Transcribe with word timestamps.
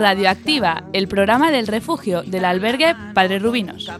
Radioactiva, 0.00 0.84
el 0.94 1.08
programa 1.08 1.50
del 1.50 1.66
refugio 1.66 2.22
del 2.22 2.46
albergue 2.46 2.96
Padre 3.12 3.38
Rubinos. 3.38 3.90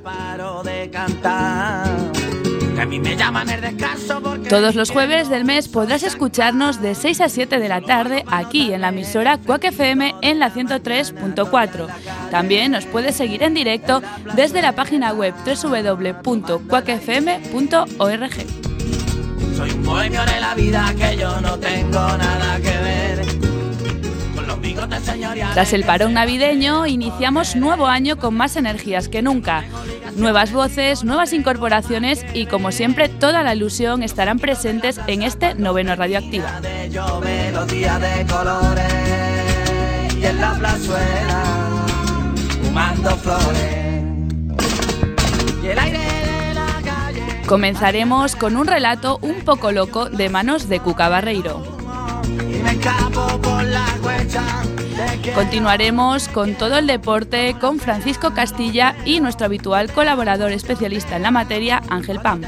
Todos 4.48 4.74
los 4.76 4.90
jueves 4.90 5.28
del 5.28 5.44
mes 5.44 5.68
podrás 5.68 6.02
escucharnos 6.02 6.80
de 6.80 6.94
6 6.94 7.20
a 7.20 7.28
7 7.28 7.58
de 7.58 7.68
la 7.68 7.82
tarde 7.82 8.24
aquí 8.28 8.72
en 8.72 8.80
la 8.80 8.88
emisora 8.88 9.36
Quack 9.36 9.64
FM 9.64 10.14
en 10.22 10.38
la 10.38 10.50
103.4. 10.50 11.86
También 12.30 12.72
nos 12.72 12.86
puedes 12.86 13.14
seguir 13.14 13.42
en 13.42 13.52
directo 13.52 14.00
desde 14.34 14.62
la 14.62 14.72
página 14.72 15.12
web 15.12 15.34
www.quackfm.org. 15.44 16.24
soy 19.54 19.70
un 19.70 19.84
bohemio 19.84 20.24
de 20.24 20.40
la 20.40 20.54
vida 20.54 20.94
que 20.96 21.18
yo 21.18 21.38
no 21.42 21.58
tengo 21.58 22.16
nada 22.16 22.56
que 22.56 22.70
ver 22.70 23.49
Tras 25.54 25.72
el 25.72 25.84
parón 25.84 26.14
navideño, 26.14 26.86
iniciamos 26.86 27.56
nuevo 27.56 27.86
año 27.86 28.18
con 28.18 28.34
más 28.34 28.56
energías 28.56 29.08
que 29.08 29.22
nunca. 29.22 29.64
Nuevas 30.16 30.52
voces, 30.52 31.04
nuevas 31.04 31.32
incorporaciones 31.32 32.24
y, 32.34 32.46
como 32.46 32.72
siempre, 32.72 33.08
toda 33.08 33.42
la 33.42 33.54
ilusión 33.54 34.02
estarán 34.02 34.38
presentes 34.38 35.00
en 35.06 35.22
este 35.22 35.54
noveno 35.54 35.94
Radioactiva. 35.96 36.60
Comenzaremos 47.46 48.36
con 48.36 48.56
un 48.56 48.66
relato 48.66 49.18
un 49.22 49.40
poco 49.40 49.72
loco 49.72 50.08
de 50.08 50.28
manos 50.28 50.68
de 50.68 50.78
Cuca 50.78 51.08
Barreiro. 51.08 51.79
Continuaremos 55.34 56.28
con 56.28 56.54
todo 56.54 56.78
el 56.78 56.86
deporte 56.86 57.56
con 57.60 57.78
Francisco 57.78 58.32
Castilla 58.34 58.94
y 59.04 59.20
nuestro 59.20 59.46
habitual 59.46 59.90
colaborador 59.92 60.52
especialista 60.52 61.16
en 61.16 61.22
la 61.22 61.30
materia, 61.30 61.82
Ángel 61.88 62.20
Pam. 62.20 62.42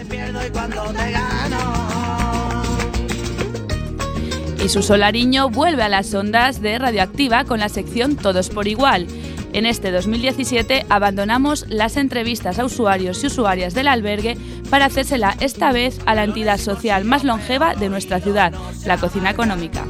Y 4.62 4.68
su 4.68 4.82
solariño 4.82 5.50
vuelve 5.50 5.82
a 5.82 5.88
las 5.88 6.12
ondas 6.14 6.60
de 6.60 6.78
Radioactiva 6.78 7.44
con 7.44 7.60
la 7.60 7.68
sección 7.68 8.16
Todos 8.16 8.50
por 8.50 8.68
Igual. 8.68 9.08
En 9.52 9.66
este 9.66 9.90
2017 9.90 10.86
abandonamos 10.88 11.66
las 11.68 11.96
entrevistas 11.96 12.58
a 12.58 12.64
usuarios 12.64 13.22
y 13.22 13.26
usuarias 13.26 13.74
del 13.74 13.88
albergue 13.88 14.36
para 14.70 14.86
hacérsela 14.86 15.36
esta 15.40 15.72
vez 15.72 15.98
a 16.06 16.14
la 16.14 16.24
entidad 16.24 16.58
social 16.58 17.04
más 17.04 17.24
longeva 17.24 17.74
de 17.74 17.88
nuestra 17.88 18.20
ciudad, 18.20 18.52
la 18.86 18.98
Cocina 18.98 19.30
Económica. 19.30 19.84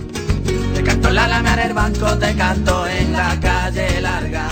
Te 0.83 0.91
canto 0.91 1.08
en 1.08 1.14
la 1.14 1.56
del 1.56 1.75
banco 1.75 2.19
te 2.19 2.34
canto 2.34 2.86
en 2.86 3.12
la 3.12 3.38
calle 3.41 4.00
larga 4.00 4.48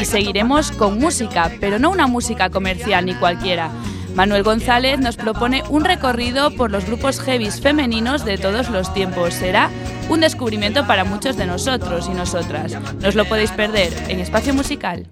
Y 0.00 0.04
seguiremos 0.04 0.70
con 0.72 0.98
música, 0.98 1.50
pero 1.60 1.78
no 1.78 1.90
una 1.90 2.06
música 2.06 2.50
comercial 2.50 3.06
ni 3.06 3.14
cualquiera. 3.14 3.70
Manuel 4.14 4.42
González 4.42 4.98
nos 4.98 5.16
propone 5.16 5.62
un 5.68 5.84
recorrido 5.84 6.50
por 6.52 6.70
los 6.70 6.86
grupos 6.86 7.20
heavies 7.20 7.60
femeninos 7.60 8.24
de 8.24 8.38
todos 8.38 8.68
los 8.68 8.92
tiempos. 8.94 9.34
Será 9.34 9.70
un 10.08 10.20
descubrimiento 10.20 10.86
para 10.86 11.04
muchos 11.04 11.36
de 11.36 11.46
nosotros 11.46 12.08
y 12.10 12.14
nosotras. 12.14 12.76
No 13.00 13.08
os 13.08 13.14
lo 13.14 13.24
podéis 13.24 13.50
perder 13.50 13.92
en 14.08 14.20
Espacio 14.20 14.54
Musical. 14.54 15.08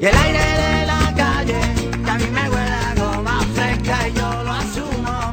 Y 0.00 0.06
el 0.06 0.16
aire 0.16 0.53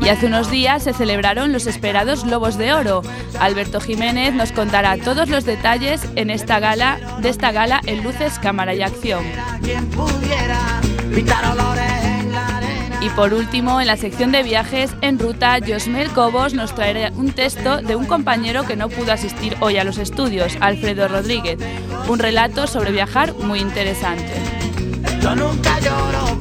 Y 0.02 0.10
hace 0.10 0.26
unos 0.26 0.50
días 0.50 0.84
se 0.84 0.94
celebraron 0.94 1.54
los 1.54 1.68
esperados 1.68 2.26
Lobos 2.26 2.58
de 2.58 2.74
Oro. 2.74 3.04
Alberto 3.40 3.80
Jiménez 3.80 4.34
nos 4.34 4.52
contará 4.52 4.98
todos 4.98 5.30
los 5.30 5.46
detalles 5.46 6.02
en 6.16 6.32
esta 6.32 6.60
gala, 6.60 7.00
de 7.22 7.30
esta 7.30 7.52
gala 7.52 7.82
en 7.86 8.04
luces, 8.04 8.40
cámara 8.40 8.74
y 8.74 8.82
acción. 8.82 9.24
Y 13.02 13.10
por 13.10 13.34
último, 13.34 13.82
en 13.82 13.88
la 13.88 13.98
sección 13.98 14.32
de 14.32 14.44
viajes 14.44 14.92
en 15.02 15.18
ruta, 15.18 15.58
Josmel 15.66 16.10
Cobos 16.12 16.54
nos 16.54 16.74
traerá 16.76 17.12
un 17.16 17.32
texto 17.32 17.82
de 17.82 17.96
un 17.96 18.06
compañero 18.06 18.64
que 18.64 18.76
no 18.76 18.90
pudo 18.90 19.12
asistir 19.12 19.56
hoy 19.60 19.78
a 19.78 19.84
los 19.84 19.98
estudios, 19.98 20.56
Alfredo 20.62 21.08
Rodríguez. 21.08 21.60
Un 22.08 22.20
relato 22.20 22.68
sobre 22.68 22.92
viajar 22.92 23.34
muy 23.34 23.60
interesante. 23.60 24.34
Yo 25.22 25.36
nunca 25.36 25.80
lloro. 25.80 26.41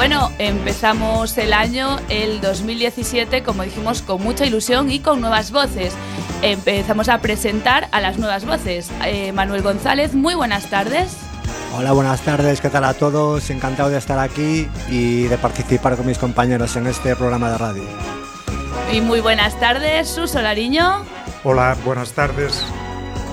Bueno, 0.00 0.32
empezamos 0.38 1.36
el 1.36 1.52
año, 1.52 1.98
el 2.08 2.40
2017, 2.40 3.42
como 3.42 3.64
dijimos, 3.64 4.00
con 4.00 4.22
mucha 4.22 4.46
ilusión 4.46 4.90
y 4.90 5.00
con 5.00 5.20
nuevas 5.20 5.50
voces. 5.52 5.92
Empezamos 6.40 7.10
a 7.10 7.18
presentar 7.18 7.86
a 7.92 8.00
las 8.00 8.16
nuevas 8.16 8.46
voces. 8.46 8.90
Eh, 9.04 9.30
Manuel 9.32 9.60
González, 9.60 10.14
muy 10.14 10.34
buenas 10.34 10.70
tardes. 10.70 11.18
Hola, 11.76 11.92
buenas 11.92 12.22
tardes, 12.22 12.62
¿qué 12.62 12.70
tal 12.70 12.84
a 12.84 12.94
todos? 12.94 13.50
Encantado 13.50 13.90
de 13.90 13.98
estar 13.98 14.18
aquí 14.18 14.70
y 14.88 15.24
de 15.24 15.36
participar 15.36 15.98
con 15.98 16.06
mis 16.06 16.16
compañeros 16.16 16.76
en 16.76 16.86
este 16.86 17.14
programa 17.14 17.50
de 17.50 17.58
radio. 17.58 17.84
Y 18.90 19.02
muy 19.02 19.20
buenas 19.20 19.60
tardes, 19.60 20.08
Suso 20.08 20.40
Lariño. 20.40 21.04
Hola, 21.44 21.76
buenas 21.84 22.12
tardes. 22.12 22.64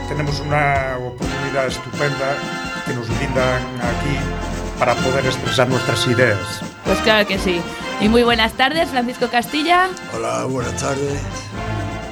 Tenemos 0.10 0.42
una 0.42 0.98
oportunidad 1.00 1.68
estupenda 1.68 2.36
que 2.86 2.94
nos 2.94 3.08
brindan 3.08 3.62
aquí 3.80 4.47
para 4.80 4.96
poder 4.96 5.26
expresar 5.26 5.68
nuestras 5.68 6.06
ideas. 6.08 6.62
Pues 6.86 7.00
claro 7.00 7.28
que 7.28 7.38
sí. 7.40 7.62
Y 8.00 8.10
muy 8.10 8.24
buenas 8.24 8.54
tardes, 8.54 8.90
Francisco 8.90 9.28
Castilla. 9.28 9.90
Hola, 10.16 10.46
buenas 10.46 10.82
tardes. 10.82 11.22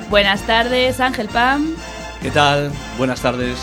Buenas 0.10 0.42
tardes, 0.42 1.00
Ángel 1.00 1.28
Pam. 1.30 1.76
¿Qué 2.22 2.32
tal? 2.32 2.72
Buenas 2.98 3.22
tardes. 3.22 3.58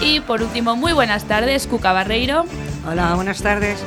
Y 0.00 0.20
por 0.20 0.42
último, 0.42 0.76
muy 0.76 0.92
buenas 0.92 1.24
tardes, 1.24 1.66
Cuca 1.66 1.92
Barreiro. 1.92 2.44
Hola, 2.86 3.14
buenas 3.14 3.40
tardes. 3.40 3.82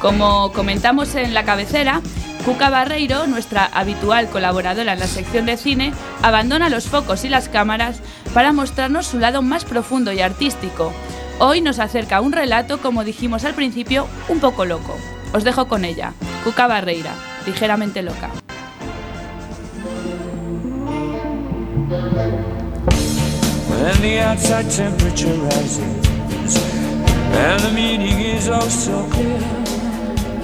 Como 0.00 0.52
comentamos 0.52 1.14
en 1.14 1.32
la 1.32 1.44
cabecera, 1.44 2.00
Cuca 2.44 2.70
Barreiro, 2.70 3.28
nuestra 3.28 3.66
habitual 3.66 4.28
colaboradora 4.28 4.94
en 4.94 4.98
la 4.98 5.06
sección 5.06 5.46
de 5.46 5.56
cine, 5.56 5.92
abandona 6.22 6.68
los 6.68 6.88
focos 6.88 7.24
y 7.24 7.28
las 7.28 7.48
cámaras 7.48 8.00
para 8.34 8.52
mostrarnos 8.52 9.06
su 9.06 9.20
lado 9.20 9.42
más 9.42 9.64
profundo 9.64 10.12
y 10.12 10.20
artístico. 10.20 10.92
Hoy 11.38 11.60
nos 11.60 11.78
acerca 11.78 12.20
un 12.20 12.32
relato, 12.32 12.78
como 12.78 13.04
dijimos 13.04 13.44
al 13.44 13.54
principio, 13.54 14.08
un 14.28 14.40
poco 14.40 14.64
loco. 14.64 14.96
Os 15.32 15.44
dejo 15.44 15.68
con 15.68 15.84
ella, 15.84 16.14
Cuca 16.42 16.66
Barreira, 16.66 17.14
ligeramente 17.46 18.02
loca. 18.02 18.30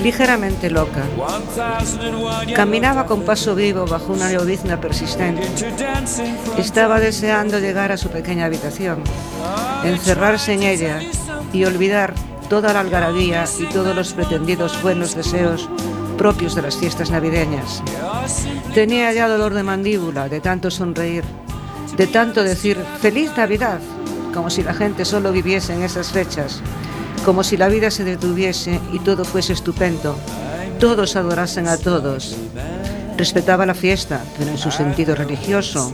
Ligeramente 0.02 0.70
loca. 0.70 1.02
Caminaba 2.54 3.06
con 3.06 3.22
paso 3.22 3.54
vivo 3.54 3.86
bajo 3.86 4.12
una 4.12 4.30
llovizna 4.30 4.80
persistente. 4.80 5.42
Estaba 6.56 7.00
deseando 7.00 7.58
llegar 7.58 7.92
a 7.92 7.96
su 7.96 8.08
pequeña 8.08 8.46
habitación, 8.46 9.02
encerrarse 9.84 10.52
en 10.54 10.62
ella 10.62 11.00
y 11.52 11.64
olvidar 11.64 12.14
toda 12.48 12.72
la 12.72 12.80
algarabía 12.80 13.44
y 13.58 13.64
todos 13.66 13.94
los 13.94 14.12
pretendidos 14.12 14.80
buenos 14.82 15.14
deseos 15.14 15.68
propios 16.18 16.54
de 16.54 16.62
las 16.62 16.76
fiestas 16.76 17.10
navideñas. 17.10 17.82
Tenía 18.74 19.12
ya 19.12 19.28
dolor 19.28 19.54
de 19.54 19.62
mandíbula 19.62 20.28
de 20.28 20.40
tanto 20.40 20.70
sonreír, 20.70 21.24
de 21.96 22.06
tanto 22.06 22.42
decir 22.42 22.76
feliz 23.00 23.30
Navidad, 23.36 23.80
como 24.34 24.50
si 24.50 24.62
la 24.62 24.74
gente 24.74 25.04
solo 25.04 25.32
viviese 25.32 25.74
en 25.74 25.82
esas 25.82 26.10
fechas, 26.10 26.60
como 27.24 27.44
si 27.44 27.56
la 27.56 27.68
vida 27.68 27.90
se 27.90 28.04
detuviese 28.04 28.80
y 28.92 28.98
todo 29.00 29.24
fuese 29.24 29.52
estupendo, 29.52 30.16
todos 30.78 31.16
adorasen 31.16 31.68
a 31.68 31.76
todos. 31.76 32.36
Respetaba 33.16 33.66
la 33.66 33.74
fiesta, 33.74 34.22
pero 34.38 34.50
en 34.50 34.58
su 34.58 34.70
sentido 34.70 35.14
religioso, 35.14 35.92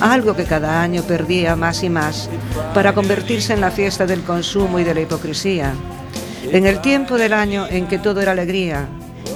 algo 0.00 0.36
que 0.36 0.44
cada 0.44 0.80
año 0.80 1.02
perdía 1.02 1.56
más 1.56 1.82
y 1.82 1.90
más 1.90 2.30
para 2.72 2.94
convertirse 2.94 3.52
en 3.52 3.60
la 3.60 3.70
fiesta 3.70 4.06
del 4.06 4.22
consumo 4.22 4.78
y 4.78 4.84
de 4.84 4.94
la 4.94 5.00
hipocresía. 5.00 5.74
En 6.44 6.66
el 6.66 6.80
tiempo 6.80 7.18
del 7.18 7.32
año 7.32 7.66
en 7.68 7.88
que 7.88 7.98
todo 7.98 8.20
era 8.20 8.32
alegría, 8.32 8.86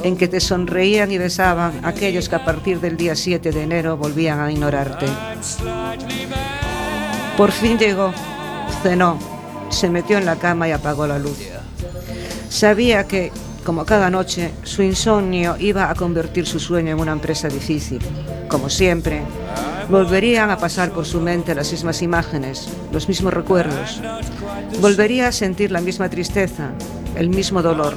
en 0.03 0.17
que 0.17 0.29
te 0.29 0.41
sonreían 0.41 1.11
y 1.11 1.19
besaban 1.19 1.81
aquellos 1.85 2.29
que 2.29 2.37
a 2.37 2.45
partir 2.45 2.81
del 2.81 2.97
día 2.97 3.17
7 3.17 3.51
de 3.51 3.63
enero 3.63 3.97
volvían 3.97 4.41
a 4.41 4.53
ignorarte. 4.53 5.07
Por 7.37 7.51
fin 7.51 7.77
llegó, 7.77 8.13
cenó, 8.83 9.19
se 9.71 9.89
metió 9.91 10.19
en 10.19 10.27
la 10.27 10.37
cama 10.37 10.69
y 10.69 10.73
apagó 10.73 11.07
la 11.07 11.19
luz. 11.19 11.39
Sabía 12.49 13.07
que 13.07 13.33
como 13.67 13.85
cada 13.85 14.11
noche, 14.11 14.53
su 14.63 14.85
insomnio 14.85 15.57
iba 15.59 15.91
a 15.91 15.95
convertir 15.97 16.47
su 16.47 16.61
sueño 16.61 16.93
en 16.93 17.01
una 17.01 17.11
empresa 17.11 17.49
difícil. 17.49 17.99
Como 18.49 18.71
siempre, 18.71 19.23
volverían 19.91 20.51
a 20.51 20.57
pasar 20.57 20.93
por 20.93 21.05
su 21.05 21.21
mente 21.21 21.53
las 21.53 21.73
mismas 21.73 22.01
imágenes, 22.01 22.69
los 22.93 23.09
mismos 23.09 23.35
recuerdos. 23.35 24.01
Volvería 24.81 25.27
a 25.27 25.33
sentir 25.33 25.73
la 25.73 25.81
misma 25.81 26.09
tristeza, 26.09 26.71
el 27.17 27.29
mismo 27.29 27.61
dolor. 27.61 27.95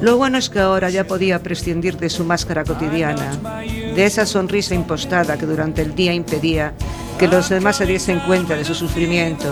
Lo 0.00 0.16
bueno 0.16 0.38
es 0.38 0.48
que 0.48 0.60
ahora 0.60 0.88
ya 0.88 1.02
podía 1.02 1.42
prescindir 1.42 1.96
de 1.96 2.08
su 2.08 2.24
máscara 2.24 2.62
cotidiana, 2.62 3.32
de 3.64 4.04
esa 4.04 4.24
sonrisa 4.24 4.76
impostada 4.76 5.36
que 5.36 5.46
durante 5.46 5.82
el 5.82 5.96
día 5.96 6.12
impedía 6.12 6.74
que 7.18 7.26
los 7.26 7.48
demás 7.48 7.78
se 7.78 7.86
diesen 7.86 8.20
cuenta 8.20 8.54
de 8.54 8.64
su 8.64 8.74
sufrimiento. 8.76 9.48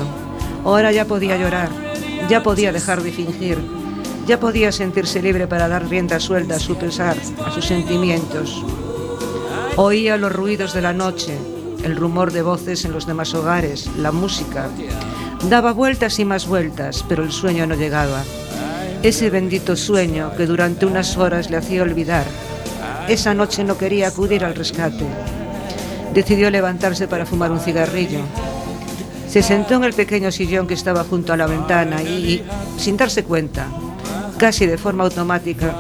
Ahora 0.65 0.93
ya 0.93 1.05
podía 1.05 1.37
llorar, 1.37 1.69
ya 2.29 2.43
podía 2.43 2.73
dejar 2.73 3.03
de 3.03 3.13
fingir, 3.13 3.59
ya 4.27 4.41
podía 4.41 4.73
sentirse 4.73 5.21
libre 5.21 5.47
para 5.47 5.69
dar 5.69 5.89
rienda 5.89 6.19
suelta 6.19 6.57
a 6.57 6.59
su 6.59 6.77
pesar, 6.77 7.17
a 7.45 7.51
sus 7.51 7.67
sentimientos. 7.67 8.65
Oía 9.77 10.17
los 10.17 10.33
ruidos 10.33 10.73
de 10.73 10.81
la 10.81 10.93
noche, 10.93 11.37
el 11.85 11.97
rumor 11.97 12.33
de 12.33 12.43
voces 12.43 12.85
en 12.87 12.93
los 12.93 13.07
demás 13.07 13.35
hogares, 13.35 13.91
la 13.99 14.11
música. 14.11 14.69
Daba 15.51 15.73
vueltas 15.73 16.19
y 16.19 16.25
más 16.25 16.47
vueltas, 16.47 17.05
pero 17.09 17.23
el 17.23 17.33
sueño 17.33 17.67
no 17.67 17.75
llegaba. 17.75 18.23
Ese 19.03 19.29
bendito 19.29 19.77
sueño 19.77 20.33
que 20.35 20.47
durante 20.47 20.87
unas 20.87 21.19
horas 21.19 21.51
le 21.51 21.59
hacía 21.59 21.83
olvidar. 21.83 22.25
Esa 23.07 23.35
noche 23.35 23.65
no 23.65 23.77
quería 23.77 24.09
acudir 24.09 24.47
al 24.47 24.55
rescate. 24.55 25.05
Decidió 26.15 26.49
levantarse 26.49 27.07
para 27.07 27.27
fumar 27.27 27.53
un 27.53 27.61
cigarrillo. 27.61 28.21
Se 29.35 29.43
sentó 29.43 29.75
en 29.75 29.83
el 29.83 29.95
pequeño 29.95 30.31
sillón 30.31 30.69
que 30.69 30.75
estaba 30.75 31.03
junto 31.03 31.33
a 31.33 31.37
la 31.37 31.49
ventana 31.49 32.01
y, 32.05 32.41
sin 32.79 32.97
darse 32.97 33.25
cuenta, 33.25 33.67
casi 34.39 34.65
de 34.65 34.79
forma 34.79 35.03
automática, 35.03 35.75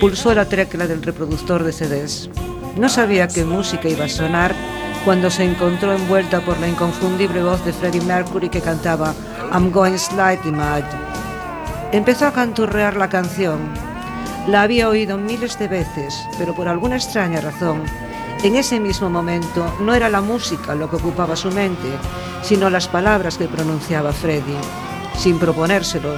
pulsó 0.00 0.34
la 0.34 0.48
tecla 0.48 0.84
del 0.88 1.04
reproductor 1.04 1.62
de 1.62 1.72
CDs. 1.72 2.28
No 2.76 2.88
sabía 2.88 3.28
qué 3.28 3.44
música 3.44 3.88
iba 3.88 4.06
a 4.06 4.08
sonar 4.08 4.52
cuando 5.04 5.30
se 5.30 5.44
encontró 5.44 5.92
envuelta 5.92 6.40
por 6.40 6.58
la 6.58 6.66
inconfundible 6.66 7.40
voz 7.40 7.64
de 7.64 7.72
Freddie 7.72 8.00
Mercury 8.00 8.48
que 8.48 8.60
cantaba 8.60 9.14
I'm 9.52 9.70
Going 9.70 9.96
Slightly 9.96 10.50
Mad. 10.50 10.82
Empezó 11.92 12.26
a 12.26 12.32
canturrear 12.32 12.96
la 12.96 13.08
canción. 13.08 13.60
La 14.48 14.62
había 14.62 14.88
oído 14.88 15.18
miles 15.18 15.56
de 15.56 15.68
veces, 15.68 16.20
pero 16.36 16.52
por 16.52 16.66
alguna 16.66 16.96
extraña 16.96 17.40
razón, 17.40 17.84
en 18.42 18.56
ese 18.56 18.80
mismo 18.80 19.10
momento 19.10 19.74
no 19.80 19.94
era 19.94 20.08
la 20.08 20.20
música 20.20 20.74
lo 20.74 20.88
que 20.88 20.96
ocupaba 20.96 21.36
su 21.36 21.50
mente, 21.50 21.88
sino 22.42 22.70
las 22.70 22.88
palabras 22.88 23.38
que 23.38 23.48
pronunciaba 23.48 24.12
Freddie. 24.12 24.58
Sin 25.16 25.38
proponérselo, 25.38 26.14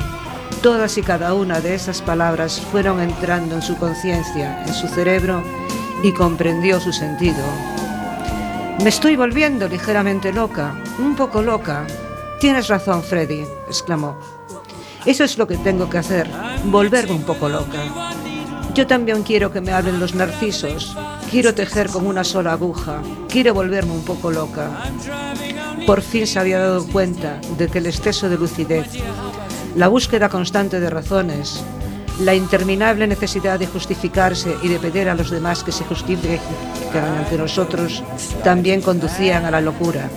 Todas 0.63 0.99
y 0.99 1.03
cada 1.03 1.33
una 1.33 1.59
de 1.61 1.75
esas 1.75 2.03
palabras 2.03 2.61
fueron 2.61 3.01
entrando 3.01 3.55
en 3.55 3.63
su 3.63 3.79
conciencia, 3.79 4.63
en 4.67 4.75
su 4.75 4.89
cerebro, 4.89 5.43
y 6.03 6.13
comprendió 6.13 6.79
su 6.81 6.93
sentido. 6.93 7.43
Me 8.83 8.91
estoy 8.91 9.17
volviendo 9.17 9.69
ligeramente 9.69 10.35
loca, 10.35 10.75
un 10.99 11.17
poco 11.17 11.41
loca. 11.41 11.87
Tienes 12.41 12.69
razón, 12.69 13.03
Freddy, 13.03 13.47
exclamó. 13.69 14.19
Eso 15.07 15.25
es 15.25 15.39
lo 15.39 15.47
que 15.47 15.57
tengo 15.57 15.89
que 15.89 15.97
hacer, 15.97 16.29
volverme 16.65 17.15
un 17.15 17.23
poco 17.23 17.49
loca. 17.49 17.81
Yo 18.75 18.87
también 18.87 19.23
quiero 19.23 19.51
que 19.51 19.63
me 19.63 19.73
hablen 19.73 19.99
los 19.99 20.15
narcisos, 20.15 20.95
quiero 21.31 21.55
tejer 21.55 21.89
con 21.89 22.07
una 22.07 22.25
sola 22.25 22.53
aguja, 22.53 23.03
quiero 23.29 23.55
volverme 23.55 23.93
un 23.93 24.05
poco 24.05 24.31
loca. 24.31 24.69
Por 25.87 26.03
fin 26.03 26.27
se 26.27 26.39
había 26.39 26.59
dado 26.59 26.87
cuenta 26.89 27.41
de 27.57 27.69
que 27.69 27.79
el 27.79 27.87
exceso 27.87 28.29
de 28.29 28.37
lucidez 28.37 28.87
la 29.77 29.87
búsqueda 29.87 30.29
constante 30.29 30.81
de 30.81 30.91
razones, 30.91 31.63
la 32.21 32.35
interminable 32.35 33.07
necesidad 33.07 33.59
de 33.59 33.69
justificarse 33.69 34.57
y 34.63 34.69
de 34.69 34.81
pedir 34.81 35.09
a 35.09 35.15
los 35.15 35.31
demás 35.31 35.63
que 35.63 35.71
se 35.71 35.85
justifiquen 35.85 36.41
ante 36.95 37.39
nosotros, 37.39 38.03
también 38.43 38.83
conducían 38.83 39.45
a 39.45 39.51
la 39.53 39.61
locura. 39.61 40.11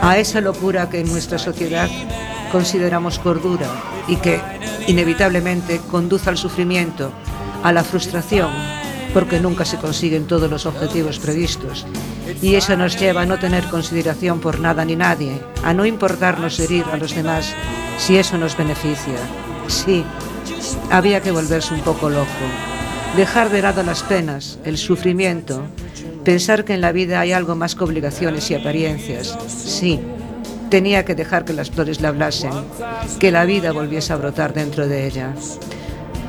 A 0.00 0.16
esa 0.16 0.40
locura 0.40 0.88
que 0.88 1.00
en 1.00 1.12
nuestra 1.12 1.38
sociedad 1.38 1.90
consideramos 2.50 3.18
cordura 3.18 3.68
y 4.08 4.16
que 4.16 4.40
inevitablemente 4.86 5.80
conduce 5.90 6.30
al 6.30 6.38
sufrimiento, 6.38 7.12
a 7.62 7.70
la 7.70 7.84
frustración, 7.84 8.50
porque 9.12 9.40
nunca 9.40 9.64
se 9.64 9.76
consiguen 9.76 10.26
todos 10.26 10.50
los 10.50 10.66
objetivos 10.66 11.18
previstos. 11.18 11.86
Y 12.40 12.54
eso 12.54 12.76
nos 12.76 12.98
lleva 12.98 13.22
a 13.22 13.26
no 13.26 13.38
tener 13.38 13.64
consideración 13.64 14.40
por 14.40 14.60
nada 14.60 14.84
ni 14.84 14.96
nadie, 14.96 15.40
a 15.62 15.74
no 15.74 15.84
importarnos 15.84 16.58
herir 16.60 16.84
a 16.92 16.96
los 16.96 17.14
demás 17.14 17.52
si 17.98 18.16
eso 18.16 18.38
nos 18.38 18.56
beneficia. 18.56 19.18
Sí, 19.68 20.04
había 20.90 21.20
que 21.20 21.30
volverse 21.30 21.74
un 21.74 21.80
poco 21.80 22.08
loco, 22.10 22.26
dejar 23.16 23.50
de 23.50 23.62
lado 23.62 23.82
las 23.82 24.02
penas, 24.02 24.58
el 24.64 24.78
sufrimiento, 24.78 25.62
pensar 26.24 26.64
que 26.64 26.74
en 26.74 26.80
la 26.80 26.92
vida 26.92 27.20
hay 27.20 27.32
algo 27.32 27.54
más 27.54 27.74
que 27.74 27.84
obligaciones 27.84 28.50
y 28.50 28.54
apariencias. 28.54 29.36
Sí, 29.48 30.00
tenía 30.70 31.04
que 31.04 31.14
dejar 31.14 31.44
que 31.44 31.52
las 31.52 31.70
flores 31.70 32.00
le 32.00 32.08
hablasen, 32.08 32.52
que 33.18 33.30
la 33.30 33.44
vida 33.44 33.72
volviese 33.72 34.12
a 34.12 34.16
brotar 34.16 34.54
dentro 34.54 34.88
de 34.88 35.06
ella. 35.06 35.34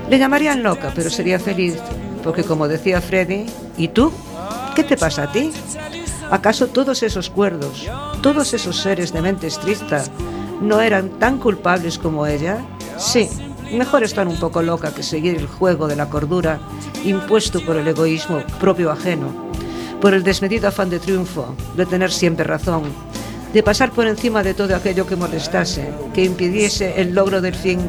Le 0.10 0.20
llamarían 0.20 0.64
loca, 0.64 0.92
pero 0.94 1.10
sería 1.10 1.40
feliz, 1.40 1.76
porque 2.24 2.44
como 2.44 2.68
decía 2.68 3.02
Freddy, 3.02 3.46
¿y 3.78 3.90
tú? 3.90 4.12
¿Qué 4.76 4.84
te 4.84 4.98
pasa 4.98 5.24
a 5.24 5.32
ti? 5.32 5.52
¿Acaso 6.32 6.68
todos 6.68 7.04
esos 7.04 7.30
cuerdos, 7.30 7.88
todos 8.22 8.54
esos 8.54 8.78
seres 8.78 9.14
de 9.14 9.22
mente 9.22 9.48
estricta, 9.48 10.04
no 10.62 10.82
eran 10.82 11.10
tan 11.20 11.38
culpables 11.38 12.00
como 12.00 12.26
ella? 12.26 12.66
Sí, 12.98 13.30
mejor 13.72 14.04
estar 14.04 14.28
un 14.28 14.38
poco 14.38 14.62
loca 14.62 14.94
que 14.94 15.04
seguir 15.04 15.36
el 15.36 15.48
juego 15.48 15.88
de 15.88 15.96
la 15.96 16.10
cordura 16.10 16.60
impuesto 17.04 17.64
por 17.64 17.76
el 17.76 17.88
egoísmo 17.88 18.40
propio 18.60 18.92
ajeno, 18.92 19.28
por 20.02 20.14
el 20.14 20.24
desmedido 20.24 20.70
afán 20.70 20.90
de 20.90 21.00
triunfo, 21.00 21.54
de 21.76 21.86
tener 21.86 22.12
siempre 22.12 22.46
razón, 22.46 22.84
de 23.54 23.62
pasar 23.62 23.92
por 23.92 24.08
encima 24.08 24.42
de 24.42 24.54
todo 24.54 24.76
aquello 24.76 25.06
que 25.06 25.16
molestase, 25.16 25.90
que 26.14 26.24
impidiese 26.24 27.00
el 27.02 27.14
logro 27.14 27.42
del 27.42 27.56
fin 27.56 27.80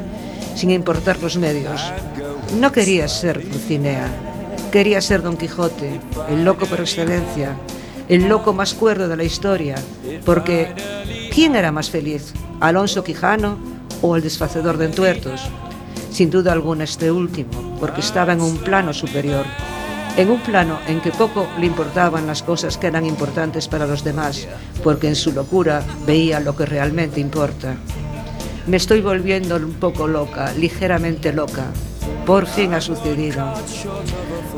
sin 0.55 0.71
importar 0.71 1.19
los 1.21 1.37
medios. 1.37 1.81
No 2.52 2.70
quería 2.70 3.08
ser 3.08 3.42
Dulcinea, 3.42 4.06
quería 4.70 5.00
ser 5.00 5.22
Don 5.22 5.36
Quijote, 5.36 6.00
el 6.28 6.44
loco 6.44 6.66
por 6.66 6.80
excelencia, 6.80 7.56
el 8.08 8.28
loco 8.28 8.52
más 8.52 8.74
cuerdo 8.74 9.08
de 9.08 9.16
la 9.16 9.24
historia, 9.24 9.74
porque 10.24 10.72
¿quién 11.32 11.56
era 11.56 11.72
más 11.72 11.90
feliz? 11.90 12.32
Alonso 12.60 13.02
Quijano 13.02 13.58
o 14.02 14.14
el 14.14 14.22
desfacedor 14.22 14.78
de 14.78 14.86
entuertos. 14.86 15.40
Sin 16.10 16.30
duda 16.30 16.52
alguna 16.52 16.84
este 16.84 17.10
último, 17.10 17.76
porque 17.80 18.00
estaba 18.00 18.34
en 18.34 18.40
un 18.40 18.58
plano 18.58 18.92
superior, 18.92 19.44
en 20.16 20.30
un 20.30 20.40
plano 20.40 20.78
en 20.86 21.00
que 21.00 21.10
poco 21.10 21.48
le 21.58 21.66
importaban 21.66 22.26
las 22.26 22.42
cosas 22.44 22.78
que 22.78 22.86
eran 22.86 23.04
importantes 23.04 23.66
para 23.66 23.86
los 23.86 24.04
demás, 24.04 24.46
porque 24.84 25.08
en 25.08 25.16
su 25.16 25.32
locura 25.32 25.82
veía 26.06 26.38
lo 26.38 26.54
que 26.54 26.66
realmente 26.66 27.20
importa. 27.20 27.74
Me 28.66 28.76
estoy 28.76 29.00
volviendo 29.00 29.56
un 29.56 29.74
poco 29.74 30.06
loca, 30.06 30.52
ligeramente 30.52 31.32
loca. 31.32 31.66
Por 32.26 32.47
fin 32.47 32.73
ha 32.73 32.81
sucedido. 32.81 33.45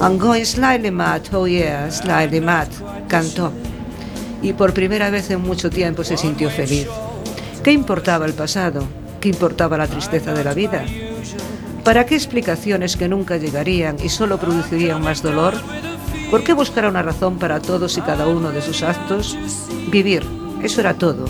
I'm 0.00 0.18
going 0.18 0.44
slightly 0.44 0.90
mad, 0.90 1.22
oh 1.32 1.46
yeah, 1.46 1.90
slightly 1.90 2.40
mad, 2.40 2.68
cantó. 3.08 3.52
Y 4.40 4.52
por 4.52 4.72
primera 4.72 5.10
vez 5.10 5.30
en 5.30 5.40
mucho 5.40 5.68
tiempo 5.68 6.04
se 6.04 6.16
sintió 6.16 6.48
feliz. 6.50 6.86
¿Qué 7.64 7.72
importaba 7.72 8.26
el 8.26 8.34
pasado? 8.34 8.84
¿Qué 9.20 9.30
importaba 9.30 9.76
la 9.76 9.88
tristeza 9.88 10.32
de 10.32 10.44
la 10.44 10.54
vida? 10.54 10.84
¿Para 11.82 12.06
qué 12.06 12.14
explicaciones 12.14 12.96
que 12.96 13.08
nunca 13.08 13.36
llegarían 13.36 13.96
y 14.02 14.08
solo 14.08 14.38
producirían 14.38 15.02
más 15.02 15.22
dolor? 15.22 15.54
¿Por 16.30 16.44
qué 16.44 16.52
buscar 16.52 16.86
una 16.86 17.02
razón 17.02 17.38
para 17.38 17.60
todos 17.60 17.96
y 17.98 18.00
cada 18.00 18.28
uno 18.28 18.50
de 18.50 18.62
sus 18.62 18.82
actos? 18.82 19.36
Vivir, 19.90 20.24
eso 20.62 20.80
era 20.80 20.94
todo. 20.94 21.24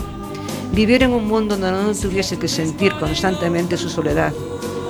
Vivir 0.73 1.01
en 1.01 1.13
un 1.13 1.27
mundo 1.27 1.57
donde 1.57 1.83
no 1.83 1.93
tuviese 1.93 2.37
que 2.37 2.47
sentir 2.47 2.93
constantemente 2.99 3.77
su 3.77 3.89
soledad, 3.89 4.33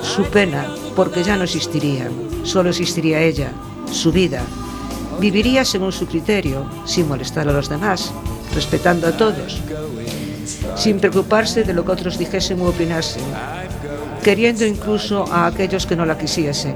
su 0.02 0.24
pena, 0.24 0.66
porque 0.96 1.22
ya 1.22 1.36
no 1.36 1.44
existiría, 1.44 2.08
solo 2.44 2.70
existiría 2.70 3.22
ella, 3.22 3.52
su 3.90 4.12
vida. 4.12 4.42
Viviría 5.20 5.64
según 5.64 5.92
su 5.92 6.06
criterio, 6.06 6.66
sin 6.84 7.08
molestar 7.08 7.48
a 7.48 7.52
los 7.52 7.68
demás, 7.68 8.12
respetando 8.54 9.06
a 9.06 9.16
todos, 9.16 9.60
sin 10.76 11.00
preocuparse 11.00 11.64
de 11.64 11.74
lo 11.74 11.84
que 11.84 11.92
otros 11.92 12.18
dijesen 12.18 12.60
u 12.60 12.66
opinasen. 12.66 13.22
queriendo 14.22 14.66
incluso 14.66 15.24
a 15.32 15.46
aquellos 15.46 15.86
que 15.86 15.96
no 15.96 16.04
la 16.04 16.18
quisiesen. 16.18 16.74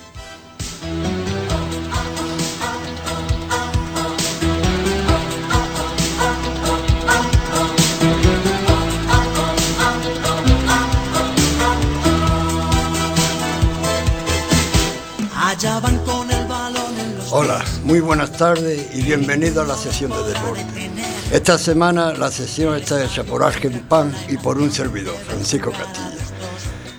Hola, 17.34 17.64
muy 17.86 18.02
buenas 18.02 18.34
tardes 18.34 18.94
y 18.94 19.04
bienvenido 19.04 19.62
a 19.62 19.66
la 19.66 19.78
sesión 19.78 20.12
de 20.12 20.34
deporte. 20.34 20.92
Esta 21.32 21.58
semana 21.58 22.12
la 22.12 22.30
sesión 22.30 22.76
está 22.76 23.02
hecha 23.02 23.24
por 23.24 23.42
Ángel 23.42 23.80
Pan 23.88 24.14
y 24.28 24.36
por 24.36 24.58
un 24.58 24.70
servidor, 24.70 25.16
Francisco 25.16 25.72
Castilla. 25.72 26.26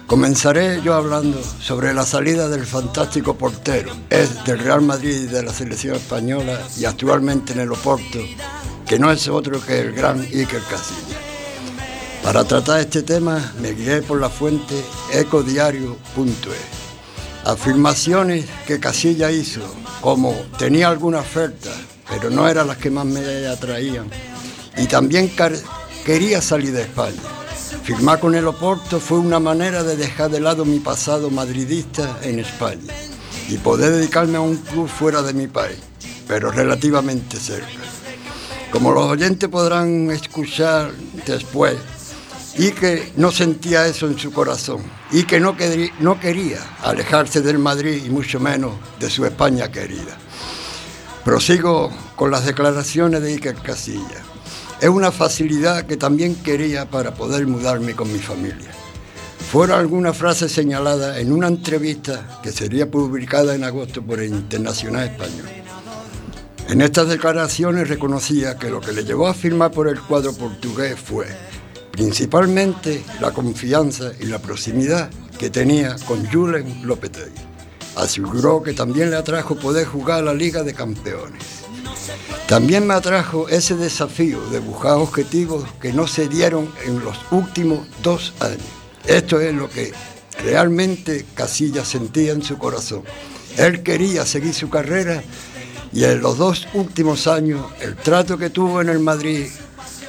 Comenzaré 0.07 0.81
yo 0.81 0.95
hablando 0.95 1.39
sobre 1.43 1.93
la 1.93 2.07
salida 2.07 2.49
del 2.49 2.65
fantástico 2.65 3.37
portero, 3.37 3.93
es 4.09 4.43
del 4.45 4.61
Real 4.61 4.81
Madrid 4.81 5.25
y 5.25 5.27
de 5.27 5.43
la 5.43 5.53
selección 5.53 5.97
española 5.97 6.59
y 6.79 6.87
actualmente 6.87 7.53
en 7.53 7.61
el 7.61 7.73
Oporto, 7.73 8.21
que 8.87 8.99
no 8.99 9.13
es 9.13 9.29
otro 9.29 9.63
que 9.63 9.81
el 9.81 9.93
gran 9.93 10.23
Iker 10.23 10.63
Casillas. 10.63 11.21
Para 12.23 12.45
tratar 12.45 12.81
este 12.81 13.03
tema 13.03 13.53
me 13.61 13.73
guié 13.73 14.01
por 14.01 14.19
la 14.19 14.31
fuente 14.31 14.83
ecodiario.es. 15.13 16.83
Afirmaciones 17.45 18.47
que 18.67 18.81
Casilla 18.81 19.31
hizo, 19.31 19.61
como 20.03 20.35
tenía 20.59 20.89
alguna 20.89 21.21
oferta, 21.21 21.71
pero 22.11 22.29
no 22.29 22.49
eran 22.49 22.67
las 22.67 22.77
que 22.77 22.91
más 22.91 23.07
me 23.07 23.47
atraían. 23.47 24.11
Y 24.77 24.87
también 24.87 25.31
quería 26.05 26.43
salir 26.43 26.73
de 26.73 26.83
España. 26.83 27.23
Firmar 27.85 28.19
con 28.19 28.35
el 28.35 28.47
Oporto 28.47 28.99
fue 29.01 29.19
una 29.19 29.39
manera 29.39 29.85
de 29.85 29.97
dejar 29.97 30.31
de 30.31 30.41
lado 30.41 30.65
mi 30.65 30.81
pasado 30.81 31.31
madridista 31.31 32.19
en 32.23 32.41
España 32.41 32.93
y 33.49 33.57
poder 33.59 33.93
dedicarme 33.93 34.39
a 34.39 34.41
un 34.41 34.57
club 34.57 34.89
fuera 34.89 35.23
de 35.23 35.35
mi 35.35 35.47
país, 35.47 35.79
pero 36.27 36.51
relativamente 36.51 37.39
cerca. 37.39 37.67
Como 38.73 38.93
los 38.93 39.05
oyentes 39.05 39.49
podrán 39.49 40.11
escuchar 40.11 40.93
después, 41.27 41.77
y 42.59 42.71
que 42.73 43.13
no 43.17 43.31
sentía 43.33 43.87
eso 43.87 44.07
en 44.07 44.19
su 44.19 44.31
corazón 44.33 44.83
y 45.11 45.25
que 45.25 45.41
no, 45.41 45.57
querí- 45.57 45.91
no 46.01 46.21
quería 46.21 46.59
alejarse 46.83 47.41
del 47.41 47.59
Madrid 47.59 48.03
y 48.05 48.11
mucho 48.11 48.39
menos 48.41 48.73
de 49.01 49.09
su 49.11 49.25
España 49.25 49.71
querida. 49.71 50.17
Prosigo 51.25 51.91
con 52.17 52.31
las 52.31 52.45
declaraciones 52.45 53.23
de 53.23 53.33
Iker 53.35 53.55
Casilla. 53.57 54.23
Es 54.81 54.89
una 54.89 55.13
facilidad 55.13 55.87
que 55.87 55.97
también 55.97 56.35
quería 56.35 56.91
para 56.91 57.15
poder 57.15 57.47
mudarme 57.47 57.95
con 57.95 58.13
mi 58.13 58.19
familia. 58.19 58.71
Fueron 59.51 59.79
algunas 59.79 60.17
frases 60.17 60.51
señaladas 60.51 61.19
en 61.19 61.31
una 61.33 61.47
entrevista 61.47 62.41
que 62.43 62.51
sería 62.53 62.91
publicada 62.91 63.55
en 63.55 63.65
agosto 63.65 64.03
por 64.03 64.19
el 64.21 64.31
Internacional 64.31 65.09
Español. 65.09 65.49
En 66.69 66.81
estas 66.81 67.09
declaraciones 67.09 67.89
reconocía 67.89 68.57
que 68.57 68.71
lo 68.71 68.81
que 68.81 68.93
le 68.93 69.05
llevó 69.05 69.29
a 69.29 69.35
firmar 69.35 69.71
por 69.71 69.89
el 69.89 70.01
cuadro 70.01 70.33
portugués 70.33 70.97
fue 70.99 71.27
principalmente 71.93 73.05
la 73.21 73.31
confianza 73.31 74.11
y 74.19 74.25
la 74.25 74.41
proximidad 74.41 75.11
que 75.39 75.51
tenía 75.51 75.97
con 76.07 76.27
Julen 76.27 76.87
Lopetegui. 76.87 77.31
Aseguró 77.97 78.63
que 78.63 78.73
también 78.73 79.11
le 79.11 79.17
atrajo 79.17 79.55
poder 79.55 79.87
jugar 79.87 80.21
a 80.21 80.23
la 80.23 80.35
Liga 80.35 80.63
de 80.63 80.75
Campeones. 80.75 81.63
También 82.49 82.87
me 82.87 82.95
atrajo 82.95 83.49
ese 83.49 83.77
desafío 83.77 84.41
de 84.51 84.59
buscar 84.59 84.93
objetivos 84.93 85.65
que 85.81 85.93
no 85.93 86.07
se 86.07 86.29
dieron 86.29 86.73
en 86.85 87.05
los 87.05 87.17
últimos 87.31 87.87
dos 88.03 88.33
años. 88.41 88.63
Esto 89.07 89.41
es 89.41 89.55
lo 89.55 89.69
que 89.69 89.93
realmente 90.43 91.27
Casillas 91.35 91.89
sentía 91.89 92.33
en 92.33 92.43
su 92.43 92.59
corazón. 92.59 93.03
Él 93.57 93.83
quería 93.83 94.25
seguir 94.25 94.55
su 94.55 94.71
carrera 94.71 95.23
y 95.93 96.05
en 96.05 96.21
los 96.21 96.39
dos 96.39 96.67
últimos 96.73 97.27
años 97.27 97.67
el 97.81 97.97
trato 97.97 98.39
que 98.39 98.51
tuvo 98.51 98.81
en 98.81 98.89
el 98.89 98.99
Madrid, 98.99 99.47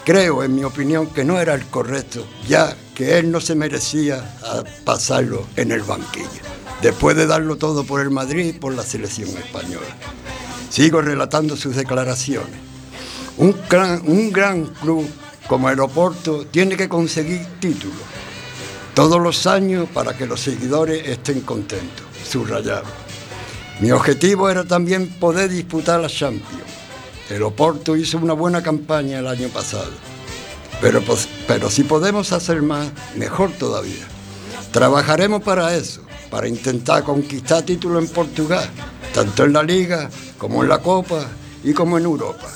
creo 0.05 0.43
en 0.43 0.55
mi 0.55 0.63
opinión 0.63 1.07
que 1.07 1.23
no 1.23 1.39
era 1.39 1.53
el 1.53 1.65
correcto, 1.65 2.25
ya 2.47 2.75
que 2.95 3.17
él 3.17 3.31
no 3.31 3.39
se 3.39 3.55
merecía 3.55 4.23
pasarlo 4.85 5.45
en 5.55 5.71
el 5.71 5.81
banquillo, 5.81 6.27
después 6.81 7.15
de 7.15 7.25
darlo 7.25 7.57
todo 7.57 7.83
por 7.83 8.01
el 8.01 8.09
Madrid 8.09 8.45
y 8.45 8.53
por 8.53 8.73
la 8.73 8.83
selección 8.83 9.29
española. 9.29 9.95
Sigo 10.69 11.01
relatando 11.01 11.55
sus 11.55 11.75
declaraciones. 11.75 12.59
Un 13.37 13.55
gran, 13.69 14.01
un 14.05 14.31
gran 14.31 14.65
club 14.65 15.07
como 15.47 15.69
el 15.69 15.79
Oporto 15.79 16.45
tiene 16.45 16.77
que 16.77 16.89
conseguir 16.89 17.45
títulos 17.59 17.97
todos 18.93 19.19
los 19.19 19.47
años 19.47 19.89
para 19.91 20.15
que 20.15 20.27
los 20.27 20.39
seguidores 20.39 21.07
estén 21.07 21.41
contentos, 21.41 22.05
subrayaba. 22.29 22.89
Mi 23.79 23.91
objetivo 23.91 24.49
era 24.49 24.63
también 24.63 25.09
poder 25.19 25.49
disputar 25.49 25.99
la 25.99 26.07
Champions. 26.07 26.82
El 27.33 27.41
Oporto 27.41 27.95
hizo 27.97 28.19
una 28.19 28.33
buena 28.33 28.61
campaña 28.61 29.17
el 29.17 29.25
año 29.25 29.47
pasado, 29.49 29.89
pero, 30.79 31.01
pues- 31.01 31.27
pero 31.47 31.71
si 31.71 31.83
podemos 31.83 32.31
hacer 32.31 32.61
más, 32.61 32.89
mejor 33.15 33.51
todavía. 33.53 34.05
Trabajaremos 34.71 35.41
para 35.41 35.75
eso, 35.75 36.01
para 36.29 36.47
intentar 36.47 37.03
conquistar 37.03 37.63
títulos 37.63 38.03
en 38.03 38.09
Portugal, 38.09 38.69
tanto 39.15 39.45
en 39.45 39.53
la 39.53 39.63
Liga 39.63 40.11
como 40.37 40.61
en 40.61 40.69
la 40.69 40.77
Copa 40.77 41.25
y 41.63 41.73
como 41.73 41.97
en 41.97 42.03
Europa. 42.03 42.47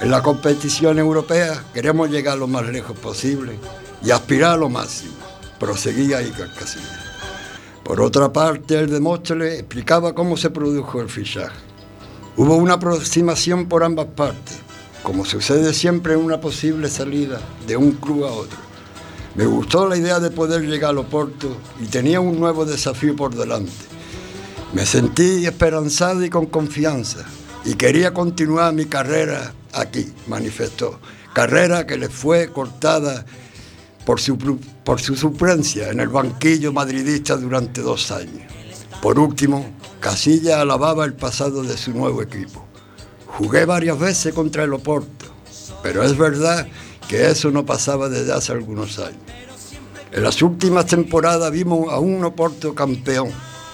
En 0.00 0.12
la 0.12 0.22
competición 0.22 1.00
europea 1.00 1.64
queremos 1.74 2.08
llegar 2.08 2.38
lo 2.38 2.46
más 2.46 2.64
lejos 2.66 2.96
posible 2.96 3.58
y 4.04 4.12
aspirar 4.12 4.52
a 4.52 4.56
lo 4.56 4.68
máximo, 4.68 5.14
proseguía 5.58 6.18
Iker 6.18 6.50
Casillas. 6.56 7.06
Por 7.82 8.00
otra 8.00 8.32
parte, 8.32 8.78
el 8.78 8.88
Demóstenes 8.88 9.58
explicaba 9.58 10.14
cómo 10.14 10.36
se 10.36 10.50
produjo 10.50 11.00
el 11.00 11.08
fichaje. 11.08 11.65
Hubo 12.38 12.56
una 12.56 12.74
aproximación 12.74 13.66
por 13.66 13.82
ambas 13.82 14.08
partes, 14.08 14.58
como 15.02 15.24
sucede 15.24 15.72
siempre 15.72 16.12
en 16.12 16.20
una 16.20 16.38
posible 16.38 16.90
salida 16.90 17.40
de 17.66 17.78
un 17.78 17.92
club 17.92 18.24
a 18.24 18.30
otro. 18.30 18.58
Me 19.36 19.46
gustó 19.46 19.88
la 19.88 19.96
idea 19.96 20.20
de 20.20 20.30
poder 20.30 20.60
llegar 20.62 20.90
al 20.90 20.98
Oporto 20.98 21.56
y 21.80 21.86
tenía 21.86 22.20
un 22.20 22.38
nuevo 22.38 22.66
desafío 22.66 23.16
por 23.16 23.34
delante. 23.34 23.72
Me 24.74 24.84
sentí 24.84 25.46
esperanzado 25.46 26.22
y 26.26 26.28
con 26.28 26.44
confianza 26.44 27.24
y 27.64 27.74
quería 27.74 28.12
continuar 28.12 28.74
mi 28.74 28.84
carrera 28.84 29.54
aquí, 29.72 30.12
manifestó. 30.26 31.00
Carrera 31.32 31.86
que 31.86 31.96
le 31.96 32.10
fue 32.10 32.52
cortada 32.52 33.24
por 34.04 34.20
su, 34.20 34.36
por 34.84 35.00
su 35.00 35.14
en 35.90 36.00
el 36.00 36.08
banquillo 36.08 36.70
madridista 36.70 37.36
durante 37.38 37.80
dos 37.80 38.10
años. 38.10 38.55
Por 39.06 39.20
último, 39.20 39.64
Casilla 40.00 40.60
alababa 40.60 41.04
el 41.04 41.14
pasado 41.14 41.62
de 41.62 41.76
su 41.76 41.92
nuevo 41.92 42.22
equipo. 42.22 42.66
Jugué 43.38 43.64
varias 43.64 43.96
veces 44.00 44.34
contra 44.34 44.64
el 44.64 44.72
Oporto, 44.72 45.26
pero 45.80 46.02
es 46.02 46.18
verdad 46.18 46.66
que 47.06 47.30
eso 47.30 47.52
no 47.52 47.64
pasaba 47.64 48.08
desde 48.08 48.32
hace 48.32 48.50
algunos 48.50 48.98
años. 48.98 49.20
En 50.10 50.24
las 50.24 50.42
últimas 50.42 50.86
temporadas 50.86 51.52
vimos 51.52 51.88
a 51.92 52.00
un 52.00 52.24
Oporto 52.24 52.74
campeón, 52.74 53.28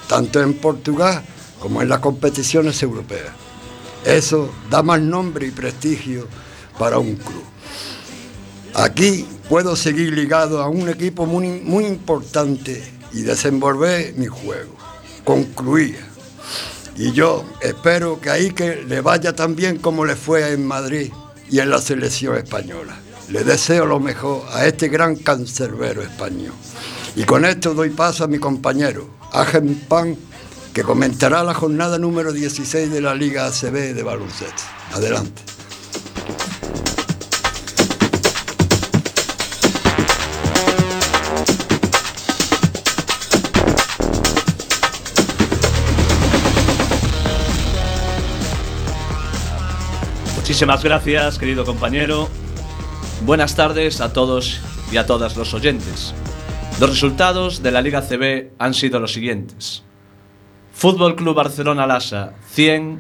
tanto 0.07 0.39
en 0.43 0.53
Portugal 0.53 1.25
como 1.61 1.81
en 1.81 1.89
las 1.89 2.01
competiciones 2.01 2.83
europeas. 2.83 3.33
Eso 4.05 4.51
da 4.69 4.83
más 4.83 5.01
nombre 5.01 5.47
y 5.47 5.51
prestigio 5.51 6.29
para 6.79 6.99
un 6.99 7.17
club. 7.17 7.45
Aquí 8.75 9.27
puedo 9.49 9.77
seguir 9.77 10.13
ligado 10.13 10.63
a 10.63 10.69
un 10.69 10.91
equipo 10.91 11.25
muy, 11.25 11.87
importante 11.87 12.85
y 13.15 13.23
desenvolver 13.23 14.13
mi 14.19 14.27
juego. 14.27 14.82
Concluía. 15.25 16.07
Y 16.97 17.13
yo 17.13 17.45
espero 17.61 18.21
que 18.21 18.31
ahí 18.31 18.51
que 18.51 18.83
le 18.83 19.01
vaya 19.01 19.35
tan 19.35 19.57
bien 19.57 19.79
como 19.79 20.05
le 20.05 20.17
fue 20.17 20.53
en 20.53 20.67
Madrid 20.67 21.11
y 21.51 21.61
en 21.61 21.71
la 21.71 21.81
selección 21.81 22.37
española. 22.37 22.97
Le 23.29 23.45
deseo 23.45 23.87
lo 23.87 23.99
mejor 23.99 24.45
a 24.53 24.67
este 24.67 24.89
gran 24.89 25.17
cancerbero 25.17 26.03
español. 26.03 26.53
Y 27.17 27.25
con 27.25 27.45
esto 27.45 27.75
doy 27.75 27.91
paso 27.91 28.25
a 28.25 28.27
mi 28.27 28.39
compañero, 28.39 29.09
Ángel 29.33 29.77
Pan, 29.89 30.17
que 30.73 30.83
comentará 30.83 31.43
la 31.45 31.55
jornada 31.55 31.99
número 31.99 32.33
16 32.33 32.91
de 32.91 33.01
la 33.01 33.15
Liga 33.15 33.47
ACB 33.47 33.95
de 33.95 34.03
baloncesto. 34.03 34.63
Adelante. 34.93 35.43
Muchísimas 50.53 50.85
gracias, 50.85 51.39
querido 51.39 51.65
compañero. 51.65 52.29
Buenas 53.25 53.57
tardes 53.57 54.03
a 54.03 54.13
todos 54.13 54.61
y 54.93 54.99
a 54.99 55.07
todas 55.07 55.35
los 55.39 55.55
oyentes. 55.55 56.13
Los 56.79 56.91
resultados 56.91 57.63
de 57.63 57.71
la 57.71 57.81
Liga 57.81 58.03
CB 58.03 58.51
han 58.59 58.75
sido 58.75 59.01
los 59.01 59.15
siguientes. 59.15 59.83
Fútbol 60.75 61.17
Club 61.17 61.37
Barcelona 61.37 61.87
Lasa 61.87 62.35
100, 62.51 62.99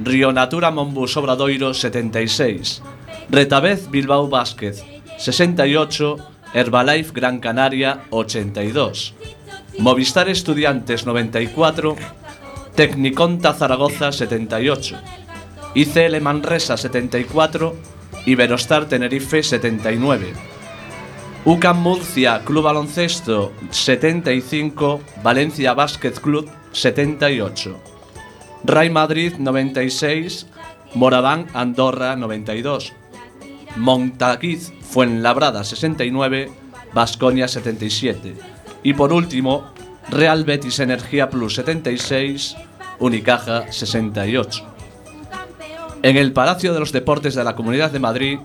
Río 0.00 0.30
Natura 0.32 0.70
Monbus 0.70 1.16
Obradoiro 1.16 1.72
76, 1.72 2.82
Retabez 3.30 3.90
Bilbao 3.90 4.28
Vázquez 4.28 4.84
68, 5.16 6.16
Herbalife 6.52 7.12
Gran 7.14 7.40
Canaria 7.40 8.02
82, 8.10 9.14
Movistar 9.78 10.28
Estudiantes 10.28 11.06
94, 11.06 11.96
Tecniconta 12.74 13.54
Zaragoza 13.54 14.12
78, 14.12 14.98
ICL 15.74 16.20
Manresa 16.20 16.76
74, 16.76 17.74
Iberostar 18.26 18.86
Tenerife 18.86 19.42
79. 19.42 20.32
UCAM 21.44 21.78
Murcia 21.78 22.42
Club 22.44 22.64
Baloncesto 22.64 23.52
75, 23.70 25.00
Valencia 25.22 25.72
Basket 25.74 26.18
Club 26.20 26.50
78. 26.72 27.76
Ray 28.64 28.90
Madrid 28.90 29.34
96, 29.38 30.46
Moraván 30.94 31.46
Andorra 31.54 32.16
92. 32.16 32.92
Montaquiz 33.76 34.72
Fuenlabrada 34.82 35.62
69, 35.62 36.50
Basconia 36.92 37.46
77. 37.46 38.34
Y 38.82 38.94
por 38.94 39.12
último, 39.12 39.72
Real 40.08 40.44
Betis 40.44 40.80
Energía 40.80 41.30
Plus 41.30 41.54
76, 41.54 42.56
Unicaja 42.98 43.70
68. 43.70 44.69
En 46.02 46.16
el 46.16 46.32
Palacio 46.32 46.72
de 46.72 46.80
los 46.80 46.92
Deportes 46.92 47.34
de 47.34 47.44
la 47.44 47.54
Comunidad 47.54 47.90
de 47.90 47.98
Madrid 47.98 48.38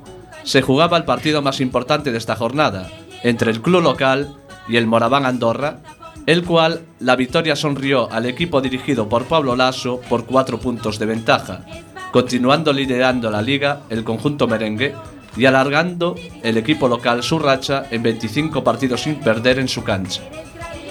se 0.44 0.62
jugaba 0.62 0.98
el 0.98 1.06
partido 1.06 1.42
más 1.42 1.62
importante 1.62 2.12
de 2.12 2.18
esta 2.18 2.36
jornada, 2.36 2.90
entre 3.24 3.50
el 3.50 3.62
club 3.62 3.82
local 3.82 4.36
y 4.68 4.76
el 4.76 4.88
Moraván 4.88 5.26
Andorra, 5.26 5.80
el 6.26 6.44
cual 6.44 6.82
la 7.00 7.16
victoria 7.16 7.56
sonrió 7.56 8.12
al 8.12 8.26
equipo 8.26 8.60
dirigido 8.60 9.08
por 9.08 9.24
Pablo 9.26 9.56
Lasso 9.56 10.02
por 10.10 10.26
cuatro 10.26 10.60
puntos 10.60 11.00
de 11.00 11.06
ventaja, 11.06 11.66
continuando 12.12 12.74
liderando 12.74 13.32
la 13.32 13.42
liga 13.42 13.84
el 13.90 14.04
conjunto 14.04 14.48
merengue 14.48 14.94
y 15.38 15.46
alargando 15.46 16.16
el 16.44 16.58
equipo 16.58 16.90
local 16.90 17.24
su 17.24 17.40
racha 17.40 17.86
en 17.90 18.04
25 18.04 18.66
partidos 18.66 19.02
sin 19.02 19.16
perder 19.16 19.60
en 19.60 19.70
su 19.70 19.84
cancha. 19.84 20.22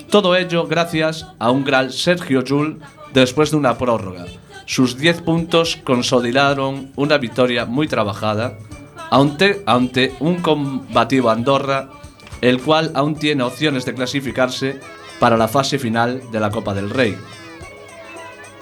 Todo 0.09 0.35
ello 0.35 0.67
gracias 0.67 1.27
a 1.39 1.51
un 1.51 1.63
gran 1.63 1.93
Sergio 1.93 2.43
Jul 2.47 2.81
después 3.13 3.51
de 3.51 3.59
una 3.59 3.77
prórroga, 3.77 4.25
sus 4.67 4.97
10 4.97 5.23
puntos 5.23 5.77
consolidaron 5.85 6.91
una 6.97 7.19
victoria 7.19 7.67
muy 7.67 7.87
trabajada 7.87 8.59
ante, 9.11 9.63
ante 9.67 10.15
un 10.21 10.37
combativo 10.37 11.31
Andorra, 11.31 11.91
el 12.41 12.61
cual 12.61 12.91
aún 12.95 13.17
tiene 13.17 13.43
opciones 13.43 13.85
de 13.85 13.95
clasificarse 13.95 14.81
para 15.21 15.37
la 15.37 15.49
fase 15.49 15.79
final 15.79 16.23
de 16.33 16.41
la 16.41 16.51
Copa 16.51 16.75
del 16.75 16.91
Rey. 16.91 17.17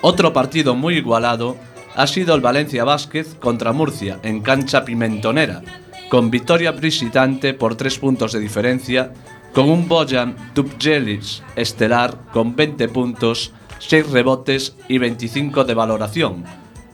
Otro 0.00 0.32
partido 0.32 0.74
muy 0.74 0.96
igualado 0.96 1.56
ha 1.94 2.06
sido 2.06 2.34
el 2.34 2.40
Valencia 2.40 2.84
Vázquez 2.84 3.34
contra 3.36 3.72
Murcia 3.72 4.18
en 4.22 4.40
cancha 4.40 4.84
pimentonera, 4.84 5.62
con 6.08 6.30
victoria 6.30 6.72
visitante 6.72 7.54
por 7.54 7.76
3 7.76 7.98
puntos 7.98 8.32
de 8.32 8.40
diferencia, 8.40 9.12
con 9.52 9.68
un 9.68 9.88
Bojan 9.88 10.36
Dubjelis 10.54 11.42
estelar 11.56 12.16
con 12.32 12.56
20 12.56 12.88
puntos 12.88 13.52
6 13.88 14.10
rebotes 14.10 14.76
y 14.88 14.98
25 14.98 15.64
de 15.64 15.74
valoración, 15.74 16.44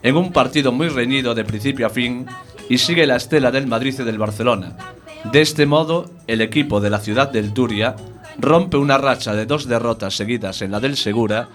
en 0.03 0.17
un 0.17 0.33
partido 0.33 0.73
muy 0.73 0.89
reñido 0.89 1.35
de 1.35 1.45
principio 1.45 1.87
a 1.87 1.91
fin 1.91 2.27
y 2.69 2.79
sigue 2.79 3.07
la 3.07 3.17
estela 3.17 3.51
del 3.51 3.67
Madrid 3.67 3.95
y 3.99 4.05
del 4.05 4.19
Barcelona. 4.19 4.77
De 5.31 5.41
este 5.41 5.67
modo, 5.67 6.11
el 6.27 6.41
equipo 6.41 6.81
de 6.81 6.91
la 6.91 6.99
ciudad 6.99 7.31
del 7.31 7.53
Turia 7.53 7.95
rompe 8.39 8.79
una 8.79 8.99
racha 8.99 9.35
de 9.35 9.47
dos 9.47 9.69
derrotas 9.69 10.17
seguidas 10.17 10.63
en 10.63 10.71
la 10.71 10.81
del 10.81 10.97
Segura 10.97 11.49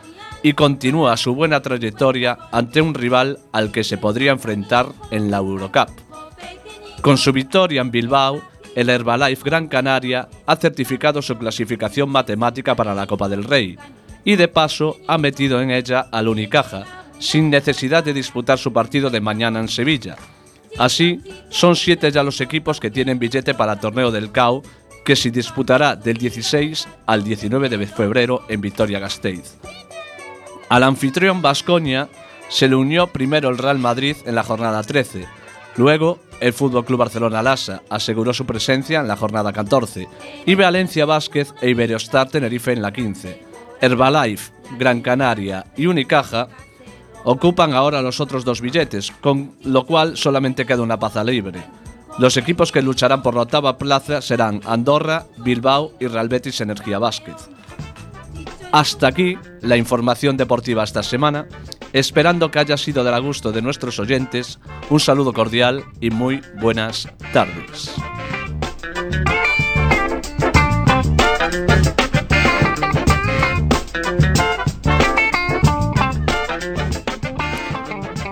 y 0.43 0.53
continúa 0.53 1.17
su 1.17 1.33
buena 1.33 1.61
trayectoria 1.61 2.37
ante 2.51 2.81
un 2.81 2.93
rival 2.93 3.39
al 3.51 3.71
que 3.71 3.83
se 3.83 3.97
podría 3.97 4.31
enfrentar 4.31 4.87
en 5.09 5.31
la 5.31 5.37
Eurocup. 5.37 5.89
Con 7.01 7.17
su 7.17 7.33
victoria 7.33 7.81
en 7.81 7.91
Bilbao, 7.91 8.41
el 8.75 8.89
Herbalife 8.89 9.43
Gran 9.43 9.67
Canaria 9.67 10.29
ha 10.45 10.55
certificado 10.55 11.21
su 11.21 11.37
clasificación 11.37 12.09
matemática 12.09 12.75
para 12.75 12.93
la 12.93 13.07
Copa 13.07 13.27
del 13.27 13.43
Rey 13.43 13.77
y 14.25 14.35
de 14.35 14.47
paso 14.47 14.97
ha 15.07 15.17
metido 15.17 15.61
en 15.61 15.71
ella 15.71 16.07
al 16.11 16.27
Unicaja, 16.27 16.85
sin 17.19 17.49
necesidad 17.49 18.03
de 18.03 18.13
disputar 18.13 18.57
su 18.57 18.73
partido 18.73 19.09
de 19.09 19.21
mañana 19.21 19.59
en 19.59 19.67
Sevilla. 19.67 20.17
Así, 20.77 21.21
son 21.49 21.75
siete 21.75 22.11
ya 22.11 22.23
los 22.23 22.41
equipos 22.41 22.79
que 22.79 22.91
tienen 22.91 23.19
billete 23.19 23.53
para 23.53 23.73
el 23.73 23.79
torneo 23.79 24.11
del 24.11 24.31
CAO, 24.31 24.63
que 25.05 25.15
se 25.15 25.31
disputará 25.31 25.95
del 25.95 26.17
16 26.17 26.87
al 27.05 27.23
19 27.23 27.69
de 27.69 27.87
febrero 27.87 28.43
en 28.47 28.61
Vitoria-Gasteiz. 28.61 29.57
Al 30.69 30.83
anfitrión 30.83 31.41
Vasconia 31.41 32.09
se 32.49 32.67
le 32.67 32.75
unió 32.75 33.07
primero 33.07 33.49
el 33.49 33.57
Real 33.57 33.79
Madrid 33.79 34.15
en 34.25 34.35
la 34.35 34.43
jornada 34.43 34.81
13. 34.81 35.25
Luego, 35.75 36.19
el 36.39 36.53
Fútbol 36.53 36.85
Club 36.85 36.99
Barcelona 36.99 37.41
Lasa 37.41 37.81
aseguró 37.89 38.33
su 38.33 38.45
presencia 38.45 38.99
en 38.99 39.07
la 39.07 39.17
jornada 39.17 39.51
14 39.51 40.07
y 40.45 40.55
Valencia 40.55 41.05
Vázquez 41.05 41.53
e 41.61 41.69
Iberostar 41.69 42.29
Tenerife 42.29 42.71
en 42.71 42.81
la 42.81 42.91
15. 42.91 43.52
Herbalife, 43.83 44.53
Gran 44.79 45.01
Canaria 45.01 45.65
y 45.75 45.87
Unicaja 45.87 46.47
ocupan 47.25 47.73
ahora 47.73 48.01
los 48.01 48.21
otros 48.21 48.45
dos 48.45 48.61
billetes, 48.61 49.11
con 49.11 49.55
lo 49.65 49.85
cual 49.85 50.15
solamente 50.15 50.65
queda 50.65 50.81
una 50.81 50.97
plaza 50.97 51.21
libre. 51.21 51.61
Los 52.17 52.37
equipos 52.37 52.71
que 52.71 52.81
lucharán 52.81 53.21
por 53.21 53.35
la 53.35 53.41
octava 53.41 53.77
plaza 53.77 54.21
serán 54.21 54.61
Andorra, 54.65 55.25
Bilbao 55.37 55.91
y 55.99 56.07
Real 56.07 56.29
Betis 56.29 56.61
Energía 56.61 56.97
Vázquez. 56.97 57.35
Hasta 58.71 59.07
aquí 59.07 59.37
la 59.59 59.75
información 59.75 60.37
deportiva 60.37 60.85
esta 60.85 61.03
semana, 61.03 61.47
esperando 61.91 62.51
que 62.51 62.59
haya 62.59 62.77
sido 62.77 63.03
del 63.03 63.21
gusto 63.21 63.51
de 63.51 63.61
nuestros 63.61 63.99
oyentes. 63.99 64.59
Un 64.89 65.01
saludo 65.01 65.33
cordial 65.33 65.83
y 65.99 66.09
muy 66.09 66.41
buenas 66.61 67.09
tardes. 67.33 67.93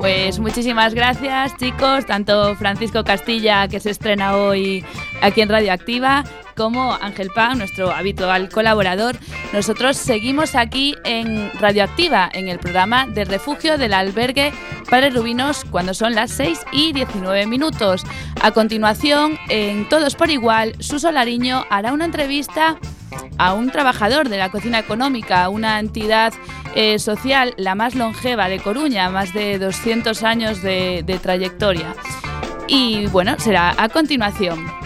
Pues 0.02 0.40
muchísimas 0.40 0.96
gracias 0.96 1.56
chicos, 1.58 2.08
tanto 2.08 2.56
Francisco 2.56 3.04
Castilla 3.04 3.68
que 3.68 3.80
se 3.80 3.92
estrena 3.92 4.36
hoy 4.36 4.84
aquí 5.22 5.42
en 5.42 5.50
Radioactiva 5.50 6.24
como 6.56 6.94
Ángel 6.94 7.30
Pan, 7.34 7.58
nuestro 7.58 7.92
habitual 7.92 8.50
colaborador. 8.50 9.18
Nosotros 9.54 9.98
seguimos 9.98 10.56
aquí 10.56 10.96
en 11.04 11.52
Radioactiva, 11.60 12.30
en 12.32 12.48
el 12.48 12.60
programa 12.60 13.08
de 13.08 13.26
refugio 13.26 13.78
del 13.78 13.94
albergue 13.94 14.52
Padre 14.90 15.10
Rubinos, 15.10 15.66
cuando 15.70 15.94
son 15.94 16.16
las 16.16 16.32
6 16.32 16.60
y 16.72 16.94
19 16.94 17.46
minutos. 17.48 18.04
A 18.42 18.52
continuación, 18.52 19.38
en 19.50 19.88
Todos 19.88 20.16
por 20.16 20.30
Igual, 20.30 20.76
Suso 20.80 21.12
Lariño 21.12 21.66
hará 21.70 21.94
una 21.94 22.06
entrevista 22.06 22.78
a 23.38 23.54
un 23.54 23.72
trabajador 23.72 24.30
de 24.30 24.38
la 24.38 24.50
cocina 24.50 24.80
económica, 24.80 25.50
una 25.50 25.80
entidad 25.80 26.34
eh, 26.76 27.00
social 27.00 27.54
la 27.58 27.76
más 27.76 27.96
longeva 27.96 28.48
de 28.50 28.60
Coruña, 28.60 29.10
más 29.10 29.34
de 29.34 29.60
200 29.60 30.24
años 30.24 30.62
de 30.62 31.20
trayectoria. 31.22 31.96
Y 32.68 33.08
bueno, 33.08 33.36
será 33.38 33.76
a 33.78 33.90
continuación. 33.90 34.81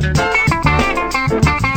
Thank 0.00 1.62
you. 1.62 1.67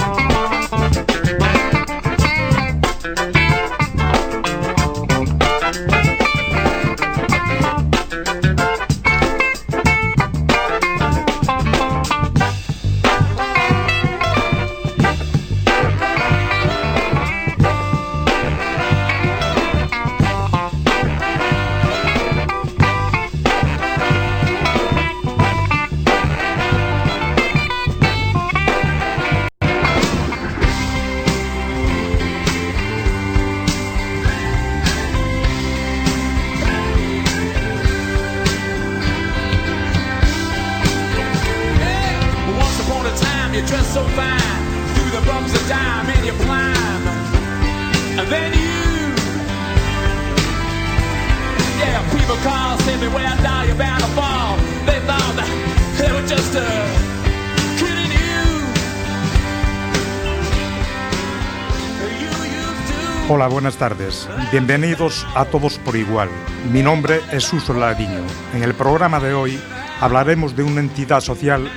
Buenas 63.51 63.75
tardes. 63.75 64.29
Bienvenidos 64.51 65.27
a 65.35 65.43
todos 65.43 65.77
por 65.77 65.97
igual. 65.97 66.29
Mi 66.71 66.81
nombre 66.81 67.19
es 67.31 67.43
Suso 67.43 67.73
Lariño. 67.73 68.21
En 68.53 68.63
el 68.63 68.73
programa 68.73 69.19
de 69.19 69.33
hoy 69.33 69.59
hablaremos 69.99 70.55
de 70.55 70.63
una 70.63 70.79
entidad 70.79 71.19
social 71.19 71.69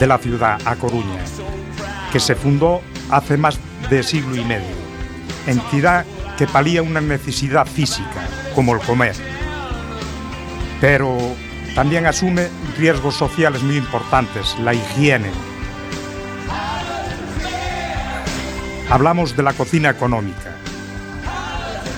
de 0.00 0.06
la 0.06 0.16
ciudad, 0.16 0.58
A 0.64 0.76
Coruña, 0.76 1.22
que 2.10 2.20
se 2.20 2.34
fundó 2.34 2.80
hace 3.10 3.36
más 3.36 3.58
de 3.90 4.02
siglo 4.02 4.34
y 4.34 4.44
medio. 4.44 4.74
Entidad 5.46 6.06
que 6.38 6.46
palía 6.46 6.82
una 6.82 7.02
necesidad 7.02 7.66
física, 7.66 8.26
como 8.54 8.74
el 8.74 8.80
comer, 8.80 9.14
pero 10.80 11.16
también 11.74 12.06
asume 12.06 12.48
riesgos 12.78 13.14
sociales 13.14 13.62
muy 13.62 13.76
importantes, 13.76 14.56
la 14.60 14.72
higiene. 14.72 15.30
Hablamos 18.88 19.36
de 19.36 19.42
la 19.42 19.52
cocina 19.52 19.90
económica. 19.90 20.54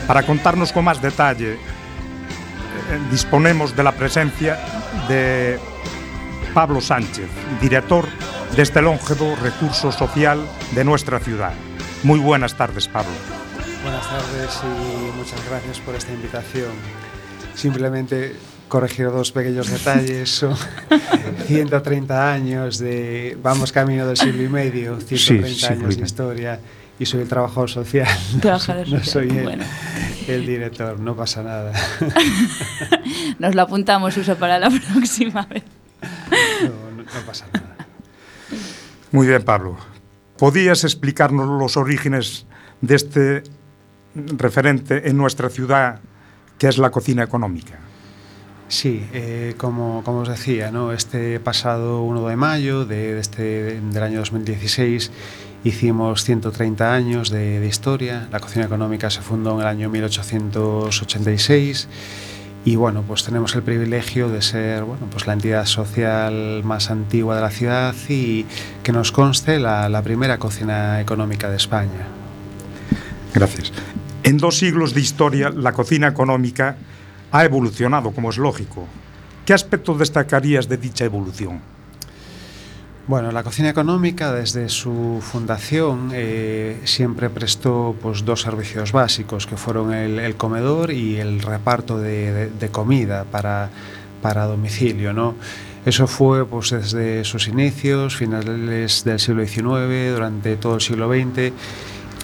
Para 0.07 0.25
contarnos 0.25 0.73
con 0.73 0.85
más 0.85 1.03
detalle, 1.03 1.55
eh, 1.55 1.59
disponemos 3.11 3.75
de 3.75 3.83
la 3.83 3.93
presencia 3.93 4.59
de 5.09 5.59
Pablo 6.55 6.81
Sánchez, 6.81 7.29
director 7.61 8.07
de 8.55 8.63
este 8.63 8.81
longevo 8.81 9.35
recurso 9.43 9.91
social 9.91 10.41
de 10.75 10.85
nuestra 10.85 11.19
ciudad. 11.19 11.53
Muy 12.03 12.21
buenas 12.21 12.57
tardes, 12.57 12.87
Pablo. 12.89 13.11
Buenas 13.83 14.09
tardes 14.09 14.61
y 14.63 15.17
muchas 15.17 15.45
gracias 15.49 15.81
por 15.81 15.95
esta 15.95 16.13
invitación. 16.13 16.71
Simplemente 17.55 18.37
corregir 18.69 19.07
dos 19.07 19.33
pequeños 19.33 19.71
detalles. 19.71 20.31
Son 20.31 20.55
130 21.47 22.33
años 22.33 22.79
de. 22.79 23.37
Vamos 23.43 23.73
camino 23.73 24.07
del 24.07 24.17
siglo 24.17 24.43
y 24.43 24.49
medio, 24.49 25.01
130 25.01 25.49
siglo 25.49 25.49
y 25.49 25.65
años 25.73 25.97
de 25.97 26.05
historia. 26.05 26.61
Y 26.99 27.07
soy 27.07 27.21
el 27.23 27.29
trabajador 27.29 27.69
social. 27.71 28.09
No, 28.35 28.41
Trabajador 28.41 28.89
no 28.89 28.99
social, 28.99 29.05
soy 29.29 29.39
el, 29.39 29.45
bueno. 29.45 29.65
el 30.29 30.47
director, 30.47 30.99
no 31.01 31.15
pasa 31.15 31.43
nada. 31.43 31.73
Nos 33.39 33.55
lo 33.55 33.63
apuntamos, 33.63 34.17
Uso, 34.17 34.37
para 34.37 34.59
la 34.59 34.71
próxima 34.93 35.43
vez. 35.47 35.65
No, 36.63 36.69
no- 36.97 37.03
no 37.03 37.27
pasa 37.27 37.47
nada. 37.53 37.77
Muy 39.13 39.27
bien, 39.27 39.43
Pablo. 39.45 39.77
¿Podías 40.39 40.85
explicarnos 40.85 41.47
los 41.61 41.77
orígenes 41.77 42.47
de 42.81 42.95
este 42.95 43.43
referente 44.15 45.09
en 45.09 45.17
nuestra 45.17 45.49
ciudad, 45.51 46.01
que 46.59 46.69
es 46.69 46.79
la 46.79 46.91
cocina 46.91 47.23
económica? 47.23 47.79
Sí, 48.69 49.07
eh, 49.13 49.55
como, 49.57 50.03
como 50.05 50.21
os 50.21 50.29
decía, 50.29 50.71
¿no? 50.73 50.93
este 50.93 51.39
pasado 51.39 52.03
1 52.03 52.27
de 52.29 52.37
mayo 52.37 52.85
de, 52.85 53.15
de 53.15 53.21
este, 53.21 53.81
del 53.81 54.03
año 54.03 54.19
2016 54.19 55.13
hicimos 55.67 56.23
130 56.25 56.95
años 56.95 57.31
de, 57.31 57.67
historia. 57.67 58.29
La 58.31 58.39
cocina 58.39 58.65
económica 58.67 59.11
se 59.11 59.21
fundó 59.21 59.55
en 59.55 59.61
el 59.61 59.67
año 59.67 59.91
1886 59.91 61.89
y 62.65 62.77
bueno, 62.77 63.03
pues 63.07 63.25
tenemos 63.25 63.55
el 63.57 63.63
privilegio 63.63 64.29
de 64.29 64.43
ser 64.43 64.85
bueno, 64.85 65.09
pues 65.11 65.27
la 65.27 65.33
entidad 65.33 65.67
social 65.67 66.63
más 66.63 66.91
antigua 66.91 67.35
de 67.35 67.41
la 67.43 67.51
ciudad 67.51 67.97
y 68.09 68.47
que 68.85 68.93
nos 68.93 69.11
conste 69.11 69.59
la, 69.59 69.89
la 69.89 70.03
primera 70.03 70.39
cocina 70.39 71.01
económica 71.01 71.51
de 71.51 71.57
España. 71.57 72.07
Gracias. 73.35 73.73
En 74.23 74.39
dos 74.39 74.59
siglos 74.59 74.95
de 74.95 75.01
historia, 75.01 75.51
la 75.51 75.73
cocina 75.73 76.07
económica 76.07 76.77
ha 77.33 77.45
evolucionado, 77.45 78.13
como 78.13 78.31
es 78.31 78.39
lógico. 78.39 78.87
¿Qué 79.45 79.53
aspecto 79.53 79.95
destacarías 79.95 80.69
de 80.69 80.77
dicha 80.77 81.05
evolución? 81.05 81.61
Bueno, 83.09 83.31
la 83.31 83.45
cocina 83.45 83.69
económica 83.69 84.33
desde 84.33 84.69
su 84.69 85.21
fundación 85.23 86.11
eh, 86.13 86.81
siempre 86.85 87.31
prestó 87.31 87.95
pues, 88.03 88.25
dos 88.25 88.41
servicios 88.41 88.91
básicos, 88.91 89.47
que 89.47 89.57
fueron 89.57 89.95
el, 89.95 90.35
comedor 90.35 90.91
y 90.91 91.17
el 91.19 91.41
reparto 91.41 91.99
de, 91.99 92.33
de- 92.33 92.51
de 92.51 92.69
comida 92.71 93.25
para, 93.25 93.71
para 94.23 94.47
domicilio. 94.47 95.13
¿no? 95.13 95.37
Eso 95.85 96.09
fue 96.09 96.47
pues, 96.47 96.71
desde 96.71 97.23
sus 97.23 97.47
inicios, 97.47 98.17
finales 98.17 99.05
del 99.05 99.21
siglo 99.21 99.47
XIX, 99.47 100.11
durante 100.13 100.57
todo 100.57 100.75
el 100.75 100.81
siglo 100.81 101.09
XX, 101.09 101.53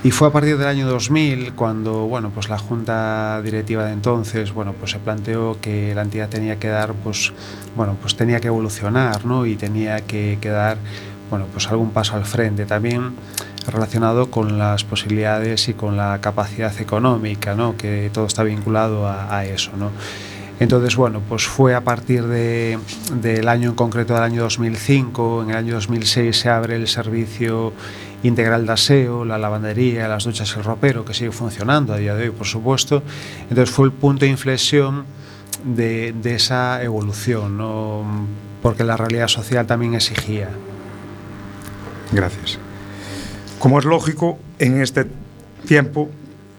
y 0.05 0.11
fue 0.11 0.29
a 0.29 0.31
partir 0.33 0.59
del 0.59 0.67
año 0.67 0.89
2000 0.89 1.53
cuando 1.55 2.07
bueno, 2.07 2.31
pues 2.31 2.49
la 2.49 2.59
junta 2.59 3.41
directiva 3.43 3.85
de 3.85 3.93
entonces 3.93 4.53
bueno, 4.53 4.75
pues 4.79 4.91
se 4.91 4.99
planteó 4.99 5.59
que 5.61 5.95
la 5.95 6.03
entidad 6.03 6.29
tenía 6.29 6.59
que 6.59 6.69
dar 6.69 6.93
pues, 6.93 7.33
bueno, 7.77 7.97
pues 8.01 8.17
tenía 8.17 8.41
que 8.41 8.49
evolucionar 8.49 9.25
¿no? 9.25 9.47
y 9.47 9.55
tenía 9.57 10.01
que, 10.01 10.39
dar 10.43 10.79
bueno, 11.31 11.47
pues 11.53 11.69
algún 11.69 11.91
paso 11.91 12.17
al 12.17 12.25
frente 12.25 12.67
también 12.67 13.13
relacionado 13.67 14.29
con 14.29 14.59
las 14.59 14.83
posibilidades 14.83 15.69
y 15.69 15.75
con 15.75 15.97
la 15.97 16.21
capacidad 16.21 16.79
económica, 16.81 17.55
¿no? 17.55 17.77
que 17.77 18.11
todo 18.13 18.27
está 18.27 18.43
vinculado 18.43 19.07
a, 19.07 19.37
a 19.37 19.45
eso. 19.45 19.71
¿no? 19.77 19.91
Entonces, 20.63 20.95
bueno, 20.95 21.21
pues 21.29 21.45
fue 21.45 21.75
a 21.75 21.81
partir 21.81 22.25
de, 22.25 22.79
del 23.21 23.49
año 23.49 23.71
en 23.71 23.75
concreto 23.75 24.15
del 24.15 24.23
año 24.23 24.43
2005, 24.43 25.43
en 25.43 25.51
el 25.51 25.57
año 25.57 25.75
2006 25.75 26.37
se 26.37 26.49
abre 26.49 26.77
el 26.77 26.87
servicio 26.87 27.73
integral 28.23 28.67
de 28.67 28.73
aseo, 28.73 29.25
la 29.25 29.39
lavandería, 29.39 30.09
las 30.09 30.25
duchas 30.25 30.53
y 30.55 30.59
el 30.59 30.65
ropero, 30.65 31.05
que 31.05 31.15
sigue 31.15 31.33
funcionando 31.33 31.93
a 31.93 31.99
día 31.99 32.15
de 32.15 32.25
hoy, 32.25 32.31
por 32.31 32.47
supuesto. 32.47 33.03
Entonces 33.49 33.75
fue 33.75 33.87
el 33.87 33.93
punto 33.93 34.25
de 34.25 34.31
inflexión 34.31 35.05
de, 35.65 36.15
esa 36.25 36.83
evolución, 36.83 37.59
porque 38.63 38.85
la 38.85 38.97
realidad 38.97 39.29
social 39.29 39.67
también 39.67 39.95
exigía. 39.95 40.51
Gracias. 42.13 42.59
Como 43.59 43.79
es 43.79 43.85
lógico, 43.85 44.39
en 44.59 44.81
este 44.81 45.07
tiempo 45.67 46.11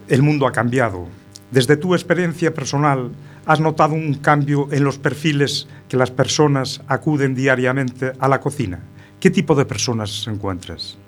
el 0.08 0.22
mundo 0.22 0.46
ha 0.46 0.52
cambiado. 0.52 1.06
Desde 1.50 1.76
tu 1.76 1.94
experiencia 1.94 2.52
personal, 2.52 3.12
¿has 3.46 3.60
notado 3.60 3.94
un 3.94 4.14
cambio 4.14 4.68
en 4.72 4.84
los 4.84 4.98
perfiles 4.98 5.68
que 5.88 5.96
las 5.96 6.10
personas 6.10 6.82
acuden 6.88 7.34
diariamente 7.34 8.12
a 8.18 8.28
la 8.28 8.40
cocina? 8.40 8.80
¿Qué 9.20 9.30
tipo 9.30 9.54
de 9.54 9.64
personas 9.64 10.26
encuentras? 10.26 10.98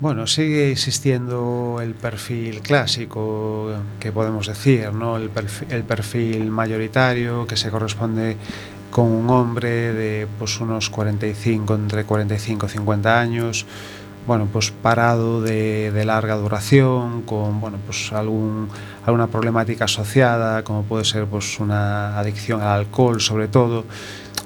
Bueno, 0.00 0.26
sigue 0.26 0.72
existiendo 0.72 1.78
el 1.82 1.94
perfil 1.94 2.62
clásico 2.62 3.70
que 4.00 4.10
podemos 4.10 4.46
decir, 4.46 4.94
¿no? 4.94 5.18
El 5.18 5.28
perfil, 5.28 5.68
el 5.70 5.84
perfil 5.84 6.50
mayoritario 6.50 7.46
que 7.46 7.58
se 7.58 7.70
corresponde 7.70 8.38
con 8.90 9.08
un 9.08 9.28
hombre 9.28 9.92
de 9.92 10.26
pues 10.38 10.58
unos 10.58 10.88
45, 10.88 11.74
entre 11.74 12.04
45 12.04 12.64
y 12.64 12.68
50 12.70 13.20
años, 13.20 13.66
bueno, 14.26 14.48
pues 14.50 14.70
parado 14.70 15.42
de, 15.42 15.92
de 15.92 16.04
larga 16.06 16.36
duración, 16.36 17.20
con 17.20 17.60
bueno, 17.60 17.76
pues 17.84 18.10
algún, 18.14 18.70
alguna 19.04 19.26
problemática 19.26 19.84
asociada, 19.84 20.64
como 20.64 20.82
puede 20.84 21.04
ser 21.04 21.26
pues 21.26 21.60
una 21.60 22.18
adicción 22.18 22.62
al 22.62 22.68
alcohol 22.68 23.20
sobre 23.20 23.48
todo, 23.48 23.84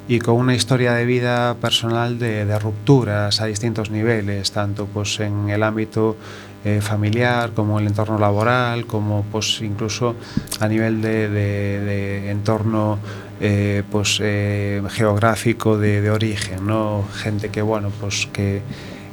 y 0.06 0.18
con 0.18 0.36
una 0.36 0.54
historia 0.54 0.92
de 0.92 1.06
vida 1.06 1.54
personal 1.54 2.18
de, 2.18 2.58
rupturas 2.58 3.40
a 3.40 3.46
distintos 3.46 3.90
niveles, 3.90 4.52
tanto 4.52 4.86
pues 4.86 5.18
en 5.20 5.48
el 5.48 5.62
ámbito 5.62 6.16
eh, 6.64 6.80
familiar, 6.82 7.52
como 7.52 7.78
el 7.78 7.86
entorno 7.86 8.18
laboral, 8.18 8.86
como 8.86 9.24
pues 9.30 9.60
incluso 9.62 10.14
a 10.60 10.68
nivel 10.68 11.00
de, 11.00 11.28
de, 11.28 12.30
entorno 12.30 12.98
eh, 13.40 13.82
pues 13.90 14.18
eh, 14.22 14.82
geográfico 14.90 15.78
de, 15.78 16.10
origen, 16.10 16.66
¿no? 16.66 17.04
Gente 17.14 17.48
que 17.48 17.62
bueno 17.62 17.90
pues 18.00 18.28
que 18.32 18.62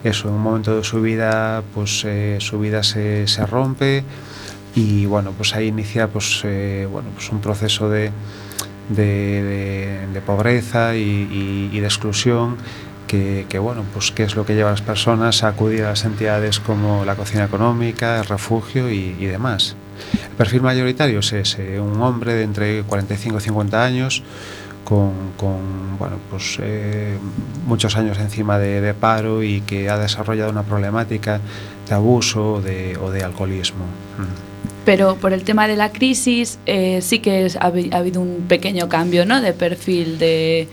eso 0.03 0.27
en 0.27 0.35
un 0.35 0.41
momento 0.41 0.77
de 0.77 0.83
su 0.83 1.01
vida 1.01 1.63
pues 1.73 2.03
eh, 2.05 2.37
su 2.39 2.59
vida 2.59 2.83
se, 2.83 3.27
se 3.27 3.45
rompe 3.45 4.03
y 4.75 5.05
bueno 5.05 5.31
pues 5.35 5.55
ahí 5.55 5.67
inicia 5.67 6.07
pues 6.07 6.43
bueno 6.91 7.09
pues 7.15 7.29
un 7.31 7.41
proceso 7.41 7.89
de 7.89 8.11
de, 8.89 10.21
pobreza 10.25 10.95
y, 10.95 11.79
de 11.79 11.85
exclusión 11.85 12.57
que, 13.07 13.59
bueno, 13.59 13.83
pues 13.93 14.11
qué 14.11 14.23
es 14.23 14.35
lo 14.35 14.45
que 14.45 14.55
lleva 14.55 14.69
a 14.69 14.71
las 14.71 14.81
personas 14.81 15.43
a 15.43 15.49
acudir 15.49 15.83
a 15.83 15.89
las 15.89 16.05
entidades 16.05 16.59
como 16.61 17.03
la 17.03 17.15
cocina 17.15 17.43
económica, 17.43 18.19
el 18.19 18.25
refugio 18.25 18.89
y, 18.89 19.25
demás. 19.25 19.75
El 20.13 20.35
perfil 20.37 20.61
mayoritario 20.61 21.19
es 21.19 21.33
ese, 21.33 21.79
un 21.79 22.01
hombre 22.01 22.33
de 22.33 22.43
entre 22.43 22.83
45 22.83 23.37
y 23.37 23.41
50 23.41 23.83
años 23.83 24.23
con, 24.85 25.97
bueno, 25.97 26.17
pues, 26.29 26.57
eh, 26.61 27.17
muchos 27.65 27.95
años 27.95 28.17
encima 28.17 28.57
de, 28.59 28.93
paro 28.93 29.43
y 29.43 29.61
que 29.61 29.89
ha 29.89 29.97
desarrollado 29.97 30.51
una 30.51 30.63
problemática 30.63 31.39
de 31.87 31.95
abuso 31.95 32.53
o 32.53 32.61
de, 32.61 32.97
o 32.97 33.09
de 33.11 33.23
alcoholismo. 33.23 33.85
Pero 34.85 35.15
por 35.15 35.33
el 35.33 35.43
tema 35.43 35.67
de 35.67 35.75
la 35.75 35.91
crisis 35.91 36.57
eh, 36.65 37.01
sí 37.01 37.19
que 37.19 37.45
es, 37.45 37.55
ha, 37.55 37.71
ha 37.91 37.97
habido 37.97 38.21
un 38.21 38.45
pequeño 38.47 38.89
cambio 38.89 39.25
¿no? 39.25 39.41
de 39.41 39.53
perfil 39.53 40.17
de 40.17 40.67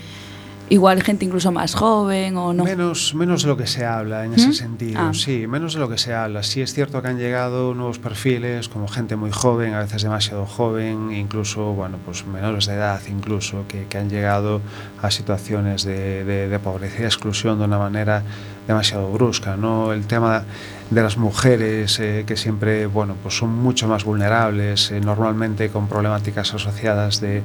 igual 0.70 1.02
gente 1.02 1.24
incluso 1.24 1.52
más 1.52 1.74
joven 1.74 2.36
o 2.36 2.52
no. 2.52 2.64
Menos, 2.64 3.14
menos 3.14 3.42
de 3.42 3.48
lo 3.48 3.56
que 3.56 3.66
se 3.66 3.84
habla 3.84 4.24
en 4.24 4.32
¿Mm? 4.32 4.34
ese 4.34 4.52
sentido, 4.52 5.00
ah. 5.00 5.12
sí, 5.14 5.46
menos 5.46 5.74
de 5.74 5.80
lo 5.80 5.88
que 5.88 5.98
se 5.98 6.14
habla. 6.14 6.42
Sí 6.42 6.60
es 6.60 6.74
cierto 6.74 7.00
que 7.02 7.08
han 7.08 7.18
llegado 7.18 7.74
nuevos 7.74 7.98
perfiles, 7.98 8.68
como 8.68 8.88
gente 8.88 9.16
muy 9.16 9.30
joven, 9.30 9.74
a 9.74 9.80
veces 9.80 10.02
demasiado 10.02 10.46
joven, 10.46 11.12
incluso, 11.12 11.72
bueno, 11.72 11.98
pues 12.04 12.26
menores 12.26 12.66
de 12.66 12.74
edad 12.74 13.00
incluso, 13.08 13.64
que, 13.68 13.86
que 13.86 13.98
han 13.98 14.10
llegado 14.10 14.60
a 15.00 15.10
situaciones 15.10 15.84
de, 15.84 16.24
de, 16.24 16.48
de 16.48 16.58
pobreza 16.58 17.02
y 17.02 17.04
exclusión 17.04 17.58
de 17.58 17.64
una 17.64 17.78
manera 17.78 18.22
demasiado 18.66 19.10
brusca, 19.10 19.56
¿no? 19.56 19.92
El 19.92 20.06
tema 20.06 20.44
de 20.90 21.02
las 21.02 21.18
mujeres 21.18 22.00
eh, 22.00 22.24
que 22.26 22.36
siempre, 22.36 22.86
bueno, 22.86 23.14
pues 23.22 23.36
son 23.36 23.54
mucho 23.54 23.88
más 23.88 24.04
vulnerables, 24.04 24.90
eh, 24.90 25.00
normalmente 25.00 25.68
con 25.68 25.86
problemáticas 25.86 26.54
asociadas 26.54 27.20
de, 27.20 27.42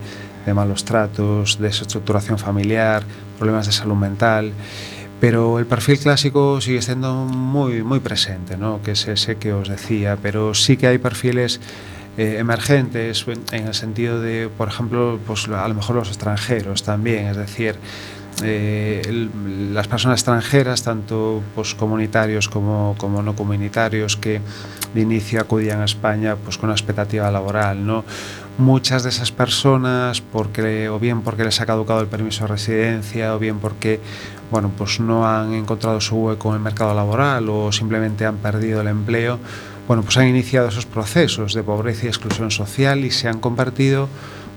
malos 0.53 0.84
tratos, 0.84 1.60
desestructuración 1.60 2.38
familiar, 2.38 3.03
problemas 3.38 3.65
de 3.65 3.71
salud 3.71 3.95
mental, 3.95 4.51
pero 5.19 5.58
el 5.58 5.65
perfil 5.65 5.99
clásico 5.99 6.60
sigue 6.60 6.82
siendo 6.82 7.13
muy, 7.13 7.82
muy 7.82 7.99
presente, 7.99 8.58
¿no? 8.58 8.82
que 8.82 8.91
es 8.91 9.08
ese 9.08 9.38
que 9.38 9.53
os 9.53 9.69
decía, 9.69 10.17
pero 10.21 10.53
sí 10.53 10.75
que 10.75 10.88
hay 10.88 10.97
perfiles 10.97 11.62
eh, 12.17 12.38
emergentes 12.39 13.25
en 13.51 13.67
el 13.67 13.73
sentido 13.73 14.21
de, 14.21 14.49
por 14.58 14.67
ejemplo, 14.67 15.19
pues 15.25 15.47
a 15.47 15.67
lo 15.67 15.73
mejor 15.73 15.95
los 15.95 16.10
extranjeros 16.10 16.84
también, 16.84 17.27
es 17.27 17.38
decir, 17.38 17.75
eh, 18.41 19.30
las 19.72 19.88
personas 19.88 20.19
extranjeras, 20.19 20.84
tanto 20.84 21.43
pues, 21.54 21.76
comunitarios 21.76 22.50
como, 22.50 22.96
como 22.98 23.22
no 23.22 23.36
comunitarios, 23.36 24.17
que 24.17 24.41
de 24.93 25.02
inicio 25.02 25.41
acudían 25.41 25.82
a 25.82 25.86
España 25.86 26.36
pues, 26.36 26.58
con 26.58 26.69
una 26.69 26.76
expectativa 26.76 27.30
laboral, 27.30 27.86
¿no? 27.86 28.04
muchas 28.58 29.04
de 29.04 29.10
esas 29.10 29.32
personas 29.32 30.22
porque 30.22 30.88
o 30.89 31.00
bien 31.00 31.22
porque 31.22 31.43
les 31.43 31.60
ha 31.60 31.65
caducado 31.65 32.02
el 32.02 32.08
permiso 32.08 32.43
de 32.43 32.50
residencia 32.50 33.36
o 33.36 33.39
bien 33.39 33.58
porque 33.60 34.00
bueno 34.52 34.72
pues 34.78 35.00
no 35.00 35.28
han 35.28 35.54
encontrado 35.54 36.00
su 36.00 36.15
hueco 36.17 36.50
en 36.50 36.56
el 36.56 36.62
mercado 36.62 36.93
laboral 36.93 37.50
o 37.50 37.72
simplemente 37.72 38.26
han 38.26 38.38
perdido 38.38 38.82
el 38.82 38.88
empleo 38.88 39.39
bueno 39.88 40.04
pues 40.04 40.17
han 40.17 40.28
iniciado 40.28 40.67
esos 40.67 40.86
procesos 40.86 41.54
de 41.56 41.63
pobreza 41.63 42.06
y 42.06 42.10
exclusión 42.10 42.52
social 42.52 43.04
y 43.06 43.12
se 43.12 43.28
han 43.28 43.39
convertido 43.39 44.08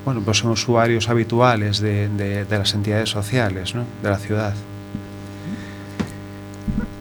bueno 0.07 0.21
pues 0.23 0.41
en 0.41 0.51
usuarios 0.51 1.09
habituales 1.09 1.81
de, 1.81 2.07
de 2.07 2.57
las 2.57 2.73
entidades 2.73 3.09
sociales 3.09 3.75
¿no? 3.75 3.83
de 4.01 4.09
la 4.09 4.17
ciudad 4.17 4.53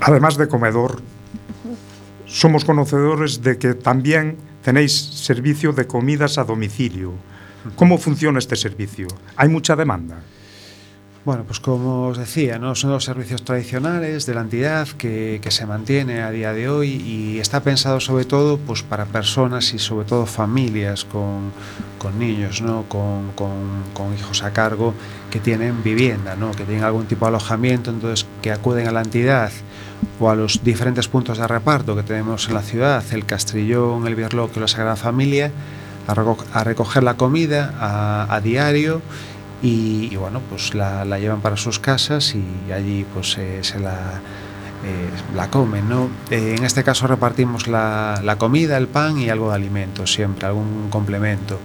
además 0.01 0.37
de 0.37 0.49
comedor 0.49 1.01
somos 2.27 2.65
conocedores 2.65 3.43
de 3.43 3.59
que 3.59 3.75
también 3.75 4.37
tenéis 4.63 4.93
servicio 4.93 5.73
de 5.73 5.87
comidas 5.87 6.39
a 6.39 6.45
domicilio. 6.45 7.13
¿Cómo 7.77 7.99
funciona 7.99 8.41
este 8.41 8.57
servicio? 8.57 9.07
¿Hay 9.37 9.49
mucha 9.49 9.77
demanda? 9.77 10.19
Bueno, 11.27 11.43
pues 11.43 11.59
como 11.59 12.07
os 12.07 12.19
decía, 12.19 12.61
¿no? 12.61 12.77
son 12.77 12.93
los 12.93 13.03
servicios 13.03 13.43
tradicionales 13.43 14.27
de 14.27 14.35
la 14.35 14.43
entidad 14.43 14.87
que, 14.87 15.41
se 15.49 15.67
mantiene 15.67 16.23
a 16.23 16.31
día 16.31 16.53
de 16.53 16.69
hoy 16.69 17.03
y 17.05 17.41
está 17.41 17.65
pensado 17.65 17.99
sobre 17.99 18.25
todo 18.25 18.59
pues, 18.59 18.85
para 18.85 19.07
personas 19.07 19.75
y 19.75 19.81
sobre 19.81 20.07
todo 20.07 20.27
familias 20.27 21.05
con, 21.05 21.51
con 21.99 22.21
niños, 22.21 22.63
¿no? 22.63 22.85
con, 22.89 23.33
con, 23.35 24.15
hijos 24.17 24.45
a 24.45 24.53
cargo 24.53 24.95
que 25.29 25.41
tienen 25.41 25.83
vivienda, 25.83 26.37
¿no? 26.37 26.53
que 26.53 26.63
tienen 26.63 26.85
algún 26.85 27.07
tipo 27.07 27.25
de 27.25 27.31
alojamiento, 27.31 27.91
entonces 27.91 28.25
que 28.41 28.53
acuden 28.53 28.87
a 28.87 28.93
la 28.93 29.03
entidad 29.03 29.51
o 30.21 30.31
a 30.31 30.37
los 30.37 30.63
diferentes 30.63 31.09
puntos 31.09 31.39
de 31.39 31.49
reparto 31.49 31.97
que 31.97 32.05
tenemos 32.05 32.47
en 32.47 32.55
la 32.55 32.63
ciudad, 32.63 33.03
el 33.11 33.27
Castrillón, 33.27 34.07
el 34.07 34.15
Bierloque, 34.15 34.61
la 34.61 34.69
Sagrada 34.69 34.95
Familia, 34.95 35.51
a 36.07 36.63
recoger 36.63 37.03
la 37.03 37.15
comida 37.15 37.75
a, 37.81 38.33
a 38.33 38.41
diario 38.41 39.03
y, 39.63 40.09
y, 40.13 40.17
bueno, 40.17 40.41
pues 40.51 40.75
la, 40.75 41.05
la, 41.05 41.19
llevan 41.19 41.41
para 41.41 41.57
sus 41.57 41.79
casas 41.79 42.35
y 42.35 42.73
allí 42.73 43.07
pues 43.15 43.39
eh, 43.39 43.61
se 43.63 43.81
la 43.81 44.21
eh, 44.85 45.09
la 45.35 45.51
comen, 45.51 45.89
¿no? 45.89 46.11
Eh, 46.31 46.55
en 46.57 46.65
este 46.65 46.85
caso 46.85 47.07
repartimos 47.07 47.67
la, 47.67 48.21
la, 48.23 48.37
comida, 48.37 48.77
el 48.77 48.87
pan 48.87 49.19
y 49.19 49.31
algo 49.31 49.49
de 49.49 49.57
alimento, 49.57 50.07
siempre, 50.07 50.47
algún 50.47 50.91
complemento. 50.91 51.59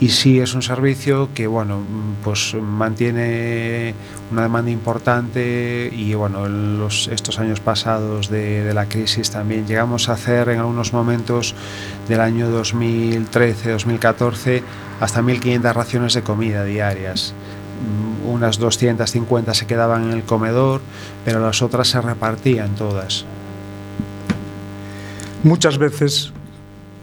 Y 0.00 0.10
sí 0.10 0.40
es 0.40 0.52
un 0.52 0.60
servicio 0.60 1.30
que, 1.32 1.46
bueno, 1.46 1.80
pues 2.22 2.54
mantiene 2.60 3.94
una 4.32 4.42
demanda 4.42 4.70
importante 4.70 5.90
y, 5.90 6.12
bueno, 6.14 6.44
en 6.44 6.78
los, 6.78 7.08
estos 7.08 7.38
años 7.38 7.60
pasados 7.60 8.28
de, 8.28 8.64
de 8.64 8.74
la 8.74 8.86
crisis 8.86 9.30
también 9.30 9.66
llegamos 9.66 10.08
a 10.08 10.14
hacer 10.14 10.50
en 10.50 10.58
algunos 10.58 10.92
momentos 10.92 11.54
del 12.08 12.20
año 12.20 12.50
2013-2014 12.62 14.62
hasta 15.00 15.22
1.500 15.22 15.72
raciones 15.72 16.14
de 16.14 16.22
comida 16.22 16.64
diarias. 16.64 17.34
Mm, 17.80 18.28
unas 18.28 18.58
250 18.58 19.54
se 19.54 19.66
quedaban 19.66 20.04
en 20.04 20.12
el 20.12 20.24
comedor, 20.24 20.82
pero 21.24 21.40
las 21.40 21.62
otras 21.62 21.88
se 21.88 22.00
repartían 22.00 22.74
todas. 22.74 23.24
Muchas 25.42 25.78
veces, 25.78 26.32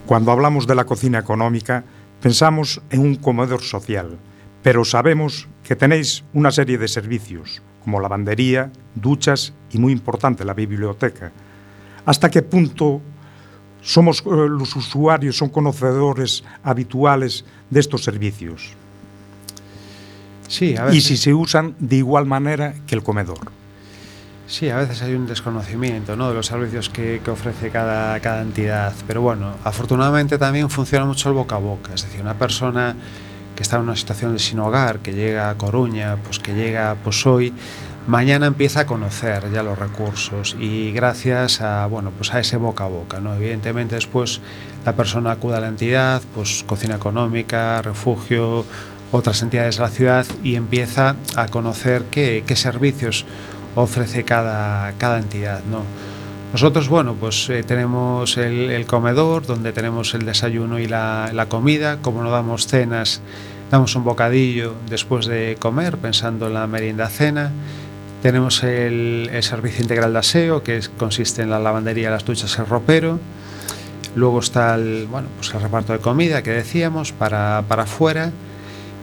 cuando 0.06 0.32
hablamos 0.32 0.68
de 0.68 0.76
la 0.76 0.86
cocina 0.86 1.18
económica, 1.18 1.84
pensamos 2.22 2.82
en 2.92 3.02
un 3.02 3.16
comedor 3.16 3.62
social, 3.62 4.18
pero 4.62 4.86
sabemos 4.86 5.48
que 5.64 5.76
tenéis 5.76 6.24
una 6.34 6.52
serie 6.52 6.78
de 6.78 6.88
servicios, 6.88 7.64
como 7.84 8.00
lavandería, 8.00 8.72
duchas 8.94 9.54
y, 9.72 9.80
muy 9.80 9.92
importante, 9.92 10.46
la 10.46 10.54
biblioteca. 10.54 11.32
¿Hasta 12.06 12.30
qué 12.30 12.44
punto 12.44 13.02
somos 13.82 14.20
eh, 14.20 14.30
los 14.50 14.76
usuarios, 14.76 15.38
son 15.38 15.50
conocedores 15.50 16.44
habituales 16.63 17.46
de 17.70 17.80
estos 17.80 18.04
servicios? 18.04 18.72
Sí, 20.48 20.76
a 20.78 20.86
veces... 20.86 20.98
Y 20.98 21.02
si 21.02 21.18
se 21.18 21.34
usan 21.34 21.76
de 21.80 21.98
igual 21.98 22.26
manera 22.26 22.74
que 22.86 22.96
el 22.96 23.04
comedor. 23.04 23.52
Sí, 24.48 24.70
a 24.70 24.78
veces 24.78 25.02
hay 25.02 25.13
un 25.13 25.28
desconocimiento 25.28 26.16
¿no? 26.16 26.30
de 26.30 26.36
los 26.36 26.46
servicios 26.46 26.90
que, 26.90 27.20
que 27.24 27.32
ofrece 27.32 27.70
cada, 27.70 28.18
cada 28.22 28.42
entidad, 28.42 28.94
pero 29.06 29.22
bueno, 29.22 29.56
afortunadamente 29.66 30.38
también 30.38 30.70
funciona 30.70 31.06
mucho 31.06 31.28
el 31.28 31.36
boca 31.36 31.58
a 31.58 31.60
boca, 31.60 31.94
es 31.94 32.04
decir, 32.04 32.22
una 32.22 32.36
persona 32.36 32.96
que 33.58 33.63
está 33.63 33.76
en 33.76 33.84
una 33.84 33.96
situación 33.96 34.34
de 34.34 34.40
sin 34.40 34.60
hogar, 34.60 35.00
que 35.00 35.13
llega 35.13 35.50
a 35.50 35.56
Coruña, 35.56 36.16
pues 36.24 36.40
que 36.40 36.54
llega 36.54 36.96
pues 37.04 37.26
hoy, 37.26 37.52
mañana 38.08 38.48
empieza 38.48 38.82
a 38.82 38.86
conocer 38.86 39.52
ya 39.52 39.63
los 39.63 39.78
recursos 39.78 40.56
y 40.60 40.91
gracias 40.91 41.62
a, 41.62 41.86
bueno, 41.88 42.12
pues 42.12 42.34
a 42.34 42.39
ese 42.39 42.58
boca 42.58 42.86
a 42.86 42.88
boca, 42.88 43.20
¿no? 43.20 43.36
Evidentemente 43.36 43.96
después 43.96 44.41
la 44.86 44.93
persona 44.93 45.32
acude 45.32 45.58
a 45.58 45.60
la 45.60 45.67
entidad, 45.67 46.22
pues 46.34 46.63
cocina 46.65 46.96
económica, 46.96 47.82
refugio, 47.82 48.65
otras 49.12 49.41
entidades 49.41 49.78
de 49.78 49.84
la 49.84 49.89
ciudad 49.89 50.26
y 50.43 50.56
empieza 50.56 51.15
a 51.36 51.48
conocer 51.48 52.04
qué, 52.10 52.43
servicios 52.56 53.26
ofrece 53.76 54.24
cada, 54.24 54.93
cada 54.98 55.20
entidad. 55.20 55.62
¿no? 55.70 55.82
Nosotros, 56.54 56.88
bueno, 56.88 57.15
pues 57.20 57.50
eh, 57.50 57.63
tenemos 57.63 58.38
el, 58.38 58.72
el, 58.72 58.86
comedor 58.86 59.46
donde 59.46 59.74
tenemos 59.74 60.13
el 60.13 60.26
desayuno 60.26 60.80
y 60.80 60.88
la, 60.88 61.32
la, 61.34 61.48
comida, 61.48 61.98
como 62.02 62.24
no 62.24 62.32
damos 62.32 62.67
cenas, 62.67 63.22
damos 63.70 63.96
un 63.96 64.06
bocadillo 64.06 64.74
después 64.89 65.26
de 65.26 65.58
comer, 65.60 65.98
pensando 65.98 66.48
en 66.48 66.54
la 66.54 66.67
merienda 66.67 67.08
cena. 67.10 67.52
Tenemos 68.22 68.64
el, 68.64 69.30
servicio 69.42 69.84
integral 69.84 70.14
de 70.14 70.20
aseo, 70.20 70.64
que 70.64 70.82
consiste 70.98 71.44
en 71.44 71.50
la 71.50 71.60
lavandería, 71.60 72.10
las 72.10 72.26
duchas, 72.26 72.58
el 72.58 72.66
ropero. 72.66 73.20
Luego 74.16 74.40
está 74.40 74.76
el, 74.76 75.08
bueno, 75.10 75.28
pues 75.38 75.54
el 75.54 75.62
reparto 75.62 75.94
de 75.94 76.00
comida 76.00 76.42
que 76.42 76.52
decíamos 76.52 77.12
para, 77.12 77.64
para 77.68 77.84
afuera 77.84 78.32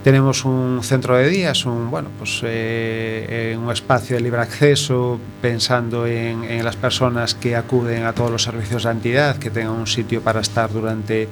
Tenemos 0.03 0.44
un 0.44 0.81
centro 0.83 1.16
de 1.16 1.29
días, 1.29 1.64
un, 1.64 1.90
bueno, 1.90 2.09
pues, 2.18 2.40
eh, 2.42 3.57
un 3.59 3.70
espacio 3.70 4.16
de 4.16 4.22
libre 4.22 4.40
acceso, 4.40 5.20
pensando 5.40 6.07
en, 6.07 6.44
en, 6.44 6.64
las 6.64 6.77
personas 6.77 7.35
que 7.35 7.55
acuden 7.55 8.05
a 8.05 8.12
todos 8.12 8.31
los 8.31 8.42
servicios 8.42 8.83
de 8.83 8.88
la 8.88 8.92
entidad, 8.92 9.37
que 9.37 9.50
tengan 9.50 9.74
un 9.74 9.87
sitio 9.87 10.20
para 10.20 10.40
estar 10.40 10.72
durante, 10.72 11.29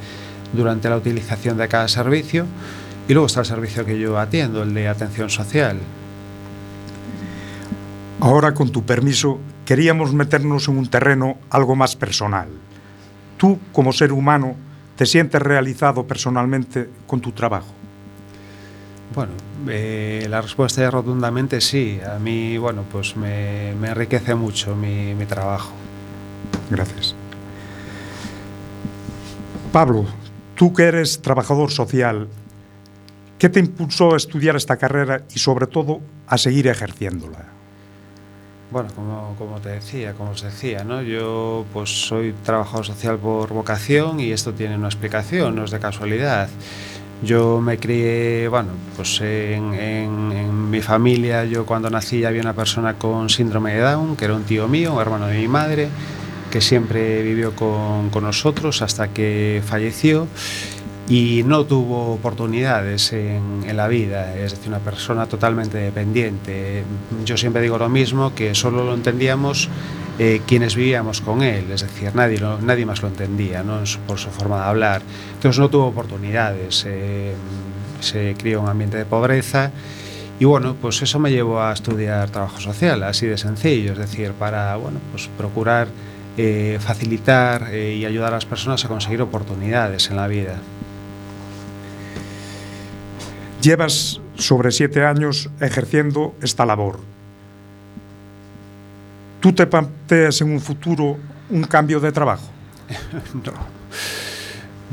durante 0.53 0.89
la 0.89 0.97
utilización 0.97 1.59
de 1.59 1.69
cada 1.69 1.89
servicio. 1.89 2.47
Y 3.09 3.13
luego 3.13 3.27
está 3.27 3.41
el 3.41 3.47
servicio 3.47 3.85
que 3.85 3.99
yo 3.99 4.19
atiendo, 4.19 4.63
el 4.63 4.73
de 4.73 4.89
atención 4.89 5.29
social. 5.29 5.79
Ahora, 8.25 8.55
con 8.55 8.71
tu 8.71 8.85
permiso, 8.85 9.41
queríamos 9.65 10.15
meternos 10.15 10.69
en 10.69 10.79
un 10.79 10.87
terreno 10.87 11.39
algo 11.51 11.75
más 11.75 11.97
personal. 11.97 12.47
Tú, 13.37 13.59
como 13.73 13.93
ser 13.93 14.13
humano, 14.13 14.55
¿te 14.95 15.07
sientes 15.07 15.43
realizado 15.43 16.07
personalmente 16.07 16.89
con 17.09 17.21
tu 17.21 17.33
trabajo? 17.33 17.75
Bueno, 19.13 19.33
eh, 19.67 20.29
la 20.31 20.41
respuesta 20.41 20.85
es 20.85 20.93
rotundamente 20.93 21.61
sí. 21.61 21.99
A 21.99 22.21
mí, 22.21 22.57
bueno, 22.59 22.85
pues 22.93 23.17
me, 23.17 23.75
me 23.75 23.89
enriquece 23.89 24.37
mucho 24.37 24.77
mi, 24.77 25.17
mi 25.17 25.27
trabajo. 25.27 25.73
Gracias. 26.71 27.17
Pablo, 29.73 30.07
tú 30.55 30.73
que 30.73 30.85
eres 30.85 31.21
trabajador 31.23 31.73
social, 31.73 32.29
¿qué 33.41 33.49
te 33.49 33.59
impulsó 33.59 34.15
a 34.15 34.17
estudiar 34.17 34.55
esta 34.55 34.77
carrera 34.77 35.25
y 35.35 35.41
sobre 35.41 35.67
todo 35.67 36.01
a 36.29 36.39
seguir 36.39 36.69
ejerciéndola? 36.69 37.62
Bueno, 38.73 38.89
como, 38.97 39.35
como, 39.37 39.61
te 39.61 39.69
decía, 39.69 40.15
como 40.15 40.31
os 40.31 40.41
decía, 40.41 40.83
¿no? 40.83 41.03
yo 41.03 41.67
pues 41.75 41.91
soy 41.91 42.33
trabajador 42.43 42.87
social 42.87 43.19
por 43.19 43.51
vocación 43.51 44.19
y 44.19 44.33
esto 44.33 44.55
tiene 44.55 44.77
una 44.77 44.89
explicación, 44.89 45.57
no 45.57 45.67
es 45.67 45.71
de 45.73 45.79
casualidad. 45.79 46.49
Yo 47.23 47.61
me 47.61 47.77
crié, 47.77 48.49
bueno, 48.49 48.71
pues 48.97 49.21
en, 49.21 49.75
en, 49.75 50.71
mi 50.71 50.81
familia, 50.81 51.45
yo 51.45 51.67
cuando 51.67 51.91
nací 51.91 52.25
había 52.25 52.41
una 52.41 52.55
persona 52.55 52.95
con 52.95 53.29
síndrome 53.29 53.75
de 53.75 53.81
Down, 53.81 54.17
que 54.17 54.25
era 54.25 54.35
un 54.35 54.45
tío 54.45 54.67
mío, 54.69 54.95
un 54.95 55.03
hermano 55.03 55.27
de 55.27 55.39
mi 55.39 55.49
madre, 55.49 55.91
que 56.51 56.63
siempre 56.63 57.23
vivió 57.23 57.55
con, 57.55 58.09
con 58.09 58.25
nosotros 58.25 58.81
hasta 58.81 59.09
que 59.09 59.63
falleció 59.67 60.29
y 61.09 61.43
no 61.45 61.65
tuvo 61.65 62.15
oportunidades 62.15 63.13
en, 63.13 63.65
en, 63.67 63.77
la 63.77 63.89
vida, 63.89 64.37
es 64.37 64.53
decir, 64.53 64.69
una 64.69 64.79
persona 64.79 65.27
totalmente 65.27 65.79
dependiente. 65.79 66.85
Yo 67.25 67.37
siempre 67.37 67.63
digo 67.63 67.79
lo 67.79 67.89
mismo, 67.89 68.35
que 68.35 68.55
solo 68.55 68.85
lo 68.85 68.95
entendíamos 68.95 69.69
eh, 70.19 70.43
quienes 70.47 70.77
vivíamos 70.77 71.21
con 71.21 71.43
él, 71.43 71.71
es 71.71 71.83
decir, 71.83 72.15
nadie, 72.15 72.39
lo, 72.39 72.61
nadie 72.61 72.87
más 72.87 73.03
lo 73.03 73.09
entendía 73.09 73.63
¿no? 73.63 73.81
por 74.07 74.19
su 74.19 74.31
forma 74.31 74.59
de 74.59 74.65
hablar. 74.65 75.03
Entonces 75.35 75.59
no 75.59 75.71
tuvo 75.71 75.87
oportunidades, 75.87 76.85
eh, 76.87 77.33
se 78.01 78.35
crió 78.39 78.59
en 78.59 78.65
un 78.65 78.71
ambiente 78.71 78.99
de 78.99 79.05
pobreza 79.05 79.71
y 80.39 80.45
bueno, 80.45 80.77
pues 80.81 81.01
eso 81.03 81.19
me 81.19 81.31
llevó 81.31 81.63
a 81.63 81.73
estudiar 81.73 82.31
trabajo 82.31 82.61
social, 82.61 83.03
así 83.05 83.27
de 83.27 83.39
sencillo, 83.39 83.93
es 83.93 83.99
decir, 83.99 84.33
para 84.33 84.77
bueno, 84.77 85.01
pues 85.11 85.29
procurar 85.39 85.89
eh, 86.37 86.79
facilitar 86.81 87.69
eh, 87.71 87.95
y 87.97 88.05
ayudar 88.05 88.29
a 88.33 88.37
las 88.37 88.47
personas 88.47 88.85
a 88.85 88.89
conseguir 88.89 89.23
oportunidades 89.23 90.11
en 90.11 90.17
la 90.17 90.27
vida. 90.29 90.57
Llevas 93.63 94.21
sobre 94.35 94.73
siete 94.73 95.05
años 95.05 95.49
ejerciendo 95.61 96.35
esta 96.43 96.67
labor. 96.67 96.99
¿Tú 99.39 99.53
te 99.53 99.69
planteas 99.69 100.41
en 100.41 100.51
un 100.51 100.61
futuro 100.61 101.17
un 101.49 101.63
cambio 101.63 102.01
de 102.01 102.11
trabajo? 102.11 102.49
no. 103.45 103.53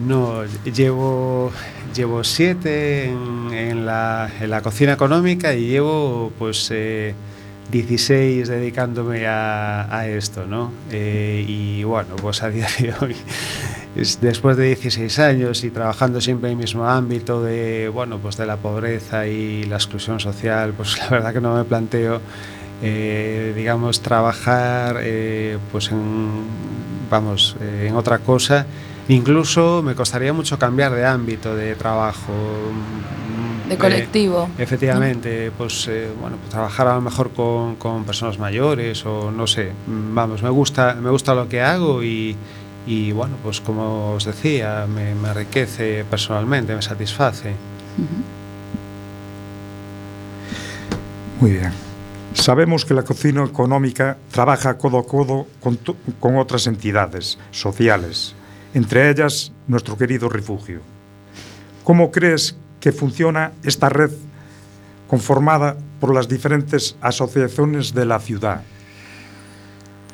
No, 0.07 0.45
llevo, 0.63 1.51
llevo 1.95 2.23
siete 2.23 3.05
en, 3.05 3.51
en, 3.51 3.85
la, 3.87 4.29
en, 4.39 4.49
la, 4.49 4.61
cocina 4.61 4.93
económica 4.93 5.53
y 5.55 5.67
llevo 5.67 6.31
pues 6.37 6.69
eh, 6.71 7.15
16 7.71 8.47
dedicándome 8.47 9.27
a, 9.27 9.95
a 9.95 10.07
esto, 10.07 10.45
¿no? 10.45 10.71
Eh, 10.91 11.45
y 11.47 11.83
bueno, 11.83 12.15
pues 12.17 12.43
a 12.43 12.49
día 12.49 12.67
de 12.79 12.93
hoy 13.01 13.15
después 14.21 14.55
de 14.57 14.67
16 14.67 15.19
años 15.19 15.63
y 15.63 15.71
trabajando 15.71 16.21
siempre 16.21 16.49
en 16.49 16.57
el 16.57 16.63
mismo 16.63 16.85
ámbito 16.85 17.41
de, 17.41 17.89
bueno, 17.89 18.19
pues 18.19 18.37
de 18.37 18.45
la 18.45 18.57
pobreza 18.57 19.27
y 19.27 19.63
la 19.63 19.75
exclusión 19.75 20.19
social, 20.19 20.73
pues 20.73 20.97
la 20.99 21.09
verdad 21.09 21.33
que 21.33 21.41
no 21.41 21.55
me 21.55 21.63
planteo, 21.63 22.21
eh, 22.81 23.53
digamos, 23.55 24.01
trabajar 24.01 24.97
eh, 25.01 25.57
pues 25.71 25.91
en, 25.91 26.29
vamos, 27.09 27.55
eh, 27.61 27.87
en 27.89 27.95
otra 27.95 28.19
cosa. 28.19 28.65
Incluso 29.07 29.81
me 29.81 29.95
costaría 29.95 30.33
mucho 30.33 30.59
cambiar 30.59 30.93
de 30.93 31.05
ámbito 31.05 31.55
de 31.55 31.75
trabajo. 31.75 32.31
De 33.69 33.77
colectivo. 33.77 34.49
Eh, 34.57 34.63
efectivamente, 34.63 35.51
pues 35.55 35.87
eh, 35.87 36.09
bueno, 36.19 36.37
pues 36.37 36.49
trabajar 36.49 36.87
a 36.87 36.95
lo 36.95 37.01
mejor 37.01 37.31
con, 37.31 37.75
con, 37.75 38.03
personas 38.03 38.39
mayores 38.39 39.05
o 39.05 39.31
no 39.31 39.45
sé. 39.45 39.71
Vamos, 39.87 40.41
me 40.41 40.49
gusta, 40.49 40.95
me 40.95 41.11
gusta 41.11 41.35
lo 41.35 41.47
que 41.47 41.61
hago 41.61 42.03
y, 42.03 42.35
y 42.87 43.11
bueno, 43.11 43.35
pues 43.43 43.61
como 43.61 44.13
os 44.13 44.25
decía, 44.25 44.87
me, 44.87 45.13
me 45.13 45.29
enriquece 45.29 46.03
personalmente, 46.09 46.75
me 46.75 46.81
satisface. 46.81 47.49
Uh 47.49 48.01
-huh. 48.01 48.39
Muy 51.41 51.51
bien. 51.51 51.71
Sabemos 52.33 52.85
que 52.85 52.93
la 52.93 53.03
cocina 53.03 53.43
económica 53.43 54.17
trabaja 54.31 54.77
codo 54.77 54.99
a 54.99 55.05
codo 55.05 55.47
con, 55.59 55.79
con 56.19 56.37
otras 56.37 56.67
entidades 56.67 57.37
sociales, 57.51 58.35
entre 58.73 59.09
ellas 59.09 59.51
nuestro 59.67 59.97
querido 59.97 60.27
refugio. 60.27 60.81
¿Cómo 61.83 62.11
crees 62.11 62.55
que 62.79 62.91
funciona 62.91 63.51
esta 63.63 63.89
red 63.89 64.11
conformada 65.07 65.77
por 65.99 66.13
las 66.13 66.27
diferentes 66.27 66.95
asociaciones 67.01 67.93
de 67.93 68.05
la 68.05 68.19
ciudad? 68.19 68.61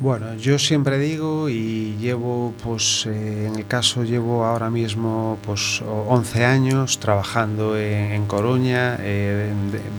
Bueno, 0.01 0.36
yo 0.36 0.60
siempre 0.60 0.99
digo 0.99 1.47
y 1.47 1.95
llevo, 2.01 2.54
pues 2.62 3.06
eh, 3.06 3.47
en 3.47 3.56
el 3.56 3.65
caso 3.65 4.04
llevo 4.04 4.43
ahora 4.43 4.69
mismo 4.69 5.38
pues 5.45 5.82
11 5.82 6.43
años 6.43 6.99
trabajando 6.99 7.78
en, 7.78 8.25
Coruña, 8.25 8.97
eh, 8.99 9.54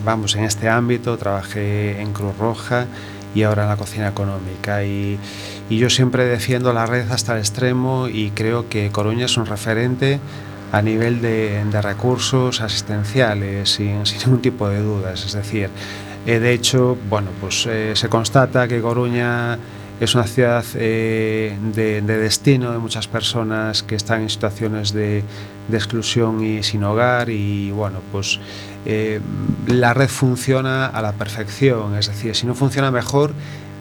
vamos 0.05 0.37
en 0.37 0.45
este 0.45 0.69
ámbito, 0.69 1.17
trabajé 1.17 1.99
en 1.99 2.13
Cruz 2.13 2.37
Roja 2.37 2.87
y 3.35 3.45
ahora 3.45 3.63
en 3.63 3.71
la 3.71 3.77
cocina 3.79 4.09
económica 4.09 4.85
y, 4.85 5.19
y 5.71 5.79
yo 5.79 5.89
siempre 5.89 6.27
defiendo 6.27 6.75
la 6.75 6.85
red 6.85 7.11
hasta 7.11 7.33
el 7.33 7.39
extremo 7.39 8.09
y 8.09 8.33
creo 8.33 8.69
que 8.69 8.91
Coruña 8.91 9.25
es 9.25 9.39
un 9.39 9.47
referente 9.47 10.21
a 10.73 10.83
nivel 10.83 11.21
de, 11.21 11.65
recursos 11.83 12.61
asistenciales 12.61 13.71
sin, 13.75 14.03
ningún 14.03 14.41
tipo 14.41 14.69
de 14.69 14.81
dudas, 14.81 15.25
es 15.25 15.33
decir, 15.33 15.71
eh, 16.27 16.39
de 16.41 16.53
hecho, 16.53 16.97
bueno, 17.09 17.31
pues 17.41 17.67
eh, 17.67 17.93
se 17.95 18.09
constata 18.09 18.67
que 18.67 18.81
Coruña 18.81 19.59
es 20.01 20.15
una 20.15 20.25
ciudad 20.25 20.65
eh, 20.75 21.57
de, 21.75 22.03
de, 22.03 22.19
destino 22.19 22.73
de 22.73 22.79
muchas 22.79 23.07
personas 23.07 23.83
que 23.83 23.95
están 23.95 24.23
en 24.23 24.31
situaciones 24.31 24.93
de, 24.93 25.23
exclusión 25.73 26.45
y 26.45 26.63
sin 26.63 26.85
hogar 26.85 27.29
y 27.29 27.73
bueno, 27.73 27.99
pues 28.13 28.39
la 29.67 29.95
red 29.95 30.09
funciona 30.09 30.87
a 30.87 31.03
la 31.03 31.13
perfección, 31.13 31.97
es 31.97 32.07
decir, 32.07 32.37
si 32.37 32.47
no 32.47 32.55
funciona 32.55 32.93
mejor 32.93 33.33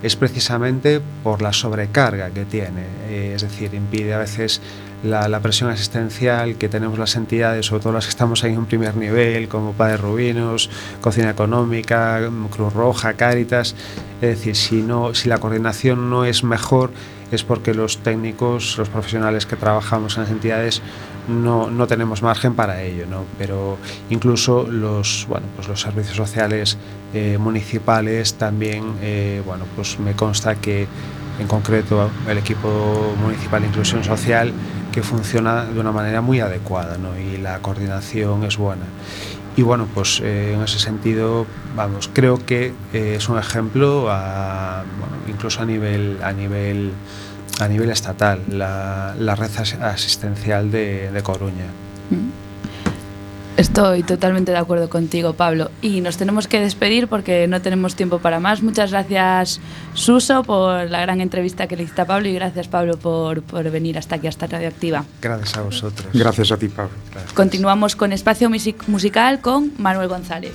es 0.02 0.16
precisamente 0.16 1.00
por 1.24 1.44
la 1.44 1.54
sobrecarga 1.54 2.32
que 2.32 2.44
tiene, 2.46 2.86
es 3.08 3.44
decir, 3.44 3.76
impide 3.76 4.16
a 4.16 4.18
veces 4.18 4.62
la, 5.06 5.28
la, 5.28 5.40
presión 5.40 5.70
asistencial 5.70 6.56
que 6.56 6.70
tenemos 6.70 7.00
las 7.00 7.16
entidades, 7.16 7.68
sobre 7.68 7.84
todo 7.84 7.94
las 7.94 8.06
que 8.06 8.10
estamos 8.10 8.44
ahí 8.44 8.54
en 8.54 8.66
primer 8.66 8.96
nivel, 8.96 9.48
como 9.48 9.74
Padres 9.74 10.02
Rubinos, 10.02 10.70
Cocina 11.02 11.30
Económica, 11.30 12.20
Cruz 12.50 12.74
Roja, 12.74 13.14
Cáritas. 13.14 13.76
Es 14.22 14.30
decir, 14.40 14.56
si, 14.56 14.82
no, 14.82 15.14
si 15.14 15.30
la 15.30 15.38
coordinación 15.38 16.10
no 16.10 16.26
es 16.26 16.44
mejor, 16.44 16.92
es 17.32 17.44
porque 17.44 17.74
los 17.74 18.00
técnicos, 18.00 18.78
los 18.78 18.90
profesionales 18.90 19.46
que 19.46 19.56
trabajamos 19.56 20.18
en 20.18 20.24
las 20.24 20.32
entidades, 20.32 20.82
no, 21.28 21.70
no 21.70 21.88
tenemos 21.88 22.22
margen 22.22 22.54
para 22.54 22.82
ello, 22.84 23.06
¿no? 23.08 23.24
pero 23.38 23.78
incluso 24.10 24.64
los, 24.64 25.26
bueno, 25.28 25.48
pues 25.56 25.68
los 25.68 25.82
servicios 25.82 26.16
sociales 26.16 26.78
eh, 27.14 27.38
municipales 27.40 28.36
también, 28.36 28.84
eh, 29.02 29.42
bueno, 29.46 29.66
pues 29.76 30.00
me 30.00 30.14
consta 30.14 30.56
que 30.56 30.88
en 31.40 31.48
concreto 31.48 32.10
el 32.28 32.38
equipo 32.38 33.14
municipal 33.22 33.62
de 33.62 33.68
inclusión 33.68 34.04
social 34.04 34.54
que 34.92 35.04
funciona 35.04 35.66
de 35.66 35.80
una 35.80 35.92
manera 35.92 36.22
muy 36.22 36.40
adecuada 36.40 36.98
¿no? 36.98 37.18
y 37.20 37.38
la 37.38 37.60
coordinación 37.60 38.44
es 38.44 38.58
buena. 38.58 38.86
Y 39.58 39.62
bueno, 39.62 39.88
pues 39.94 40.22
eh, 40.22 40.54
en 40.54 40.62
ese 40.62 40.80
sentido, 40.80 41.46
vamos, 41.76 42.10
creo 42.14 42.46
que 42.46 42.74
eh, 42.94 43.16
es 43.18 43.30
un 43.30 43.38
ejemplo 43.38 44.10
incluso 45.28 45.62
a 45.62 45.66
nivel, 45.66 46.18
a 46.22 46.34
nivel, 46.34 46.92
a 47.60 47.68
nivel 47.68 47.90
estatal, 47.90 48.42
la, 48.50 49.16
la 49.18 49.36
red 49.36 49.52
asistencial 49.82 50.72
de, 50.72 51.10
de 51.12 51.24
Coruña. 51.24 51.68
Estoy 53.58 54.04
totalmente 54.04 54.52
de 54.52 54.58
acuerdo 54.58 54.90
contigo, 54.90 55.32
Pablo. 55.34 55.72
Y 55.82 56.02
nos 56.02 56.18
tenemos 56.18 56.48
que 56.48 56.60
despedir 56.60 57.08
porque 57.08 57.48
no 57.48 57.62
tenemos 57.62 57.96
tiempo 57.96 58.20
para 58.20 58.42
más. 58.42 58.62
Muchas 58.62 58.92
gracias, 58.92 59.62
Suso, 59.94 60.44
por 60.44 60.90
la 60.90 61.00
gran 61.00 61.22
entrevista 61.22 61.66
que 61.66 61.78
le 61.78 61.84
hiciste 61.84 62.02
a 62.02 62.06
Pablo 62.06 62.28
y 62.28 62.34
gracias, 62.34 62.68
Pablo, 62.68 62.98
por, 62.98 63.42
por 63.44 63.70
venir 63.72 63.98
hasta 63.98 64.16
aquí, 64.16 64.28
hasta 64.28 64.48
Radioactiva. 64.48 65.06
Gracias 65.22 65.56
a 65.56 65.62
vosotros. 65.62 66.08
Gracias 66.14 66.52
a 66.52 66.58
ti, 66.58 66.68
Pablo. 66.68 66.92
Continuamos 67.34 67.96
con 67.96 68.12
Espacio 68.12 68.50
Music- 68.50 68.84
Musical 68.88 69.40
con 69.40 69.72
Manuel 69.78 70.10
González. 70.10 70.54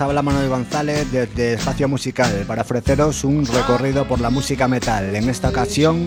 Habla 0.00 0.22
Manuel 0.22 0.48
González 0.48 1.10
desde 1.10 1.54
Espacio 1.54 1.88
Musical 1.88 2.44
para 2.46 2.62
ofreceros 2.62 3.24
un 3.24 3.46
recorrido 3.46 4.06
por 4.06 4.20
la 4.20 4.30
música 4.30 4.68
metal. 4.68 5.14
En 5.16 5.28
esta 5.28 5.48
ocasión, 5.48 6.06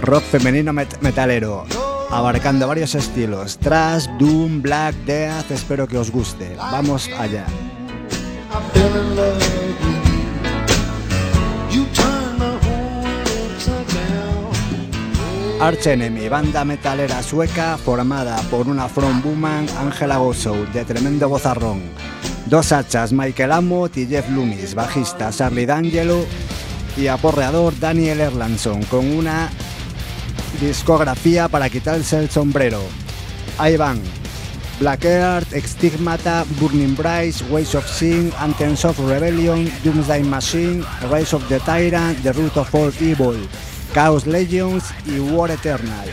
rock 0.00 0.22
femenino 0.24 0.72
met- 0.72 0.98
metalero, 1.00 1.64
abarcando 2.10 2.66
varios 2.66 2.94
estilos: 2.94 3.58
thrash, 3.58 4.06
doom, 4.18 4.62
black, 4.62 4.94
death. 5.04 5.50
Espero 5.50 5.86
que 5.86 5.98
os 5.98 6.10
guste. 6.10 6.54
Vamos 6.56 7.08
allá. 7.18 7.46
Arch 15.60 15.86
Enemy, 15.88 16.28
banda 16.28 16.64
metalera 16.64 17.20
sueca 17.22 17.76
formada 17.76 18.36
por 18.50 18.68
una 18.68 18.88
frontwoman, 18.88 19.66
Angela 19.80 20.16
Gossow, 20.18 20.56
de 20.72 20.84
tremendo 20.84 21.28
vozarrón. 21.28 21.82
Dos 22.48 22.72
hachas, 22.72 23.12
Michael 23.12 23.52
Amott 23.52 23.98
y 23.98 24.06
Jeff 24.06 24.30
Loomis, 24.30 24.74
bajista 24.74 25.30
Charlie 25.30 25.66
D'Angelo 25.66 26.24
y 26.96 27.06
aporreador 27.06 27.78
Daniel 27.78 28.20
Erlandson, 28.20 28.82
con 28.84 29.06
una 29.06 29.50
discografía 30.58 31.48
para 31.48 31.68
quitarse 31.68 32.18
el 32.18 32.30
sombrero. 32.30 32.80
Ahí 33.58 33.76
van. 33.76 34.00
Black 34.80 35.04
Earth, 35.04 35.48
Burning 36.58 36.96
Bright, 36.96 37.34
Ways 37.50 37.74
of 37.74 37.86
Sin, 37.86 38.32
Anthems 38.38 38.82
of 38.86 38.98
Rebellion, 38.98 39.70
Doomsday 39.84 40.22
Machine, 40.22 40.82
Rise 41.10 41.34
of 41.34 41.46
the 41.48 41.58
Tyrant, 41.60 42.22
The 42.22 42.32
Root 42.32 42.56
of 42.56 42.74
All 42.74 42.92
Evil, 43.00 43.36
Chaos 43.92 44.26
Legends 44.26 44.84
y 45.06 45.18
War 45.18 45.50
Eternal. 45.50 46.08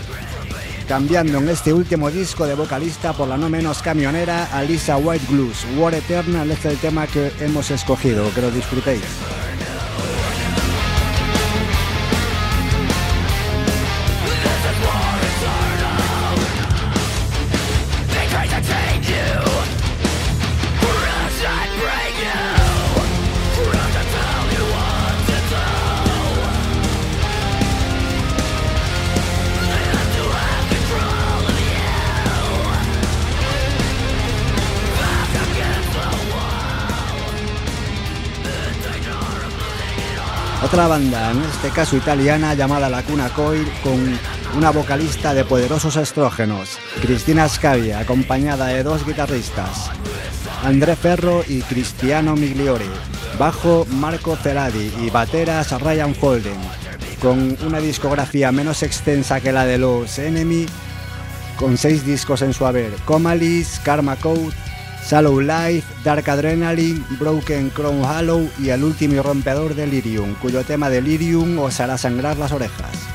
Cambiando 0.87 1.39
en 1.39 1.49
este 1.49 1.73
último 1.73 2.11
disco 2.11 2.45
de 2.45 2.53
vocalista 2.53 3.11
por 3.13 3.27
la 3.27 3.37
no 3.37 3.49
menos 3.49 3.81
camionera 3.81 4.45
Alisa 4.53 4.97
White 4.97 5.25
Blues. 5.29 5.65
War 5.77 5.95
Eternal 5.95 6.49
es 6.51 6.63
el 6.63 6.77
tema 6.77 7.07
que 7.07 7.31
hemos 7.39 7.71
escogido, 7.71 8.31
que 8.35 8.41
lo 8.41 8.51
disfrutéis. 8.51 9.01
Otra 40.75 40.87
banda, 40.89 41.31
en 41.31 41.41
este 41.41 41.69
caso 41.69 41.95
italiana, 41.95 42.53
llamada 42.53 42.89
La 42.89 43.01
Cuna 43.01 43.29
Coil, 43.29 43.65
con 43.81 44.19
una 44.57 44.71
vocalista 44.71 45.33
de 45.33 45.45
poderosos 45.45 45.95
estrógenos, 45.95 46.77
Cristina 47.01 47.47
Scavia, 47.47 47.99
acompañada 47.99 48.65
de 48.65 48.83
dos 48.83 49.05
guitarristas, 49.05 49.89
André 50.65 50.97
Ferro 50.97 51.45
y 51.47 51.61
Cristiano 51.61 52.35
Migliori, 52.35 52.89
bajo 53.39 53.87
Marco 53.89 54.35
Ceradi 54.35 54.91
y 55.01 55.09
bateras 55.09 55.71
Ryan 55.79 56.13
Folden, 56.13 56.59
con 57.21 57.57
una 57.65 57.79
discografía 57.79 58.51
menos 58.51 58.83
extensa 58.83 59.39
que 59.39 59.53
la 59.53 59.65
de 59.65 59.77
los 59.77 60.19
Enemy, 60.19 60.65
con 61.57 61.77
seis 61.77 62.05
discos 62.05 62.41
en 62.41 62.53
su 62.53 62.65
haber, 62.65 62.91
Comalis, 63.05 63.79
Karma 63.81 64.17
Code, 64.17 64.51
Shallow 65.07 65.39
Life, 65.39 65.85
Dark 66.03 66.27
Adrenaline, 66.27 67.03
Broken 67.19 67.69
Crown 67.69 68.03
Hollow 68.03 68.49
y 68.59 68.69
el 68.69 68.83
último 68.83 69.21
rompedor 69.21 69.75
Delirium, 69.75 70.33
cuyo 70.41 70.63
tema 70.63 70.89
Delirium 70.89 71.59
os 71.59 71.79
hará 71.79 71.95
sangrar 71.97 72.37
las 72.37 72.51
orejas. 72.51 73.14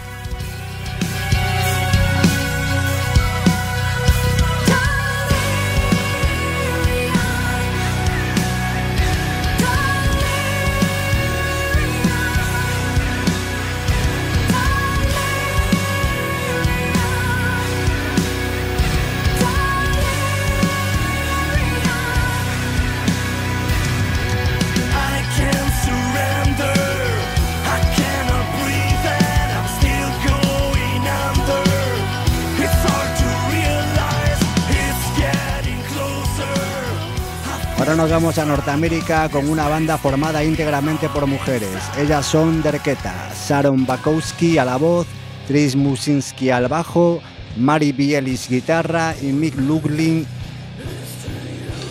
Vamos 38.10 38.38
a 38.38 38.44
Norteamérica 38.44 39.28
con 39.28 39.48
una 39.48 39.68
banda 39.68 39.96
formada 39.96 40.42
íntegramente 40.42 41.08
por 41.08 41.26
mujeres. 41.26 41.70
Ellas 41.98 42.26
son 42.26 42.62
Derketa, 42.62 43.14
Sharon 43.48 43.86
Bakowski 43.86 44.58
a 44.58 44.64
la 44.64 44.76
voz, 44.76 45.06
Tris 45.46 45.76
Musinski 45.76 46.50
al 46.50 46.68
bajo, 46.68 47.20
Mari 47.56 47.92
Bielis 47.92 48.48
guitarra 48.48 49.14
y 49.22 49.26
Mick 49.26 49.56
Luglin 49.56 50.26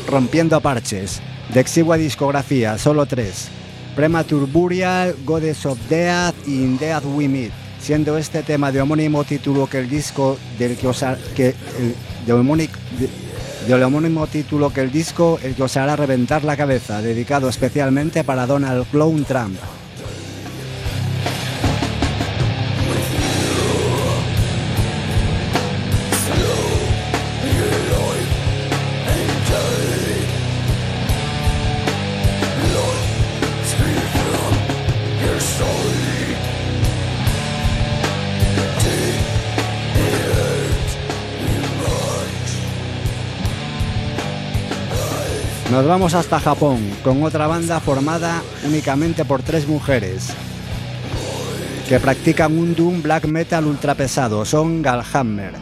rompiendo 0.08 0.60
parches. 0.62 1.22
De 1.54 1.60
exigua 1.60 1.98
discografía, 1.98 2.78
solo 2.78 3.06
tres. 3.06 3.48
Premature 3.96 4.46
Burial, 4.46 5.16
Goddess 5.26 5.66
of 5.66 5.78
Death 5.90 6.36
y 6.48 6.56
In 6.56 6.78
Death 6.78 7.04
We 7.06 7.28
Meet, 7.28 7.52
siendo 7.82 8.18
este 8.18 8.44
tema 8.44 8.72
de 8.72 8.82
homónimo 8.82 9.24
título 9.24 9.68
que 9.68 9.80
el 9.80 9.90
disco 9.90 10.38
del 10.58 10.76
que 10.78 10.88
os 10.88 11.04
que 11.36 11.56
de 12.26 12.34
homónic- 12.34 12.78
de- 13.00 13.29
del 13.68 13.84
homónimo 13.84 14.28
título 14.28 14.72
que 14.72 14.82
el 14.82 14.92
disco 14.92 15.40
el 15.44 15.56
que 15.56 15.64
os 15.64 15.78
hará 15.78 15.96
reventar 15.96 16.44
la 16.44 16.58
cabeza, 16.58 17.02
dedicado 17.02 17.50
especialmente 17.50 18.24
para 18.24 18.46
Donald 18.46 18.86
Clown 18.92 19.26
Trump. 19.26 19.58
Nos 45.80 45.88
vamos 45.88 46.14
hasta 46.14 46.42
Japón 46.42 46.78
con 47.06 47.24
otra 47.24 47.48
banda 47.48 47.80
formada 47.80 48.44
únicamente 48.68 49.24
por 49.24 49.42
tres 49.44 49.66
mujeres 49.66 50.28
que 51.88 52.02
practican 52.02 52.58
un 52.58 52.76
doom 52.76 53.02
black 53.02 53.26
metal 53.28 53.66
ultra 53.66 53.96
pesado. 53.96 54.44
Son 54.44 54.82
Galhammer. 54.82 55.54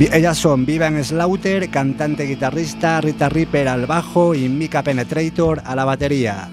Ellas 0.00 0.38
son 0.38 0.64
Vivian 0.64 1.04
Slaughter, 1.04 1.68
cantante 1.68 2.24
guitarrista, 2.24 2.98
Rita 3.02 3.28
Reaper 3.28 3.68
al 3.68 3.84
bajo 3.84 4.34
y 4.34 4.48
Mika 4.48 4.82
Penetrator 4.82 5.60
a 5.62 5.76
la 5.76 5.84
batería. 5.84 6.48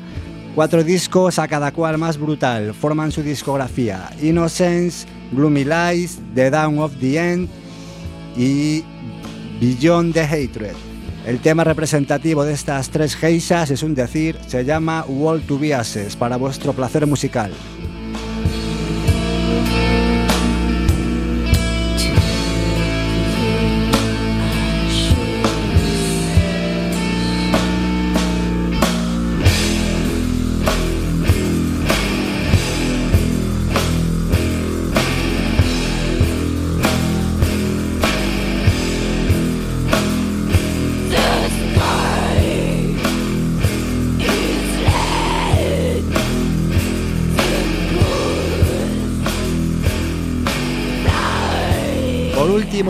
Cuatro 0.53 0.83
discos 0.83 1.39
a 1.39 1.47
cada 1.47 1.71
cual 1.71 1.97
más 1.97 2.17
brutal 2.17 2.73
forman 2.73 3.13
su 3.13 3.23
discografía: 3.23 4.09
Innocence, 4.21 5.07
Gloomy 5.31 5.63
Lies, 5.63 6.19
The 6.35 6.51
Down 6.51 6.79
of 6.79 6.97
the 6.99 7.31
End 7.31 7.47
y 8.35 8.83
Beyond 9.60 10.14
the 10.14 10.24
Hatred. 10.24 10.74
El 11.26 11.39
tema 11.39 11.66
representativo 11.66 12.45
de 12.45 12.53
estas 12.53 12.89
tres 12.91 13.18
geishas 13.18 13.70
es 13.72 13.84
un 13.84 13.93
decir, 13.93 14.38
se 14.47 14.64
llama 14.64 15.03
Wall 15.05 15.41
to 15.41 15.60
be 15.60 15.74
Asses 15.74 16.16
para 16.16 16.38
vuestro 16.38 16.72
placer 16.72 17.05
musical. 17.05 17.51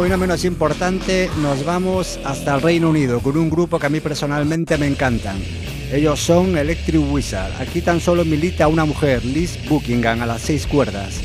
Y 0.06 0.10
no 0.10 0.18
menos 0.18 0.46
importante, 0.46 1.30
nos 1.42 1.66
vamos 1.66 2.20
hasta 2.24 2.56
el 2.56 2.62
Reino 2.62 2.90
Unido 2.90 3.20
con 3.20 3.36
un 3.36 3.50
grupo 3.50 3.80
que 3.80 3.88
a 3.88 3.90
mí 3.90 4.00
personalmente 4.00 4.78
me 4.78 4.88
encantan. 4.88 5.38
Ellos 5.92 6.20
son 6.20 6.58
Electric 6.58 7.02
Wizard. 7.12 7.52
Aquí 7.60 7.82
tan 7.82 8.00
solo 8.00 8.24
milita 8.24 8.68
una 8.68 8.86
mujer, 8.86 9.26
Liz 9.26 9.58
Buckingham, 9.68 10.22
a 10.22 10.26
las 10.26 10.42
seis 10.42 10.68
cuerdas. 10.68 11.20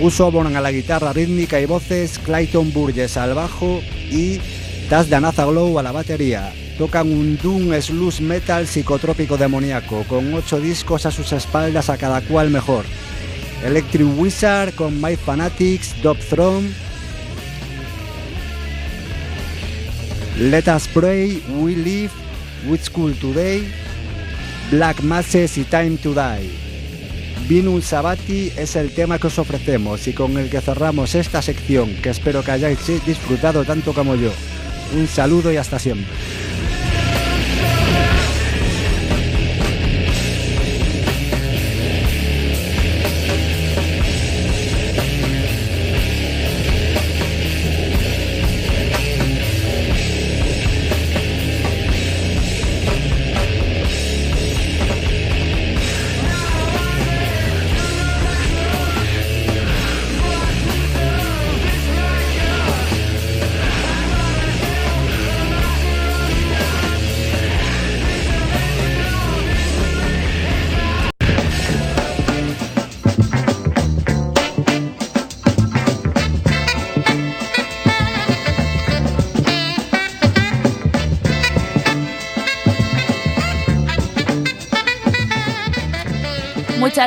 Uso 0.00 0.26
O'Born 0.26 0.56
a 0.56 0.60
la 0.60 0.72
guitarra 0.72 1.12
rítmica 1.12 1.60
y 1.60 1.66
voces, 1.66 2.18
Clayton 2.18 2.72
Burgess 2.72 3.16
al 3.16 3.34
bajo 3.34 3.80
y 4.10 4.40
Taz 4.88 5.08
Danaza 5.08 5.44
Glow 5.44 5.78
a 5.78 5.82
la 5.82 5.92
batería. 5.92 6.52
Tocan 6.78 7.10
un 7.12 7.38
doom 7.38 7.72
slush 7.80 8.20
metal 8.20 8.66
psicotrópico 8.66 9.36
demoníaco, 9.36 10.04
con 10.04 10.34
ocho 10.34 10.60
discos 10.60 11.06
a 11.06 11.10
sus 11.10 11.32
espaldas 11.32 11.90
a 11.90 11.96
cada 11.96 12.22
cual 12.22 12.50
mejor. 12.50 12.84
Electric 13.64 14.06
Wizard 14.18 14.74
con 14.74 15.00
My 15.00 15.16
Fanatics, 15.16 16.00
Dub 16.02 16.18
Throne, 16.18 16.87
Let 20.38 20.68
Us 20.68 20.86
Pray, 20.86 21.42
We 21.48 21.74
Live, 21.74 22.12
Which 22.68 22.82
School 22.82 23.12
Today, 23.14 23.68
Black 24.70 25.02
Masses 25.02 25.58
y 25.58 25.64
Time 25.64 25.96
to 25.96 26.14
Die. 26.14 26.48
Vinul 27.48 27.82
Sabati 27.82 28.52
es 28.56 28.76
el 28.76 28.92
tema 28.92 29.18
que 29.18 29.26
os 29.26 29.38
ofrecemos 29.40 30.06
y 30.06 30.12
con 30.12 30.38
el 30.38 30.48
que 30.48 30.60
cerramos 30.60 31.16
esta 31.16 31.42
sección 31.42 31.92
que 31.96 32.10
espero 32.10 32.44
que 32.44 32.52
hayáis 32.52 32.78
disfrutado 33.04 33.64
tanto 33.64 33.92
como 33.92 34.14
yo. 34.14 34.30
Un 34.94 35.08
saludo 35.08 35.52
y 35.52 35.56
hasta 35.56 35.80
siempre. 35.80 36.14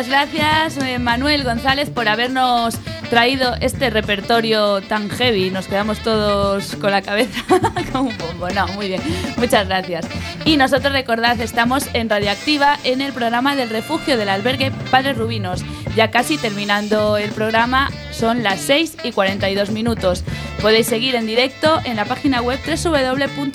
Gracias, 0.08 0.78
eh, 0.78 0.99
Manuel 0.99 1.43
González, 1.43 1.89
por 1.89 2.08
habernos 2.08 2.76
traído 3.10 3.56
este 3.62 3.89
repertorio 3.89 4.82
tan 4.82 5.10
heavy. 5.10 5.49
Nos 5.49 5.68
quedamos 5.68 5.99
todos 5.99 6.76
con 6.78 6.91
la 6.91 7.02
cabeza 7.02 7.43
como 7.91 8.10
un 8.10 8.18
bombo. 8.18 8.49
No, 8.49 8.68
muy 8.70 8.88
bien. 8.88 9.02
Muchas 9.38 9.68
gracias. 9.68 10.08
Y 10.45 10.58
nosotros, 10.58 10.93
recordad, 10.93 11.39
estamos 11.39 11.86
en 11.93 12.10
Radioactiva 12.10 12.80
en 12.84 13.02
el 13.02 13.12
programa 13.14 13.56
del 13.56 13.70
refugio 13.70 14.18
del 14.18 14.30
albergue 14.30 14.72
Padres 14.89 15.18
Rubinos. 15.18 15.64
Ya 15.95 16.10
casi 16.10 16.38
terminando 16.38 17.18
el 17.18 17.32
programa, 17.32 17.91
son 18.12 18.43
las 18.43 18.62
6 18.62 18.97
y 19.04 19.12
42 19.12 19.72
minutos. 19.72 20.24
Podéis 20.62 20.88
seguir 20.88 21.16
en 21.16 21.28
directo 21.28 21.80
en 21.84 21.97
la 21.97 22.06
página 22.06 22.41
web 22.41 22.60
www.cuacfm.org 22.66 23.49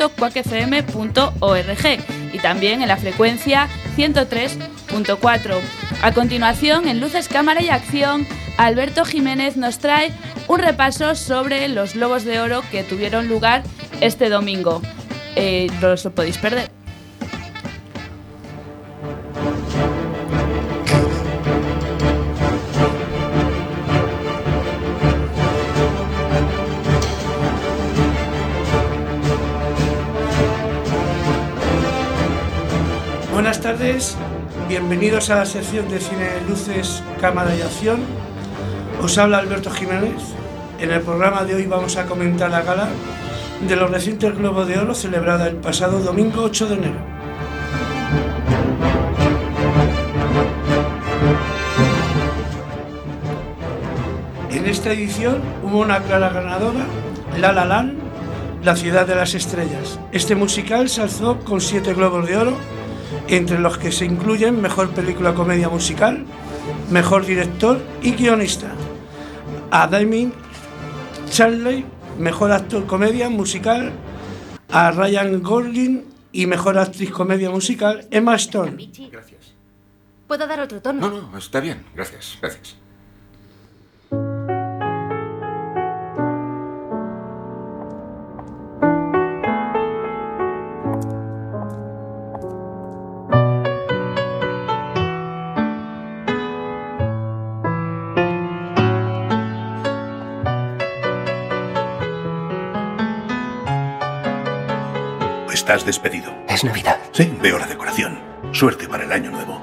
y 2.32 2.38
también 2.38 2.82
en 2.82 2.88
la 2.88 2.96
frecuencia 2.96 3.68
103.4. 3.96 5.60
A 6.02 6.12
continuación, 6.12 6.88
en 6.88 7.00
Luces, 7.00 7.28
Cámara 7.28 7.62
y 7.62 7.70
Acción, 7.70 8.26
Alberto 8.58 9.04
Jiménez 9.04 9.56
nos 9.56 9.78
trae 9.78 10.12
un 10.48 10.58
repaso 10.60 11.14
sobre 11.14 11.68
los 11.68 11.94
Globos 11.94 12.24
de 12.24 12.40
Oro 12.40 12.62
que 12.70 12.84
tuvieron 12.84 13.28
lugar 13.28 13.62
este 14.00 14.28
domingo. 14.28 14.82
Eh, 15.34 15.68
no 15.80 16.10
podéis 16.10 16.38
perder. 16.38 16.70
Tardes, 33.66 34.16
bienvenidos 34.68 35.28
a 35.28 35.38
la 35.38 35.44
sección 35.44 35.88
de 35.88 35.98
Cine 35.98 36.28
Luces, 36.48 37.02
Cámara 37.20 37.52
y 37.52 37.62
Acción. 37.62 37.98
Os 39.02 39.18
habla 39.18 39.38
Alberto 39.38 39.72
Jiménez. 39.72 40.22
En 40.78 40.92
el 40.92 41.00
programa 41.00 41.42
de 41.42 41.56
hoy 41.56 41.66
vamos 41.66 41.96
a 41.96 42.06
comentar 42.06 42.48
la 42.48 42.62
gala 42.62 42.86
de 43.66 43.74
los 43.74 43.90
recientes 43.90 44.38
Globos 44.38 44.68
de 44.68 44.78
Oro 44.78 44.94
celebrada 44.94 45.48
el 45.48 45.56
pasado 45.56 45.98
domingo 45.98 46.44
8 46.44 46.66
de 46.68 46.74
enero. 46.76 46.98
En 54.52 54.66
esta 54.66 54.92
edición 54.92 55.42
hubo 55.64 55.80
una 55.80 56.04
clara 56.04 56.28
ganadora, 56.28 56.86
La 57.40 57.50
La 57.50 57.64
Land, 57.64 57.94
La 58.62 58.76
Ciudad 58.76 59.08
de 59.08 59.16
las 59.16 59.34
Estrellas. 59.34 59.98
Este 60.12 60.36
musical 60.36 60.88
se 60.88 61.02
alzó 61.02 61.40
con 61.40 61.60
siete 61.60 61.94
Globos 61.94 62.28
de 62.28 62.36
Oro 62.36 62.75
entre 63.28 63.58
los 63.58 63.78
que 63.78 63.92
se 63.92 64.04
incluyen 64.04 64.60
Mejor 64.60 64.90
Película 64.90 65.34
Comedia 65.34 65.68
Musical, 65.68 66.24
Mejor 66.90 67.26
Director 67.26 67.80
y 68.02 68.12
Guionista. 68.12 68.72
A 69.70 69.86
Damien 69.86 70.32
Charley, 71.30 71.84
Mejor 72.18 72.52
Actor 72.52 72.86
Comedia 72.86 73.28
Musical, 73.28 73.92
a 74.70 74.90
Ryan 74.90 75.42
Gosling 75.42 76.04
y 76.32 76.46
Mejor 76.46 76.78
Actriz 76.78 77.10
Comedia 77.10 77.50
Musical, 77.50 78.06
Emma 78.10 78.36
Stone. 78.36 78.90
Gracias. 79.10 79.54
¿Puedo 80.26 80.46
dar 80.46 80.60
otro 80.60 80.82
tono? 80.82 81.08
No, 81.08 81.30
no, 81.30 81.38
está 81.38 81.60
bien. 81.60 81.84
Gracias, 81.94 82.38
gracias. 82.40 82.76
Estás 105.56 105.86
despedido. 105.86 106.34
Es 106.50 106.64
Navidad. 106.64 106.98
Sí, 107.12 107.32
veo 107.40 107.58
la 107.58 107.66
decoración. 107.66 108.18
Suerte 108.52 108.88
para 108.88 109.04
el 109.04 109.10
año 109.10 109.30
nuevo. 109.30 109.58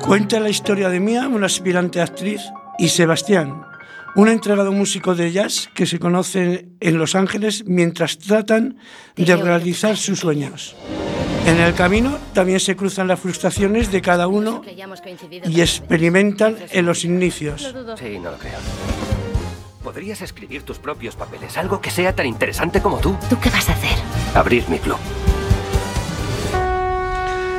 Cuenta 0.00 0.40
la 0.40 0.48
historia 0.48 0.88
de 0.88 1.00
Mia, 1.00 1.28
una 1.28 1.44
aspirante 1.44 2.00
actriz, 2.00 2.40
y 2.78 2.88
Sebastián, 2.88 3.66
un 4.14 4.28
entregado 4.28 4.72
músico 4.72 5.14
de 5.14 5.32
jazz 5.32 5.68
que 5.74 5.84
se 5.84 5.98
conocen 5.98 6.78
en 6.80 6.96
Los 6.96 7.14
Ángeles 7.14 7.64
mientras 7.66 8.16
tratan 8.18 8.78
de 9.16 9.36
realizar 9.36 9.98
sus 9.98 10.20
sueños. 10.20 10.74
En 11.44 11.60
el 11.60 11.74
camino 11.74 12.18
también 12.32 12.58
se 12.58 12.74
cruzan 12.74 13.06
las 13.06 13.20
frustraciones 13.20 13.92
de 13.92 14.00
cada 14.00 14.28
uno 14.28 14.62
y 15.44 15.60
experimentan 15.60 16.56
en 16.70 16.86
los 16.86 17.04
inicios. 17.04 17.74
Sí, 17.98 18.18
no 18.18 18.30
lo 18.30 18.38
creo. 18.38 18.58
Podrías 19.86 20.20
escribir 20.20 20.64
tus 20.64 20.80
propios 20.80 21.14
papeles, 21.14 21.56
algo 21.56 21.80
que 21.80 21.92
sea 21.92 22.12
tan 22.12 22.26
interesante 22.26 22.82
como 22.82 22.98
tú. 22.98 23.16
¿Tú 23.30 23.38
qué 23.40 23.50
vas 23.50 23.68
a 23.68 23.72
hacer? 23.72 23.96
Abrir 24.34 24.68
mi 24.68 24.80
club. 24.80 24.96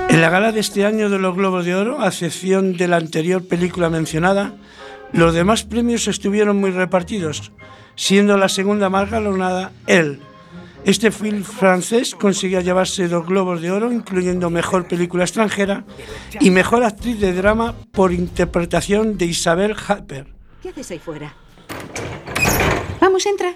En 0.10 0.20
la 0.20 0.30
gala 0.30 0.52
de 0.52 0.60
este 0.60 0.86
año 0.86 1.10
de 1.10 1.20
los 1.20 1.38
Globos 1.38 1.64
de 1.64 1.74
Oro, 1.74 2.02
a 2.02 2.08
excepción 2.08 2.76
de 2.76 2.90
la 2.90 2.98
anterior 2.98 3.48
película 3.48 3.90
mencionada, 3.90 4.56
los 5.14 5.34
demás 5.34 5.64
premios 5.64 6.10
estuvieron 6.10 6.58
muy 6.58 6.72
repartidos, 6.72 7.54
siendo 7.96 8.38
la 8.38 8.50
segunda 8.50 8.90
más 8.90 9.10
galardonada 9.10 9.72
él. 9.86 10.20
Este 10.84 11.12
film 11.12 11.46
francés 11.46 12.14
consiguió 12.14 12.60
llevarse 12.60 13.08
dos 13.08 13.26
Globos 13.26 13.62
de 13.62 13.72
Oro, 13.72 13.90
incluyendo 13.90 14.50
Mejor 14.50 14.86
Película 14.90 15.24
Extranjera 15.24 15.86
y 16.42 16.52
Mejor 16.52 16.84
Actriz 16.84 17.22
de 17.22 17.32
Drama 17.32 17.74
por 17.94 18.12
interpretación 18.12 19.18
de 19.18 19.28
Isabel 19.28 19.78
Harper. 19.88 20.28
¿Qué 20.62 20.68
haces 20.68 20.92
ahí 20.92 21.00
fuera? 21.00 21.34
Vamos, 23.02 23.26
entra. 23.26 23.54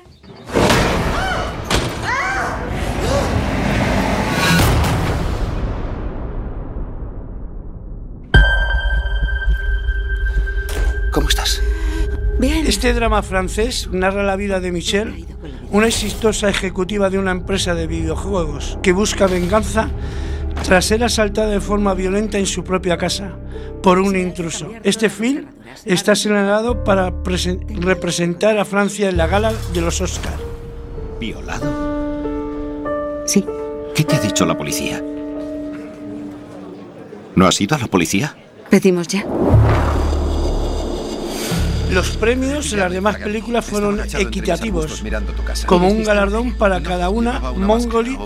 ¿Cómo 11.11 11.27
estás? 11.27 11.61
Este 12.41 12.93
drama 12.93 13.21
francés 13.21 13.89
narra 13.91 14.23
la 14.23 14.35
vida 14.35 14.59
de 14.59 14.71
Michelle, 14.71 15.25
una 15.71 15.87
exitosa 15.87 16.49
ejecutiva 16.49 17.09
de 17.09 17.19
una 17.19 17.31
empresa 17.31 17.75
de 17.75 17.85
videojuegos 17.85 18.77
que 18.81 18.93
busca 18.93 19.27
venganza 19.27 19.89
tras 20.63 20.85
ser 20.85 21.03
asaltada 21.03 21.49
de 21.49 21.61
forma 21.61 21.93
violenta 21.93 22.37
en 22.37 22.45
su 22.45 22.63
propia 22.63 22.97
casa 22.97 23.31
por 23.81 23.99
un 23.99 24.15
intruso. 24.15 24.71
Este 24.83 25.09
film 25.09 25.45
está 25.85 26.15
señalado 26.15 26.83
para 26.83 27.11
presen- 27.11 27.65
representar 27.81 28.57
a 28.57 28.65
Francia 28.65 29.09
en 29.09 29.17
la 29.17 29.27
gala 29.27 29.53
de 29.73 29.81
los 29.81 30.01
Oscars. 30.01 30.35
¿Violado? 31.19 33.23
Sí. 33.25 33.45
¿Qué 33.95 34.03
te 34.03 34.15
ha 34.15 34.19
dicho 34.19 34.45
la 34.45 34.57
policía? 34.57 35.03
¿No 37.35 37.47
has 37.47 37.59
ido 37.61 37.75
a 37.75 37.79
la 37.79 37.87
policía? 37.87 38.35
Pedimos 38.69 39.07
ya. 39.07 39.25
Los 41.91 42.15
premios 42.17 42.71
en 42.71 42.79
las 42.79 42.91
demás 42.91 43.17
películas 43.17 43.65
fueron 43.65 43.99
equitativos, 43.99 45.03
como 45.65 45.89
un 45.89 46.03
galardón 46.03 46.53
para 46.53 46.81
cada 46.81 47.09
una. 47.09 47.39
Mongolit, 47.39 48.19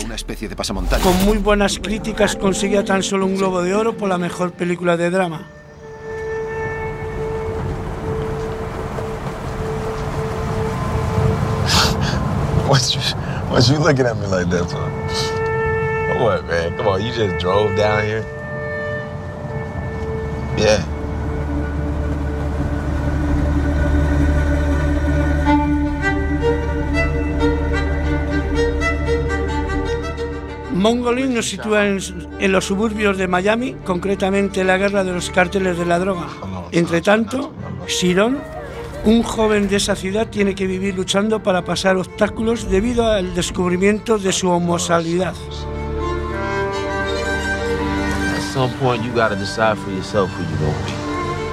con 1.02 1.24
muy 1.24 1.38
buenas 1.38 1.78
críticas, 1.78 2.36
conseguía 2.36 2.84
tan 2.84 3.02
solo 3.02 3.26
un 3.26 3.36
Globo 3.36 3.62
de 3.62 3.74
Oro 3.74 3.96
por 3.96 4.08
la 4.08 4.18
mejor 4.18 4.52
película 4.52 4.96
de 4.96 5.10
drama. 5.10 5.48
You 16.98 17.12
just 17.12 17.38
drove 17.38 17.76
down 17.76 18.02
here? 18.04 18.24
Yeah. 20.56 20.95
Mongolin 30.86 31.34
nos 31.34 31.48
sitúa 31.48 31.84
en, 31.84 31.98
en 32.38 32.52
los 32.52 32.66
suburbios 32.66 33.18
de 33.18 33.26
Miami, 33.26 33.74
concretamente 33.84 34.60
en 34.60 34.68
la 34.68 34.78
guerra 34.78 35.02
de 35.02 35.12
los 35.12 35.30
cárteles 35.30 35.76
de 35.76 35.84
la 35.84 35.98
droga. 35.98 36.28
Entre 36.70 37.00
tanto, 37.00 37.52
Shiron, 37.88 38.38
un 39.04 39.24
joven 39.24 39.68
de 39.68 39.78
esa 39.78 39.96
ciudad, 39.96 40.28
tiene 40.28 40.54
que 40.54 40.68
vivir 40.68 40.94
luchando 40.94 41.42
para 41.42 41.64
pasar 41.64 41.96
obstáculos 41.96 42.70
debido 42.70 43.10
al 43.10 43.34
descubrimiento 43.34 44.16
de 44.16 44.30
su 44.30 44.48
homosexualidad. 44.48 45.34
At 48.36 48.54
some 48.54 48.72
point, 48.80 49.02
you 49.02 49.10
gotta 49.10 49.34
decide 49.34 49.74
for 49.74 49.92
yourself 49.92 50.30
who 50.38 50.44
you 50.44 50.56
gonna 50.60 50.86
be. 50.86 50.92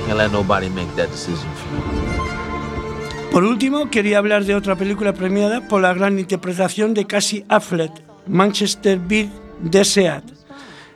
Can't 0.06 0.20
let 0.20 0.32
nobody 0.32 0.70
make 0.70 0.96
that 0.96 1.10
decision 1.10 1.50
for 1.56 1.70
you. 1.72 3.32
Por 3.32 3.46
último, 3.46 3.90
quería 3.90 4.20
hablar 4.20 4.46
de 4.46 4.54
otra 4.54 4.76
película 4.76 5.14
premiada 5.14 5.68
por 5.68 5.82
la 5.82 5.92
gran 5.96 6.20
interpretación 6.20 6.94
de 6.94 7.08
Cassie 7.08 7.46
Affleck, 7.50 8.13
Manchester 8.28 9.00
Beat 9.00 9.30
Deseat. 9.60 10.24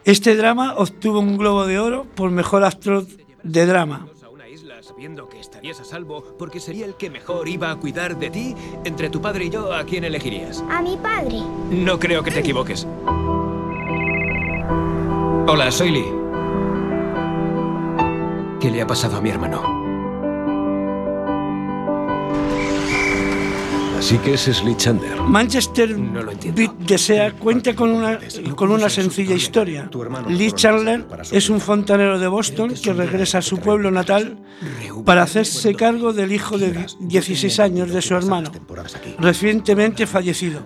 Este 0.06 0.36
drama 0.36 0.76
obtuvo 0.76 1.20
un 1.20 1.38
Globo 1.38 1.66
de 1.66 1.80
Oro 1.80 2.06
por 2.16 2.32
mejor 2.32 2.64
actor 2.64 3.06
de 3.44 3.66
drama. 3.66 4.08
Sabiendo 4.82 5.28
que 5.28 5.40
estarías 5.40 5.80
a 5.80 5.84
salvo 5.84 6.24
porque 6.40 6.60
sería 6.60 6.86
el 6.86 6.96
que 6.96 7.10
mejor 7.10 7.50
iba 7.50 7.70
a 7.70 7.76
cuidar 7.76 8.18
de 8.18 8.30
ti, 8.30 8.56
entre 8.86 9.10
tu 9.10 9.22
padre 9.22 9.46
y 9.46 9.50
yo, 9.50 9.74
¿a 9.74 9.84
quién 9.84 10.04
elegirías? 10.04 10.64
A 10.70 10.82
mi 10.82 10.96
padre. 10.98 11.40
No 11.70 12.00
creo 12.00 12.24
que 12.24 12.32
te 12.32 12.40
equivoques. 12.40 12.88
Hola, 15.50 15.70
soy 15.72 15.92
Lee. 15.92 16.06
¿Qué 18.60 18.72
le 18.72 18.82
ha 18.82 18.88
pasado 18.88 19.18
a 19.18 19.22
mi 19.22 19.30
hermano? 19.30 19.77
Así 23.98 24.20
que 24.20 24.36
ese 24.36 24.52
es 24.52 24.64
Lee 24.64 24.76
Chandler. 24.78 25.20
Manchester 25.22 25.96
Beat 25.96 26.78
Desea 26.78 27.32
cuenta 27.32 27.76
con 27.76 27.92
una, 27.92 28.20
con 28.56 28.72
una 28.72 28.90
sencilla 28.90 29.34
historia. 29.34 29.90
Lee 30.30 30.52
Chandler 30.52 31.06
es 31.32 31.50
un 31.50 31.60
fontanero 31.60 32.20
de 32.20 32.28
Boston 32.28 32.74
que 32.76 32.94
regresa 32.94 33.40
a 33.40 33.42
su 33.42 33.58
pueblo 33.58 33.90
natal 33.90 34.38
para 35.04 35.24
hacerse 35.24 35.74
cargo 35.74 36.14
del 36.14 36.32
hijo 36.32 36.60
de 36.60 36.86
16 37.00 37.60
años 37.60 37.90
de 37.92 38.02
su 38.04 38.14
hermano, 38.14 38.52
recientemente 39.18 40.06
fallecido. 40.06 40.62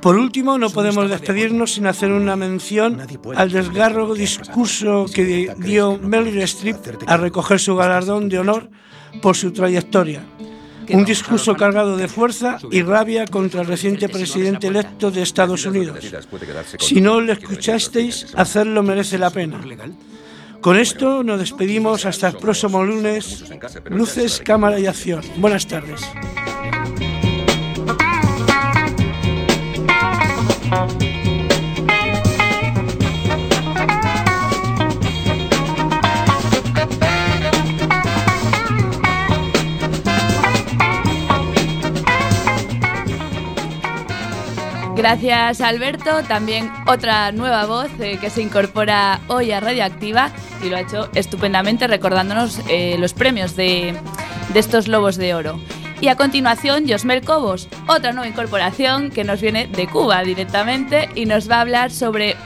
Por 0.00 0.16
último, 0.16 0.56
no 0.58 0.70
podemos 0.70 1.10
despedirnos 1.10 1.74
sin 1.74 1.86
hacer 1.86 2.10
una 2.10 2.36
mención 2.36 3.00
al 3.36 3.50
desgarro 3.50 4.14
discurso 4.14 5.06
que 5.12 5.54
dio 5.58 5.98
Meryl 5.98 6.40
Streep 6.42 6.78
a 7.06 7.16
recoger 7.16 7.60
su 7.60 7.76
galardón 7.76 8.28
de 8.28 8.38
honor 8.38 8.70
por 9.20 9.36
su 9.36 9.52
trayectoria. 9.52 10.24
Un 10.90 11.04
discurso 11.04 11.56
cargado 11.56 11.96
de 11.96 12.08
fuerza 12.08 12.58
y 12.70 12.82
rabia 12.82 13.26
contra 13.26 13.62
el 13.62 13.66
reciente 13.66 14.08
presidente 14.08 14.68
electo 14.68 15.10
de 15.10 15.22
Estados 15.22 15.66
Unidos. 15.66 15.98
Si 16.78 17.00
no 17.00 17.20
lo 17.20 17.32
escuchasteis, 17.32 18.26
hacerlo 18.34 18.82
merece 18.82 19.18
la 19.18 19.30
pena. 19.30 19.60
Con 20.60 20.76
esto 20.76 21.22
nos 21.22 21.38
despedimos 21.38 22.04
hasta 22.04 22.28
el 22.28 22.36
próximo 22.36 22.82
lunes. 22.82 23.44
Luces, 23.90 24.40
cámara 24.44 24.78
y 24.80 24.86
acción. 24.86 25.22
Buenas 25.36 25.66
tardes. 25.66 26.00
Gracias 44.98 45.60
Alberto, 45.60 46.24
también 46.24 46.72
otra 46.88 47.30
nueva 47.30 47.66
voz 47.66 47.88
eh, 48.00 48.18
que 48.20 48.30
se 48.30 48.42
incorpora 48.42 49.20
hoy 49.28 49.52
a 49.52 49.60
Radioactiva 49.60 50.32
y 50.60 50.70
lo 50.70 50.76
ha 50.76 50.80
hecho 50.80 51.08
estupendamente 51.14 51.86
recordándonos 51.86 52.60
eh, 52.68 52.96
los 52.98 53.14
premios 53.14 53.54
de, 53.54 53.94
estos 54.56 54.88
Lobos 54.88 55.16
de 55.16 55.34
Oro. 55.34 55.60
Y 56.00 56.08
a 56.08 56.16
continuación, 56.16 56.84
Josmel 56.88 57.22
Cobos, 57.22 57.68
otra 57.86 58.10
nueva 58.10 58.26
incorporación 58.26 59.10
que 59.10 59.22
nos 59.22 59.40
viene 59.40 59.68
de 59.68 59.86
Cuba 59.86 60.24
directamente 60.24 61.08
y 61.14 61.26
nos 61.26 61.48
va 61.48 61.58
a 61.58 61.60
hablar 61.60 61.92
sobre 61.92 62.36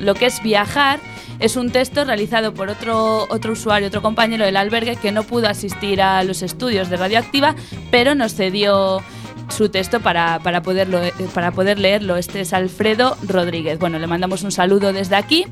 lo 0.00 0.14
que 0.14 0.26
es 0.26 0.42
viajar. 0.42 1.00
Es 1.38 1.56
un 1.56 1.70
texto 1.70 2.06
realizado 2.06 2.54
por 2.54 2.70
otro, 2.70 3.26
otro 3.28 3.52
usuario, 3.52 3.88
otro 3.88 4.00
compañero 4.00 4.46
del 4.46 4.56
albergue 4.56 4.96
que 4.96 5.12
no 5.12 5.22
pudo 5.22 5.48
asistir 5.48 6.00
a 6.00 6.24
los 6.24 6.40
estudios 6.40 6.88
de 6.88 6.96
Radioactiva, 6.96 7.54
pero 7.90 8.14
nos 8.14 8.34
cedió 8.34 9.02
su 9.48 9.68
texto 9.68 10.00
para, 10.00 10.38
para, 10.40 10.62
poderlo, 10.62 11.02
eh, 11.02 11.12
para 11.34 11.52
poder 11.52 11.78
leerlo. 11.78 12.16
Este 12.16 12.40
es 12.40 12.52
Alfredo 12.52 13.16
Rodríguez. 13.26 13.78
Bueno, 13.78 13.98
le 13.98 14.06
mandamos 14.06 14.42
un 14.42 14.52
saludo 14.52 14.92
desde 14.92 15.16
aquí 15.16 15.46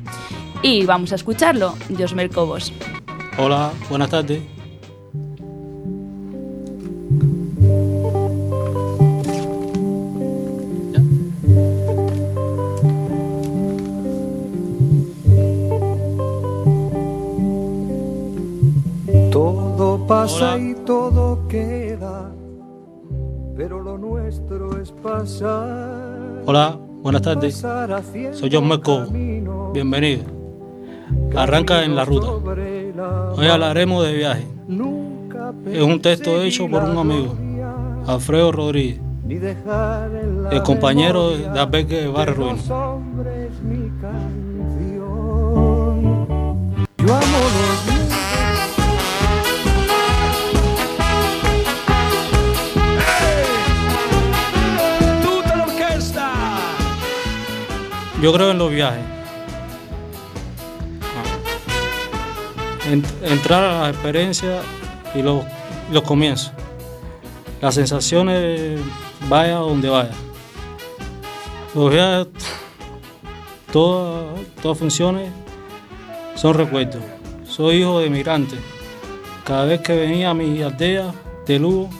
y 0.61 0.85
vamos 0.85 1.11
a 1.11 1.15
escucharlo. 1.15 1.75
Josmer 1.97 2.29
Cobos. 2.29 2.73
Hola, 3.37 3.71
buenas 3.89 4.09
tardes. 4.09 4.41
Todo 19.31 20.07
pasa 20.07 20.57
y 20.57 20.73
todo 20.85 21.47
queda 21.49 21.84
pero 23.55 23.81
lo 23.81 23.97
nuestro 23.97 24.79
es 24.81 24.91
pasar. 24.91 26.41
Hola, 26.45 26.77
buenas 27.01 27.21
tardes. 27.21 27.65
Soy 28.33 28.49
John 28.51 28.67
Meco. 28.67 29.05
Bienvenido. 29.73 30.23
Arranca 31.35 31.83
en 31.83 31.95
la 31.95 32.05
ruta. 32.05 32.27
Hoy 33.35 33.47
hablaremos 33.47 34.05
de 34.05 34.13
viaje. 34.13 34.47
Es 35.67 35.81
un 35.81 36.01
texto 36.01 36.41
hecho 36.41 36.67
por 36.67 36.83
un 36.83 36.97
amigo, 36.97 37.35
Alfredo 38.07 38.51
Rodríguez, 38.51 38.99
el 40.51 40.63
compañero 40.63 41.37
de 41.37 41.59
Albergue 41.59 42.07
Barrio 42.07 42.35
Ruino. 42.35 42.57
Yo 46.97 47.13
amo 47.13 47.64
Yo 58.25 58.33
creo 58.33 58.49
en 58.49 58.57
los 58.57 58.71
viajes. 58.71 59.03
En- 62.89 63.05
entrar 63.21 63.63
a 63.63 63.81
la 63.83 63.89
experiencia 63.91 64.63
y 65.13 65.21
los, 65.21 65.45
los 65.91 66.01
comienzos. 66.01 66.51
Las 67.61 67.75
sensaciones, 67.75 68.79
vaya 69.29 69.57
donde 69.57 69.89
vaya. 69.89 70.09
Los 71.75 71.93
viajes, 71.93 72.27
todas, 73.71 74.39
todas 74.59 74.79
funciones 74.79 75.29
son 76.33 76.55
recuerdos. 76.55 77.03
Soy 77.47 77.81
hijo 77.81 77.99
de 77.99 78.09
migrantes. 78.09 78.57
Cada 79.43 79.65
vez 79.65 79.81
que 79.81 79.95
venía 79.95 80.31
a 80.31 80.33
mi 80.33 80.63
aldea 80.63 81.13
de 81.45 81.59
Lugo, 81.59 81.91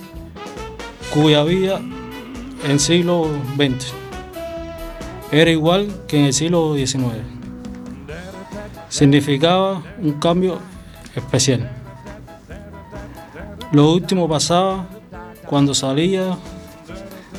cuya 1.14 1.44
vida 1.44 1.80
en 2.68 2.80
siglo 2.80 3.28
XX 3.58 4.05
era 5.42 5.52
igual 5.52 6.04
que 6.08 6.18
en 6.18 6.26
el 6.26 6.34
siglo 6.34 6.76
XIX. 6.76 7.16
Significaba 8.88 9.84
un 10.02 10.14
cambio 10.14 10.60
especial. 11.14 11.70
Lo 13.74 13.92
último 13.92 14.30
pasaba 14.30 14.88
cuando 15.46 15.74
salía 15.74 16.38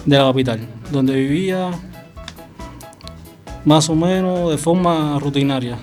de 0.05 0.19
la 0.19 0.25
capital, 0.25 0.61
donde 0.93 1.15
vivía 1.15 1.71
más 3.65 3.89
o 3.89 3.95
menos 3.95 4.51
de 4.51 4.59
forma 4.59 5.19
rutinaria, 5.19 5.79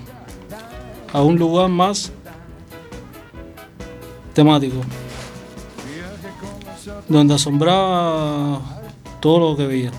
a 1.12 1.20
un 1.20 1.36
lugar 1.36 1.68
más 1.68 2.12
temático, 4.34 4.76
donde 7.08 7.34
asombraba 7.34 8.60
todo 9.18 9.50
lo 9.50 9.56
que 9.56 9.66
veía. 9.66 9.90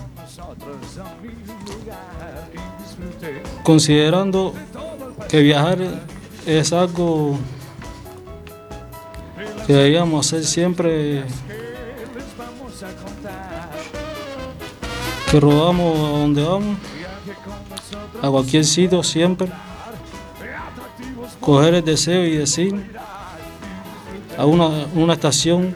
Considerando 3.66 4.54
que 5.28 5.40
viajar 5.40 5.78
es 6.46 6.72
algo 6.72 7.36
que 9.66 9.72
deberíamos 9.72 10.24
hacer 10.24 10.44
siempre 10.44 11.24
que 15.28 15.40
rodamos 15.40 15.98
a 15.98 16.18
donde 16.18 16.44
vamos, 16.44 16.78
a 18.22 18.30
cualquier 18.30 18.64
sitio 18.64 19.02
siempre, 19.02 19.48
coger 21.40 21.74
el 21.74 21.84
deseo 21.84 22.24
y 22.24 22.36
decir 22.36 22.88
a 24.38 24.46
una, 24.46 24.86
una 24.94 25.14
estación, 25.14 25.74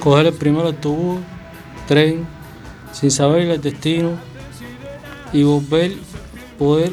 coger 0.00 0.26
el 0.26 0.34
primer 0.34 0.66
autobús, 0.66 1.20
tren, 1.86 2.26
sin 2.90 3.12
saber 3.12 3.42
el 3.42 3.60
destino 3.60 4.18
y 5.32 5.44
volver, 5.44 5.92
poder 6.60 6.92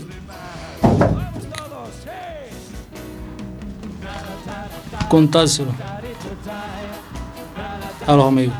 contárselo 5.09 5.71
a 8.07 8.15
los 8.15 8.27
amigos. 8.27 8.55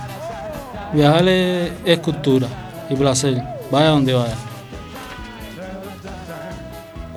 Viajar 0.92 1.26
es, 1.30 2.00
cultura 2.00 2.48
y 2.90 2.96
placer, 2.96 3.42
vaya 3.72 3.88
donde 3.88 4.14
vaya. 4.14 4.36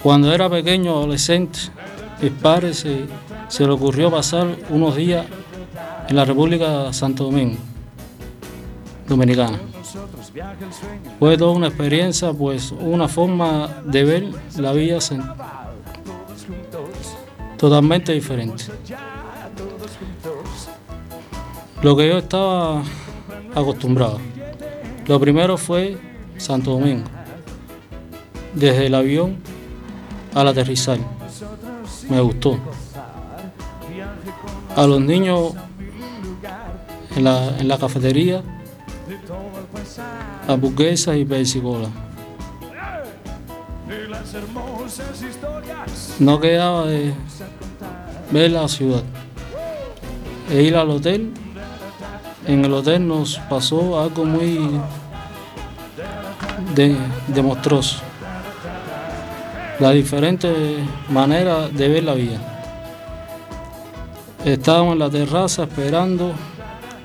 Cuando 0.04 0.32
era 0.32 0.48
pequeño, 0.48 0.92
adolescente, 0.92 1.58
mis 2.22 2.30
padres 2.30 2.78
se, 2.78 3.06
se 3.48 3.66
le 3.66 3.72
ocurrió 3.72 4.08
pasar 4.08 4.56
unos 4.68 4.94
días 4.94 5.26
en 6.08 6.14
la 6.14 6.24
República 6.24 6.84
de 6.84 6.92
Santo 6.92 7.24
Domingo, 7.24 7.58
Dominicana. 9.08 9.69
Fue 11.18 11.36
toda 11.36 11.52
una 11.52 11.68
experiencia, 11.68 12.32
pues 12.32 12.72
una 12.72 13.08
forma 13.08 13.82
de 13.84 14.04
ver 14.04 14.28
la 14.56 14.72
vida 14.72 14.98
totalmente 17.56 18.12
diferente. 18.12 18.64
Lo 21.82 21.96
que 21.96 22.08
yo 22.08 22.18
estaba 22.18 22.82
acostumbrado. 23.54 24.20
Lo 25.06 25.18
primero 25.18 25.56
fue 25.58 25.98
Santo 26.36 26.72
Domingo. 26.72 27.04
Desde 28.54 28.86
el 28.86 28.94
avión 28.94 29.36
al 30.34 30.48
aterrizar. 30.48 30.98
Me 32.08 32.20
gustó. 32.20 32.58
A 34.76 34.86
los 34.86 35.00
niños 35.00 35.54
en 37.16 37.24
la, 37.24 37.58
en 37.58 37.66
la 37.66 37.78
cafetería, 37.78 38.42
hamburguesas 40.46 41.16
y 41.16 41.24
persicola. 41.24 41.88
No 46.18 46.40
quedaba 46.40 46.86
de 46.86 47.12
ver 48.30 48.50
la 48.50 48.68
ciudad 48.68 49.02
e 50.50 50.62
ir 50.62 50.76
al 50.76 50.90
hotel. 50.90 51.32
En 52.46 52.64
el 52.64 52.72
hotel 52.72 53.06
nos 53.06 53.38
pasó 53.48 54.00
algo 54.00 54.24
muy 54.24 54.80
de, 56.74 56.96
demonstroso. 57.28 57.98
La 59.78 59.92
diferente 59.92 60.52
manera 61.08 61.68
de 61.68 61.88
ver 61.88 62.04
la 62.04 62.14
vida. 62.14 62.38
Estábamos 64.44 64.94
en 64.94 64.98
la 64.98 65.10
terraza 65.10 65.64
esperando 65.64 66.32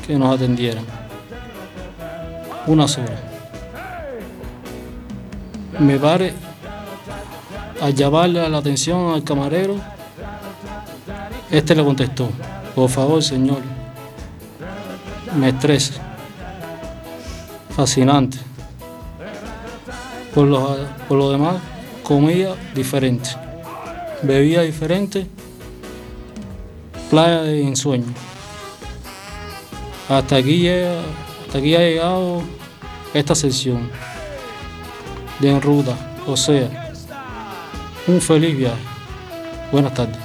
que 0.06 0.18
nos 0.18 0.36
atendieran. 0.36 1.05
Unas 2.68 2.98
horas. 2.98 3.20
Mi 5.80 5.98
padre, 6.00 6.34
al 7.82 7.94
llamarle 7.94 8.50
la 8.50 8.58
atención 8.58 9.14
al 9.14 9.24
camarero, 9.24 9.76
este 11.52 11.76
le 11.76 11.84
contestó, 11.84 12.30
por 12.74 12.90
favor 12.90 13.22
señor, 13.22 13.60
me 15.38 15.50
estresa. 15.50 15.94
Fascinante. 17.76 18.38
Por 20.34 20.48
lo, 20.48 20.78
por 21.08 21.18
lo 21.18 21.32
demás, 21.32 21.56
comida 22.04 22.56
diferente, 22.74 23.30
bebida 24.22 24.62
diferente, 24.62 25.28
playa 27.10 27.42
de 27.42 27.62
ensueño. 27.68 28.06
Hasta 30.10 30.38
aquí, 30.38 30.60
llega- 30.60 31.02
aquí 31.56 31.74
ha 31.76 31.80
llegado 31.80 32.42
esta 33.14 33.34
sesión 33.34 33.90
de 35.40 35.50
En 35.52 35.62
Ruta, 35.62 35.96
o 36.28 36.36
sea, 36.36 36.92
un 38.08 38.22
feliz 38.22 38.58
viaje. 38.58 38.82
Buenas 39.72 39.94
tardes. 39.94 40.25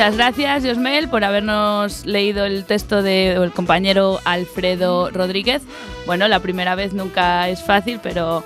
Muchas 0.00 0.16
gracias, 0.16 0.64
Josmel, 0.64 1.10
por 1.10 1.24
habernos 1.24 2.06
leído 2.06 2.46
el 2.46 2.64
texto 2.64 3.02
del 3.02 3.52
compañero 3.52 4.18
Alfredo 4.24 5.10
Rodríguez. 5.10 5.60
Bueno, 6.06 6.26
la 6.26 6.40
primera 6.40 6.74
vez 6.74 6.94
nunca 6.94 7.46
es 7.50 7.62
fácil, 7.62 8.00
pero 8.02 8.42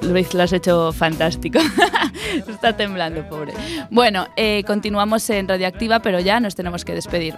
Luis 0.00 0.32
lo 0.32 0.44
has 0.44 0.54
hecho 0.54 0.94
fantástico. 0.94 1.58
Está 2.48 2.74
temblando, 2.74 3.22
pobre. 3.28 3.52
Bueno, 3.90 4.28
eh, 4.38 4.64
continuamos 4.66 5.28
en 5.28 5.46
Radioactiva, 5.46 6.00
pero 6.00 6.20
ya 6.20 6.40
nos 6.40 6.54
tenemos 6.54 6.86
que 6.86 6.94
despedir. 6.94 7.34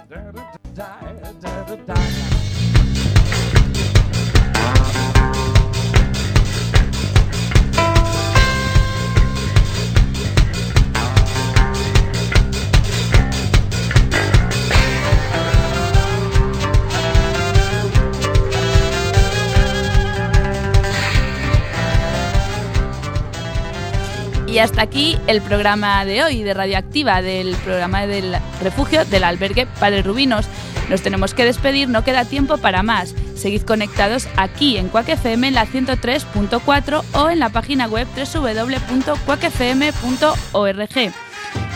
Hasta 24.59 24.81
aquí 24.81 25.17
el 25.27 25.41
programa 25.41 26.03
de 26.05 26.23
hoy 26.23 26.41
de 26.41 26.53
Radioactiva, 26.53 27.21
del 27.21 27.55
programa 27.57 28.07
del 28.07 28.35
refugio 28.61 29.05
del 29.05 29.23
albergue 29.23 29.67
Padre 29.79 30.01
Rubinos. 30.01 30.47
Nos 30.89 31.01
tenemos 31.01 31.33
que 31.33 31.45
despedir, 31.45 31.89
no 31.89 32.03
queda 32.03 32.25
tiempo 32.25 32.57
para 32.57 32.81
más. 32.81 33.13
Seguid 33.35 33.63
conectados 33.63 34.27
aquí 34.37 34.77
en 34.77 34.89
Quack 34.89 35.09
FM 35.09 35.49
en 35.49 35.53
la 35.53 35.67
103.4 35.67 37.03
o 37.13 37.29
en 37.29 37.39
la 37.39 37.49
página 37.49 37.87
web 37.87 38.07
www.quackfm.org. 38.15 41.13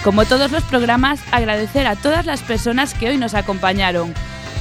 Como 0.03 0.25
todos 0.25 0.51
los 0.51 0.63
programas, 0.63 1.21
agradecer 1.31 1.87
a 1.87 1.95
todas 1.95 2.25
las 2.25 2.41
personas 2.41 2.93
que 2.93 3.09
hoy 3.09 3.17
nos 3.17 3.33
acompañaron. 3.33 4.13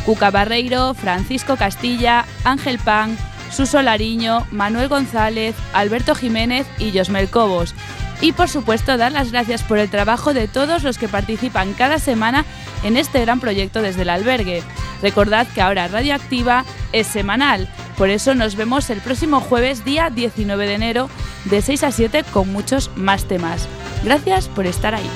Cuca 0.05 0.31
Barreiro, 0.31 0.95
Francisco 0.95 1.57
Castilla, 1.57 2.25
Ángel 2.45 2.79
Pan, 2.79 3.17
Suso 3.51 3.83
Lariño, 3.83 4.47
Manuel 4.51 4.89
González, 4.89 5.55
Alberto 5.73 6.15
Jiménez 6.15 6.67
y 6.79 6.97
Josmel 6.97 7.31
Cobos. 7.31 7.75
Y 8.21 8.33
por 8.33 8.49
supuesto 8.49 8.97
dar 8.97 9.13
las 9.13 9.33
gracias 9.33 9.63
por 9.63 9.79
el 9.79 9.89
trabajo 9.89 10.35
de 10.35 10.49
todos 10.49 10.83
los 10.83 10.99
que 10.99 11.09
participan 11.09 11.73
cada 11.73 11.99
semana 11.99 12.45
en 12.83 12.97
este 12.97 13.21
gran 13.21 13.41
proyecto 13.41 13.83
desde 13.83 14.03
el 14.03 14.11
albergue. 14.11 14.63
Recordad 15.03 15.47
que 15.49 15.63
ahora 15.63 15.89
Radioactiva 15.89 16.65
es 16.93 17.07
semanal, 17.07 17.69
por 17.97 18.11
eso 18.11 18.35
nos 18.35 18.57
vemos 18.57 18.89
el 18.91 19.01
próximo 19.01 19.41
jueves 19.41 19.85
día 19.85 20.11
19 20.11 20.67
de 20.67 20.75
enero 20.75 21.11
de 21.45 21.63
6 21.63 21.85
a 21.85 21.93
7 21.93 22.25
con 22.33 22.53
muchos 22.53 22.91
más 22.97 23.25
temas. 23.25 23.69
Gracias 24.05 24.49
por 24.49 24.67
estar 24.67 24.95
ahí. 24.95 25.11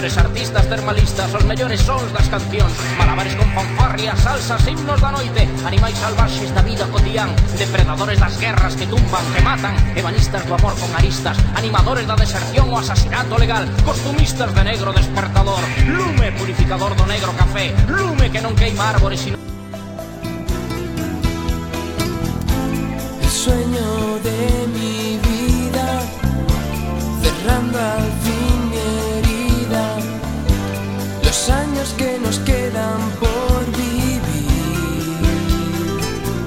mellores 0.00 0.16
artistas 0.16 0.66
termalistas 0.66 1.34
Os 1.34 1.44
mellores 1.44 1.80
sons 1.84 2.08
das 2.16 2.24
cancións 2.32 2.72
Malabares 2.96 3.36
con 3.36 3.44
fanfarrias, 3.52 4.16
salsas, 4.20 4.64
himnos 4.64 4.96
da 4.96 5.12
noite. 5.12 5.44
Animais 5.60 5.92
salvaxes 6.00 6.48
da 6.56 6.64
vida 6.64 6.88
cotián 6.88 7.28
Depredadores 7.60 8.16
das 8.16 8.32
guerras 8.40 8.72
que 8.80 8.88
tumban, 8.88 9.20
que 9.36 9.44
matan. 9.44 9.76
Ebanistas 9.92 10.40
do 10.48 10.56
amor 10.56 10.72
con 10.80 10.88
aristas. 10.96 11.36
Animadores 11.52 12.08
da 12.08 12.16
deserción 12.16 12.72
o 12.72 12.80
asasinato 12.80 13.36
legal. 13.36 13.68
Costumistas 13.84 14.48
de 14.56 14.64
negro 14.64 14.96
despertador. 14.96 15.60
Lume 15.84 16.32
purificador 16.32 16.96
do 16.96 17.04
negro 17.04 17.36
café. 17.36 17.68
Lume 17.84 18.32
que 18.32 18.40
non 18.40 18.56
queima 18.56 18.88
árbores 18.88 19.20
sino... 19.20 19.59